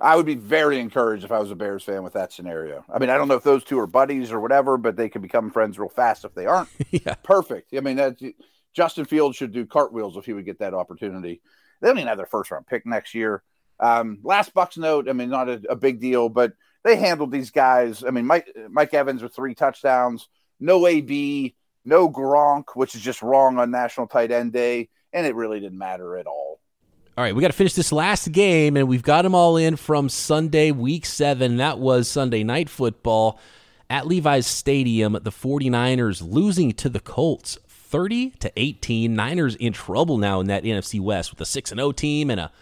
I 0.00 0.16
would 0.16 0.26
be 0.26 0.34
very 0.34 0.80
encouraged 0.80 1.24
if 1.24 1.30
I 1.30 1.38
was 1.38 1.50
a 1.50 1.54
Bears 1.54 1.84
fan 1.84 2.02
with 2.02 2.14
that 2.14 2.32
scenario. 2.32 2.84
I 2.92 2.98
mean, 2.98 3.10
I 3.10 3.18
don't 3.18 3.28
know 3.28 3.34
if 3.34 3.42
those 3.42 3.64
two 3.64 3.78
are 3.78 3.86
buddies 3.86 4.32
or 4.32 4.40
whatever, 4.40 4.78
but 4.78 4.96
they 4.96 5.10
could 5.10 5.22
become 5.22 5.50
friends 5.50 5.78
real 5.78 5.90
fast 5.90 6.24
if 6.24 6.34
they 6.34 6.46
aren't. 6.46 6.70
yeah. 6.90 7.14
Perfect. 7.22 7.74
I 7.76 7.80
mean, 7.80 7.96
that's, 7.96 8.22
Justin 8.72 9.04
Fields 9.04 9.36
should 9.36 9.52
do 9.52 9.66
cartwheels 9.66 10.16
if 10.16 10.24
he 10.24 10.32
would 10.32 10.46
get 10.46 10.60
that 10.60 10.74
opportunity. 10.74 11.42
They 11.80 11.88
don't 11.88 11.98
even 11.98 12.08
have 12.08 12.16
their 12.16 12.26
first 12.26 12.50
round 12.50 12.66
pick 12.66 12.86
next 12.86 13.14
year. 13.14 13.42
Um, 13.78 14.18
last 14.22 14.52
Bucks 14.52 14.76
note, 14.76 15.08
I 15.08 15.14
mean, 15.14 15.30
not 15.30 15.48
a, 15.48 15.62
a, 15.70 15.76
big 15.76 16.00
deal, 16.00 16.28
but 16.28 16.52
they 16.84 16.96
handled 16.96 17.32
these 17.32 17.50
guys. 17.50 18.04
I 18.04 18.10
mean, 18.10 18.26
Mike 18.26 18.54
Mike 18.68 18.92
Evans 18.92 19.22
with 19.22 19.34
three 19.34 19.54
touchdowns, 19.54 20.28
no 20.60 20.86
AB, 20.86 21.54
no 21.86 22.10
Gronk, 22.10 22.64
which 22.74 22.94
is 22.94 23.00
just 23.00 23.22
wrong 23.22 23.58
on 23.58 23.70
National 23.70 24.06
Tight 24.06 24.30
End 24.30 24.52
Day, 24.52 24.90
and 25.14 25.26
it 25.26 25.34
really 25.34 25.60
didn't 25.60 25.78
matter 25.78 26.18
at 26.18 26.26
all. 26.26 26.60
All 27.16 27.24
right, 27.24 27.34
we 27.34 27.40
got 27.40 27.48
to 27.48 27.54
finish 27.54 27.74
this 27.74 27.92
last 27.92 28.30
game, 28.32 28.76
and 28.76 28.86
we've 28.86 29.02
got 29.02 29.22
them 29.22 29.34
all 29.34 29.56
in 29.56 29.76
from 29.76 30.08
Sunday, 30.08 30.70
week 30.70 31.04
seven. 31.06 31.56
That 31.56 31.78
was 31.78 32.06
Sunday 32.08 32.44
night 32.44 32.68
football 32.68 33.40
at 33.88 34.06
Levi's 34.06 34.46
Stadium. 34.46 35.14
The 35.14 35.30
49ers 35.30 36.22
losing 36.22 36.72
to 36.72 36.88
the 36.88 37.00
Colts 37.00 37.58
30 37.90 38.30
to 38.38 38.52
18. 38.56 39.14
Niners 39.14 39.56
in 39.56 39.72
trouble 39.72 40.16
now 40.16 40.40
in 40.40 40.46
that 40.46 40.62
NFC 40.62 41.00
West 41.00 41.30
with 41.30 41.40
a 41.40 41.44
6 41.44 41.72
and 41.72 41.78
0 41.80 41.92
team 41.92 42.30
and 42.30 42.40
a 42.40 42.52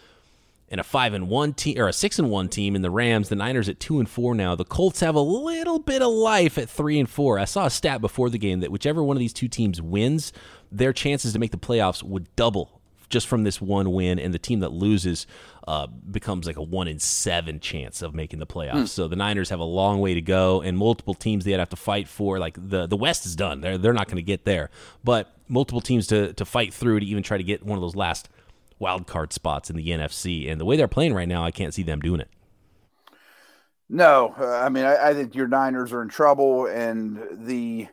and 0.71 0.79
a 0.79 0.83
5 0.83 1.13
and 1.13 1.29
1 1.29 1.53
team 1.53 1.79
or 1.79 1.87
a 1.87 1.93
6 1.93 2.19
and 2.19 2.29
1 2.29 2.49
team 2.49 2.75
in 2.75 2.81
the 2.81 2.91
Rams. 2.91 3.29
The 3.29 3.35
Niners 3.35 3.69
at 3.69 3.79
2 3.79 3.99
and 3.99 4.09
4 4.09 4.35
now. 4.35 4.55
The 4.55 4.65
Colts 4.65 4.99
have 4.99 5.15
a 5.15 5.21
little 5.21 5.79
bit 5.79 6.01
of 6.01 6.11
life 6.11 6.57
at 6.57 6.69
3 6.69 6.99
and 6.99 7.09
4. 7.09 7.39
I 7.39 7.45
saw 7.45 7.65
a 7.65 7.69
stat 7.69 8.01
before 8.01 8.29
the 8.29 8.37
game 8.37 8.59
that 8.59 8.71
whichever 8.71 9.03
one 9.03 9.15
of 9.17 9.19
these 9.19 9.33
two 9.33 9.47
teams 9.47 9.81
wins, 9.81 10.33
their 10.71 10.93
chances 10.93 11.33
to 11.33 11.39
make 11.39 11.51
the 11.51 11.57
playoffs 11.57 12.03
would 12.03 12.35
double 12.35 12.78
just 13.09 13.27
from 13.27 13.43
this 13.43 13.59
one 13.59 13.91
win, 13.91 14.19
and 14.19 14.33
the 14.33 14.39
team 14.39 14.59
that 14.59 14.71
loses 14.71 15.27
uh, 15.67 15.87
becomes 15.87 16.47
like 16.47 16.57
a 16.57 16.63
one 16.63 16.87
in 16.87 16.99
seven 16.99 17.59
chance 17.59 18.01
of 18.01 18.15
making 18.15 18.39
the 18.39 18.47
playoffs. 18.47 18.73
Mm. 18.73 18.87
So 18.87 19.07
the 19.07 19.15
Niners 19.15 19.49
have 19.49 19.59
a 19.59 19.65
long 19.65 19.99
way 19.99 20.13
to 20.13 20.21
go, 20.21 20.61
and 20.61 20.77
multiple 20.77 21.13
teams 21.13 21.45
they'd 21.45 21.53
have 21.53 21.69
to 21.69 21.75
fight 21.75 22.07
for. 22.07 22.39
Like 22.39 22.57
the 22.57 22.87
the 22.87 22.97
West 22.97 23.25
is 23.25 23.35
done; 23.35 23.61
they're 23.61 23.77
they're 23.77 23.93
not 23.93 24.07
going 24.07 24.17
to 24.17 24.23
get 24.23 24.45
there, 24.45 24.69
but 25.03 25.35
multiple 25.47 25.81
teams 25.81 26.07
to 26.07 26.33
to 26.33 26.45
fight 26.45 26.73
through 26.73 26.99
to 26.99 27.05
even 27.05 27.23
try 27.23 27.37
to 27.37 27.43
get 27.43 27.63
one 27.63 27.77
of 27.77 27.81
those 27.81 27.95
last 27.95 28.29
wild 28.77 29.07
card 29.07 29.33
spots 29.33 29.69
in 29.69 29.75
the 29.75 29.89
NFC. 29.89 30.49
And 30.49 30.59
the 30.59 30.65
way 30.65 30.77
they're 30.77 30.87
playing 30.87 31.13
right 31.13 31.27
now, 31.27 31.43
I 31.43 31.51
can't 31.51 31.73
see 31.73 31.83
them 31.83 31.99
doing 31.99 32.21
it. 32.21 32.29
No, 33.89 34.35
uh, 34.39 34.45
I 34.45 34.69
mean 34.69 34.85
I, 34.85 35.09
I 35.09 35.13
think 35.13 35.35
your 35.35 35.47
Niners 35.47 35.91
are 35.91 36.01
in 36.01 36.09
trouble, 36.09 36.67
and 36.67 37.19
the 37.31 37.87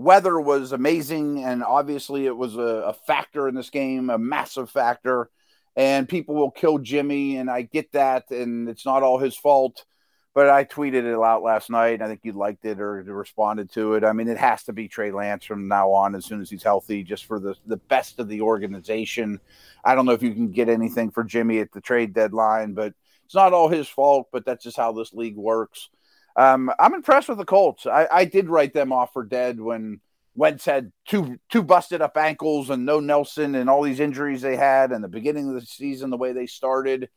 weather 0.00 0.40
was 0.40 0.72
amazing, 0.72 1.44
and 1.44 1.62
obviously 1.62 2.26
it 2.26 2.36
was 2.36 2.56
a, 2.56 2.60
a, 2.60 2.92
factor 2.92 3.48
in 3.48 3.54
this 3.54 3.70
game, 3.70 4.10
a 4.10 4.18
massive 4.18 4.70
factor. 4.70 5.30
And 5.76 6.08
people 6.08 6.34
will 6.34 6.50
kill 6.50 6.78
Jimmy, 6.78 7.36
and 7.36 7.48
I 7.48 7.62
get 7.62 7.92
that, 7.92 8.30
and 8.30 8.68
it's 8.68 8.84
not 8.84 9.02
all 9.02 9.18
his 9.18 9.36
fault. 9.36 9.84
But 10.32 10.48
I 10.48 10.64
tweeted 10.64 11.04
it 11.04 11.14
out 11.14 11.42
last 11.42 11.70
night. 11.70 12.02
I 12.02 12.06
think 12.06 12.20
you 12.22 12.32
liked 12.32 12.64
it 12.64 12.80
or 12.80 13.02
responded 13.02 13.72
to 13.72 13.94
it. 13.94 14.04
I 14.04 14.12
mean, 14.12 14.28
it 14.28 14.38
has 14.38 14.62
to 14.64 14.72
be 14.72 14.88
Trey 14.88 15.10
Lance 15.10 15.44
from 15.44 15.68
now 15.68 15.90
on, 15.92 16.14
as 16.14 16.24
soon 16.24 16.40
as 16.40 16.48
he's 16.48 16.62
healthy, 16.62 17.02
just 17.02 17.24
for 17.24 17.40
the 17.40 17.56
the 17.66 17.76
best 17.76 18.20
of 18.20 18.28
the 18.28 18.40
organization. 18.40 19.40
I 19.84 19.94
don't 19.94 20.06
know 20.06 20.12
if 20.12 20.22
you 20.22 20.32
can 20.32 20.52
get 20.52 20.68
anything 20.68 21.10
for 21.10 21.24
Jimmy 21.24 21.58
at 21.58 21.72
the 21.72 21.80
trade 21.80 22.14
deadline, 22.14 22.74
but 22.74 22.94
it's 23.24 23.34
not 23.34 23.52
all 23.52 23.68
his 23.68 23.88
fault. 23.88 24.28
But 24.30 24.44
that's 24.44 24.62
just 24.62 24.76
how 24.76 24.92
this 24.92 25.12
league 25.12 25.36
works. 25.36 25.88
Um, 26.36 26.70
I'm 26.78 26.94
impressed 26.94 27.28
with 27.28 27.38
the 27.38 27.44
Colts. 27.44 27.86
I, 27.86 28.06
I 28.10 28.24
did 28.24 28.48
write 28.48 28.72
them 28.72 28.92
off 28.92 29.12
for 29.12 29.24
dead 29.24 29.60
when 29.60 30.00
Wentz 30.34 30.64
had 30.64 30.92
two 31.06 31.38
two 31.50 31.62
busted 31.62 32.00
up 32.00 32.16
ankles 32.16 32.70
and 32.70 32.86
no 32.86 33.00
Nelson 33.00 33.54
and 33.54 33.68
all 33.68 33.82
these 33.82 34.00
injuries 34.00 34.42
they 34.42 34.56
had 34.56 34.92
and 34.92 35.02
the 35.02 35.08
beginning 35.08 35.48
of 35.48 35.54
the 35.54 35.66
season 35.66 36.10
the 36.10 36.16
way 36.16 36.32
they 36.32 36.46
started. 36.46 37.08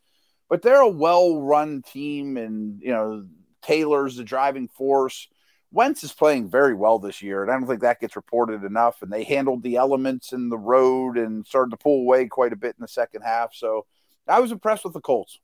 But 0.48 0.62
they're 0.62 0.80
a 0.80 0.88
well 0.88 1.40
run 1.40 1.82
team 1.82 2.36
and 2.36 2.80
you 2.82 2.90
know 2.90 3.24
Taylor's 3.62 4.16
the 4.16 4.24
driving 4.24 4.68
force. 4.68 5.28
Wentz 5.70 6.04
is 6.04 6.12
playing 6.12 6.50
very 6.50 6.74
well 6.74 7.00
this 7.00 7.20
year, 7.20 7.42
and 7.42 7.50
I 7.50 7.54
don't 7.54 7.66
think 7.66 7.80
that 7.80 8.00
gets 8.00 8.14
reported 8.14 8.62
enough. 8.62 9.02
And 9.02 9.12
they 9.12 9.24
handled 9.24 9.62
the 9.62 9.76
elements 9.76 10.32
in 10.32 10.48
the 10.48 10.58
road 10.58 11.16
and 11.18 11.44
started 11.44 11.70
to 11.70 11.76
pull 11.76 12.02
away 12.02 12.26
quite 12.26 12.52
a 12.52 12.56
bit 12.56 12.76
in 12.78 12.82
the 12.82 12.88
second 12.88 13.22
half. 13.22 13.54
So 13.54 13.86
I 14.28 14.38
was 14.38 14.52
impressed 14.52 14.84
with 14.84 14.92
the 14.92 15.00
Colts 15.00 15.40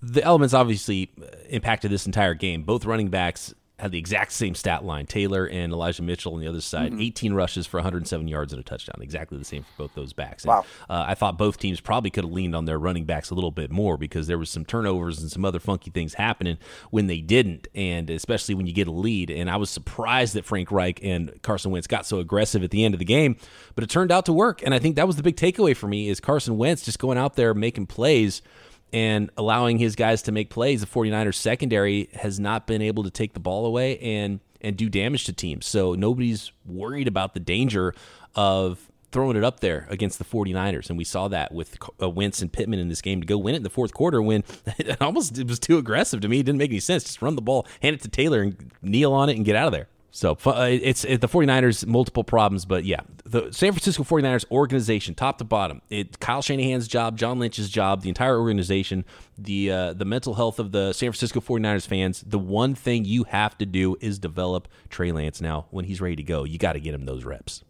the 0.00 0.22
elements 0.22 0.54
obviously 0.54 1.10
impacted 1.48 1.90
this 1.90 2.06
entire 2.06 2.34
game. 2.34 2.62
Both 2.62 2.84
running 2.84 3.08
backs 3.08 3.54
had 3.78 3.92
the 3.92 3.98
exact 3.98 4.32
same 4.32 4.56
stat 4.56 4.84
line. 4.84 5.06
Taylor 5.06 5.46
and 5.46 5.72
Elijah 5.72 6.02
Mitchell 6.02 6.34
on 6.34 6.40
the 6.40 6.48
other 6.48 6.60
side, 6.60 6.90
mm-hmm. 6.90 7.00
18 7.00 7.32
rushes 7.32 7.66
for 7.66 7.76
107 7.76 8.26
yards 8.26 8.52
and 8.52 8.58
a 8.58 8.62
touchdown. 8.64 9.00
Exactly 9.00 9.38
the 9.38 9.44
same 9.44 9.62
for 9.62 9.84
both 9.84 9.94
those 9.94 10.12
backs. 10.12 10.44
And, 10.44 10.50
wow. 10.50 10.64
Uh, 10.90 11.04
I 11.06 11.14
thought 11.14 11.38
both 11.38 11.58
teams 11.58 11.80
probably 11.80 12.10
could 12.10 12.24
have 12.24 12.32
leaned 12.32 12.56
on 12.56 12.64
their 12.64 12.78
running 12.78 13.04
backs 13.04 13.30
a 13.30 13.34
little 13.34 13.52
bit 13.52 13.70
more 13.70 13.96
because 13.96 14.26
there 14.26 14.38
was 14.38 14.50
some 14.50 14.64
turnovers 14.64 15.20
and 15.20 15.30
some 15.30 15.44
other 15.44 15.60
funky 15.60 15.90
things 15.92 16.14
happening 16.14 16.58
when 16.90 17.06
they 17.06 17.20
didn't, 17.20 17.68
and 17.72 18.10
especially 18.10 18.56
when 18.56 18.66
you 18.66 18.72
get 18.72 18.88
a 18.88 18.92
lead. 18.92 19.30
And 19.30 19.48
I 19.48 19.56
was 19.56 19.70
surprised 19.70 20.34
that 20.34 20.44
Frank 20.44 20.72
Reich 20.72 20.98
and 21.04 21.40
Carson 21.42 21.70
Wentz 21.70 21.86
got 21.86 22.04
so 22.04 22.18
aggressive 22.18 22.64
at 22.64 22.72
the 22.72 22.84
end 22.84 22.94
of 22.94 22.98
the 22.98 23.04
game, 23.04 23.36
but 23.76 23.84
it 23.84 23.90
turned 23.90 24.10
out 24.10 24.26
to 24.26 24.32
work. 24.32 24.60
And 24.64 24.74
I 24.74 24.80
think 24.80 24.96
that 24.96 25.06
was 25.06 25.14
the 25.14 25.22
big 25.22 25.36
takeaway 25.36 25.76
for 25.76 25.86
me 25.86 26.08
is 26.08 26.18
Carson 26.18 26.58
Wentz 26.58 26.82
just 26.82 26.98
going 26.98 27.16
out 27.18 27.36
there 27.36 27.54
making 27.54 27.86
plays– 27.86 28.42
and 28.92 29.30
allowing 29.36 29.78
his 29.78 29.96
guys 29.96 30.22
to 30.22 30.32
make 30.32 30.50
plays. 30.50 30.80
The 30.80 30.86
49ers 30.86 31.34
secondary 31.34 32.08
has 32.14 32.40
not 32.40 32.66
been 32.66 32.82
able 32.82 33.04
to 33.04 33.10
take 33.10 33.34
the 33.34 33.40
ball 33.40 33.66
away 33.66 33.98
and 33.98 34.40
and 34.60 34.76
do 34.76 34.88
damage 34.88 35.24
to 35.24 35.32
teams. 35.32 35.66
So 35.66 35.94
nobody's 35.94 36.50
worried 36.66 37.06
about 37.06 37.32
the 37.32 37.40
danger 37.40 37.94
of 38.34 38.90
throwing 39.12 39.36
it 39.36 39.44
up 39.44 39.60
there 39.60 39.86
against 39.88 40.18
the 40.18 40.24
49ers. 40.24 40.88
And 40.88 40.98
we 40.98 41.04
saw 41.04 41.28
that 41.28 41.52
with 41.52 41.78
uh, 42.02 42.10
Wentz 42.10 42.42
and 42.42 42.52
Pittman 42.52 42.78
in 42.78 42.88
this 42.88 43.00
game 43.00 43.20
to 43.20 43.26
go 43.26 43.38
win 43.38 43.54
it 43.54 43.58
in 43.58 43.62
the 43.62 43.70
fourth 43.70 43.94
quarter 43.94 44.20
when 44.20 44.44
it 44.78 45.00
almost 45.00 45.38
it 45.38 45.46
was 45.46 45.58
too 45.58 45.78
aggressive 45.78 46.20
to 46.20 46.28
me. 46.28 46.40
It 46.40 46.44
didn't 46.44 46.58
make 46.58 46.70
any 46.70 46.80
sense. 46.80 47.04
Just 47.04 47.22
run 47.22 47.36
the 47.36 47.42
ball, 47.42 47.66
hand 47.82 47.94
it 47.94 48.02
to 48.02 48.08
Taylor 48.08 48.42
and 48.42 48.70
kneel 48.82 49.12
on 49.12 49.28
it 49.28 49.36
and 49.36 49.44
get 49.44 49.56
out 49.56 49.66
of 49.66 49.72
there. 49.72 49.88
So 50.18 50.36
uh, 50.46 50.66
it's 50.68 51.04
it, 51.04 51.20
the 51.20 51.28
49ers 51.28 51.86
multiple 51.86 52.24
problems, 52.24 52.64
but 52.64 52.84
yeah, 52.84 53.02
the 53.24 53.52
San 53.52 53.70
Francisco 53.70 54.02
49ers 54.02 54.44
organization, 54.50 55.14
top 55.14 55.38
to 55.38 55.44
bottom, 55.44 55.80
it 55.90 56.18
Kyle 56.18 56.42
Shanahan's 56.42 56.88
job, 56.88 57.16
John 57.16 57.38
Lynch's 57.38 57.70
job, 57.70 58.02
the 58.02 58.08
entire 58.08 58.36
organization, 58.36 59.04
the 59.38 59.70
uh, 59.70 59.92
the 59.92 60.04
mental 60.04 60.34
health 60.34 60.58
of 60.58 60.72
the 60.72 60.92
San 60.92 61.12
Francisco 61.12 61.38
49ers 61.38 61.86
fans. 61.86 62.24
The 62.26 62.38
one 62.38 62.74
thing 62.74 63.04
you 63.04 63.24
have 63.24 63.56
to 63.58 63.66
do 63.66 63.96
is 64.00 64.18
develop 64.18 64.66
Trey 64.90 65.12
Lance 65.12 65.40
now 65.40 65.66
when 65.70 65.84
he's 65.84 66.00
ready 66.00 66.16
to 66.16 66.24
go. 66.24 66.42
You 66.42 66.58
got 66.58 66.72
to 66.72 66.80
get 66.80 66.94
him 66.94 67.04
those 67.04 67.24
reps. 67.24 67.62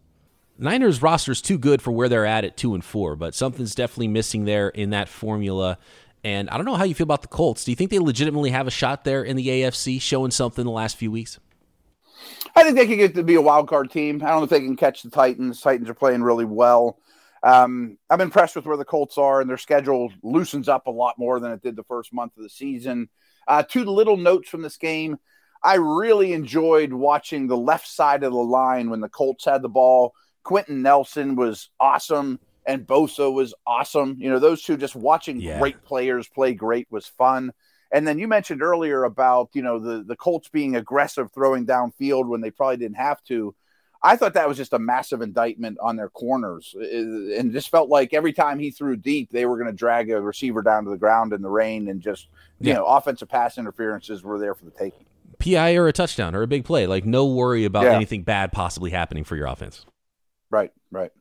Niners 0.57 1.03
roster 1.03 1.31
is 1.31 1.43
too 1.43 1.59
good 1.59 1.83
for 1.83 1.91
where 1.91 2.09
they're 2.09 2.25
at 2.25 2.45
at 2.45 2.57
two 2.57 2.73
and 2.73 2.83
four, 2.83 3.15
but 3.15 3.35
something's 3.35 3.75
definitely 3.75 4.07
missing 4.07 4.45
there 4.45 4.69
in 4.69 4.89
that 4.89 5.07
formula. 5.07 5.77
And 6.23 6.49
I 6.49 6.57
don't 6.57 6.65
know 6.65 6.73
how 6.73 6.83
you 6.83 6.95
feel 6.95 7.05
about 7.05 7.21
the 7.21 7.27
Colts. 7.27 7.63
Do 7.63 7.71
you 7.71 7.75
think 7.75 7.91
they 7.91 7.99
legitimately 7.99 8.49
have 8.49 8.65
a 8.65 8.71
shot 8.71 9.03
there 9.03 9.21
in 9.21 9.35
the 9.35 9.47
AFC, 9.47 10.01
showing 10.01 10.31
something 10.31 10.65
the 10.65 10.71
last 10.71 10.97
few 10.97 11.11
weeks? 11.11 11.39
I 12.55 12.63
think 12.63 12.75
they 12.75 12.87
could 12.87 12.97
get 12.97 13.15
to 13.15 13.23
be 13.23 13.35
a 13.35 13.41
wild 13.41 13.67
card 13.67 13.91
team. 13.91 14.21
I 14.23 14.29
don't 14.29 14.37
know 14.39 14.43
if 14.43 14.49
they 14.49 14.59
can 14.59 14.75
catch 14.75 15.03
the 15.03 15.09
Titans. 15.09 15.61
Titans 15.61 15.89
are 15.89 15.93
playing 15.93 16.23
really 16.23 16.45
well. 16.45 16.99
Um, 17.41 17.97
I'm 18.09 18.21
impressed 18.21 18.55
with 18.55 18.65
where 18.65 18.77
the 18.77 18.85
Colts 18.85 19.17
are, 19.17 19.41
and 19.41 19.49
their 19.49 19.57
schedule 19.57 20.11
loosens 20.23 20.67
up 20.67 20.87
a 20.87 20.91
lot 20.91 21.15
more 21.17 21.39
than 21.39 21.51
it 21.51 21.61
did 21.61 21.75
the 21.75 21.83
first 21.83 22.13
month 22.13 22.35
of 22.37 22.43
the 22.43 22.49
season. 22.49 23.09
Uh, 23.47 23.63
two 23.63 23.85
little 23.85 24.17
notes 24.17 24.49
from 24.49 24.61
this 24.61 24.77
game. 24.77 25.17
I 25.63 25.75
really 25.75 26.33
enjoyed 26.33 26.93
watching 26.93 27.47
the 27.47 27.57
left 27.57 27.87
side 27.87 28.23
of 28.23 28.31
the 28.31 28.37
line 28.37 28.89
when 28.89 29.01
the 29.01 29.09
Colts 29.09 29.45
had 29.45 29.61
the 29.61 29.69
ball. 29.69 30.13
Quenton 30.43 30.81
Nelson 30.81 31.35
was 31.35 31.69
awesome, 31.79 32.39
and 32.65 32.87
Bosa 32.87 33.31
was 33.31 33.53
awesome. 33.65 34.15
You 34.19 34.29
know, 34.29 34.39
those 34.39 34.63
two 34.63 34.77
just 34.77 34.95
watching 34.95 35.39
yeah. 35.39 35.59
great 35.59 35.83
players 35.83 36.27
play 36.27 36.53
great 36.53 36.87
was 36.89 37.05
fun. 37.05 37.51
And 37.91 38.07
then 38.07 38.19
you 38.19 38.27
mentioned 38.27 38.61
earlier 38.61 39.03
about 39.03 39.49
you 39.53 39.61
know 39.61 39.79
the 39.79 40.03
the 40.03 40.15
Colts 40.15 40.49
being 40.49 40.75
aggressive 40.75 41.31
throwing 41.31 41.65
downfield 41.65 42.27
when 42.27 42.41
they 42.41 42.51
probably 42.51 42.77
didn't 42.77 42.97
have 42.97 43.23
to. 43.25 43.55
I 44.01 44.15
thought 44.15 44.35
that 44.35 44.47
was 44.47 44.55
just 44.55 44.71
a 44.71 44.79
massive 44.79 45.21
indictment 45.21 45.77
on 45.81 45.97
their 45.97 46.09
corners, 46.09 46.73
and 46.73 47.51
just 47.51 47.69
felt 47.69 47.89
like 47.89 48.13
every 48.13 48.31
time 48.31 48.57
he 48.57 48.71
threw 48.71 48.95
deep, 48.95 49.29
they 49.31 49.45
were 49.45 49.57
going 49.57 49.67
to 49.67 49.75
drag 49.75 50.09
a 50.09 50.21
receiver 50.21 50.61
down 50.61 50.85
to 50.85 50.89
the 50.89 50.97
ground 50.97 51.33
in 51.33 51.41
the 51.41 51.49
rain, 51.49 51.89
and 51.89 51.99
just 51.99 52.27
you 52.59 52.69
yeah. 52.69 52.75
know 52.75 52.85
offensive 52.85 53.27
pass 53.27 53.57
interferences 53.57 54.23
were 54.23 54.39
there 54.39 54.53
for 54.53 54.65
the 54.65 54.71
taking. 54.71 55.05
PI 55.39 55.75
or 55.75 55.87
a 55.87 55.93
touchdown 55.93 56.35
or 56.35 56.43
a 56.43 56.47
big 56.47 56.65
play, 56.65 56.85
like 56.85 57.05
no 57.05 57.25
worry 57.25 57.65
about 57.65 57.83
yeah. 57.83 57.95
anything 57.95 58.23
bad 58.23 58.51
possibly 58.51 58.91
happening 58.91 59.23
for 59.23 59.35
your 59.35 59.47
offense. 59.47 59.85
Right, 60.49 60.71
right. 60.91 61.11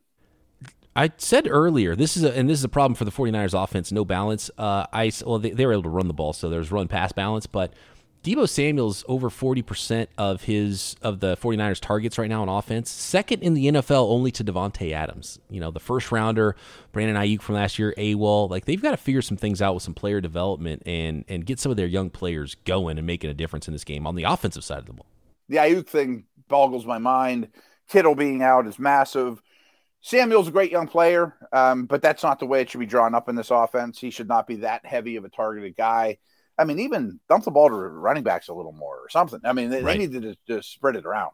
I 0.99 1.13
said 1.17 1.47
earlier, 1.49 1.95
this 1.95 2.17
is 2.17 2.25
a, 2.25 2.37
and 2.37 2.51
this 2.51 2.59
is 2.59 2.65
a 2.65 2.69
problem 2.69 2.97
for 2.97 3.05
the 3.05 3.13
49ers 3.13 3.55
offense, 3.55 3.93
no 3.93 4.05
balance. 4.05 4.51
Uh, 4.59 4.85
I 4.93 5.13
well, 5.25 5.39
they, 5.39 5.51
they, 5.51 5.65
were 5.65 5.73
able 5.73 5.85
to 5.85 5.89
run 5.89 6.09
the 6.09 6.15
ball, 6.15 6.33
so 6.33 6.51
there's 6.51 6.73
run 6.73 6.89
pass 6.89 7.13
balance, 7.13 7.47
but 7.47 7.73
Deebo 8.25 8.49
Samuel's 8.49 9.05
over 9.07 9.31
40% 9.31 10.09
of 10.19 10.43
his 10.43 10.97
of 11.01 11.21
the 11.21 11.37
49ers 11.37 11.79
targets 11.79 12.19
right 12.19 12.29
now 12.29 12.43
on 12.43 12.49
offense. 12.49 12.91
Second 12.91 13.45
in 13.45 13.55
the 13.55 13.67
NFL 13.67 14.11
only 14.11 14.33
to 14.33 14.43
Davante 14.43 14.91
Adams. 14.91 15.39
You 15.49 15.61
know, 15.61 15.71
the 15.71 15.79
first 15.79 16.11
rounder, 16.11 16.57
Brandon 16.91 17.15
Aiyuk 17.15 17.43
from 17.43 17.55
last 17.55 17.79
year, 17.79 17.95
AWOL. 17.97 18.51
Like 18.51 18.65
they've 18.65 18.83
got 18.83 18.91
to 18.91 18.97
figure 18.97 19.23
some 19.23 19.37
things 19.37 19.63
out 19.63 19.75
with 19.75 19.85
some 19.85 19.95
player 19.95 20.21
development 20.21 20.83
and 20.85 21.25
and 21.29 21.47
get 21.47 21.61
some 21.61 21.71
of 21.71 21.77
their 21.77 21.87
young 21.87 22.11
players 22.11 22.57
going 22.65 22.99
and 22.99 23.07
making 23.07 23.31
a 23.31 23.35
difference 23.35 23.69
in 23.69 23.73
this 23.73 23.85
game 23.85 24.05
on 24.05 24.17
the 24.17 24.25
offensive 24.25 24.65
side 24.65 24.81
of 24.81 24.87
the 24.87 24.95
ball. 24.95 25.07
The 25.49 25.59
Aiyuk 25.59 25.87
thing 25.87 26.25
boggles 26.49 26.87
my 26.87 26.99
mind. 26.99 27.51
Kittle 27.89 28.17
being 28.17 28.43
out 28.43 28.67
is 28.67 28.81
massive. 28.81 29.41
Samuel's 30.09 30.49
a 30.49 30.51
great 30.51 30.73
young 30.73 30.89
player, 30.89 31.35
um, 31.53 31.85
but 31.85 32.01
that's 32.01 32.23
not 32.23 32.39
the 32.39 32.47
way 32.47 32.63
it 32.63 32.71
should 32.71 32.81
be 32.81 32.87
drawn 32.87 33.15
up 33.15 33.29
in 33.29 33.35
this 33.35 33.51
offense. 33.51 33.99
He 33.99 34.09
should 34.09 34.27
not 34.27 34.47
be 34.47 34.57
that 34.57 34.87
heavy 34.87 35.17
of 35.17 35.27
a 35.27 35.29
targeted 35.29 35.77
guy. 35.77 36.17
I 36.57 36.65
mean, 36.65 36.79
even 36.79 37.21
dump 37.29 37.45
the 37.45 37.51
ball 37.51 37.69
to 37.69 37.75
running 37.75 38.23
backs 38.23 38.49
a 38.49 38.55
little 38.55 38.73
more 38.73 38.97
or 38.97 39.11
something. 39.11 39.41
I 39.45 39.53
mean, 39.53 39.69
they, 39.69 39.83
right. 39.83 39.99
they 39.99 40.07
need 40.07 40.13
to 40.13 40.21
just, 40.21 40.39
just 40.47 40.73
spread 40.73 40.97
it 40.97 41.05
around. 41.05 41.33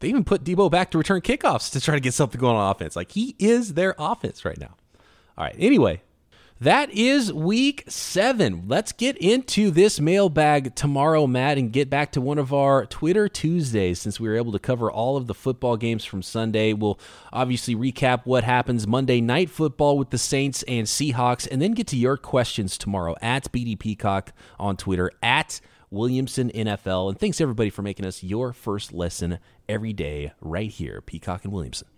They 0.00 0.08
even 0.08 0.24
put 0.24 0.42
Deebo 0.42 0.68
back 0.68 0.90
to 0.90 0.98
return 0.98 1.20
kickoffs 1.20 1.70
to 1.70 1.80
try 1.80 1.94
to 1.94 2.00
get 2.00 2.12
something 2.12 2.40
going 2.40 2.56
on 2.56 2.68
offense. 2.72 2.96
Like 2.96 3.12
he 3.12 3.36
is 3.38 3.74
their 3.74 3.94
offense 4.00 4.44
right 4.44 4.58
now. 4.58 4.74
All 5.36 5.44
right. 5.44 5.54
Anyway, 5.56 6.02
that 6.60 6.90
is 6.90 7.32
week 7.32 7.84
seven. 7.88 8.64
Let's 8.66 8.92
get 8.92 9.16
into 9.18 9.70
this 9.70 10.00
mailbag 10.00 10.74
tomorrow, 10.74 11.26
Matt, 11.26 11.58
and 11.58 11.72
get 11.72 11.88
back 11.88 12.12
to 12.12 12.20
one 12.20 12.38
of 12.38 12.52
our 12.52 12.86
Twitter 12.86 13.28
Tuesdays 13.28 14.00
since 14.00 14.18
we 14.18 14.28
were 14.28 14.36
able 14.36 14.52
to 14.52 14.58
cover 14.58 14.90
all 14.90 15.16
of 15.16 15.26
the 15.26 15.34
football 15.34 15.76
games 15.76 16.04
from 16.04 16.22
Sunday. 16.22 16.72
We'll 16.72 16.98
obviously 17.32 17.74
recap 17.74 18.22
what 18.24 18.44
happens 18.44 18.86
Monday 18.86 19.20
night 19.20 19.50
football 19.50 19.98
with 19.98 20.10
the 20.10 20.18
Saints 20.18 20.62
and 20.64 20.86
Seahawks, 20.86 21.46
and 21.50 21.62
then 21.62 21.72
get 21.72 21.86
to 21.88 21.96
your 21.96 22.16
questions 22.16 22.78
tomorrow 22.78 23.14
at 23.22 23.52
BD 23.52 23.78
Peacock 23.78 24.32
on 24.58 24.76
Twitter, 24.76 25.10
at 25.22 25.60
Williamson 25.90 26.50
NFL. 26.50 27.10
And 27.10 27.18
thanks 27.18 27.40
everybody 27.40 27.70
for 27.70 27.82
making 27.82 28.06
us 28.06 28.22
your 28.22 28.52
first 28.52 28.92
lesson 28.92 29.38
every 29.68 29.92
day 29.92 30.32
right 30.40 30.70
here, 30.70 31.00
Peacock 31.00 31.44
and 31.44 31.52
Williamson. 31.52 31.88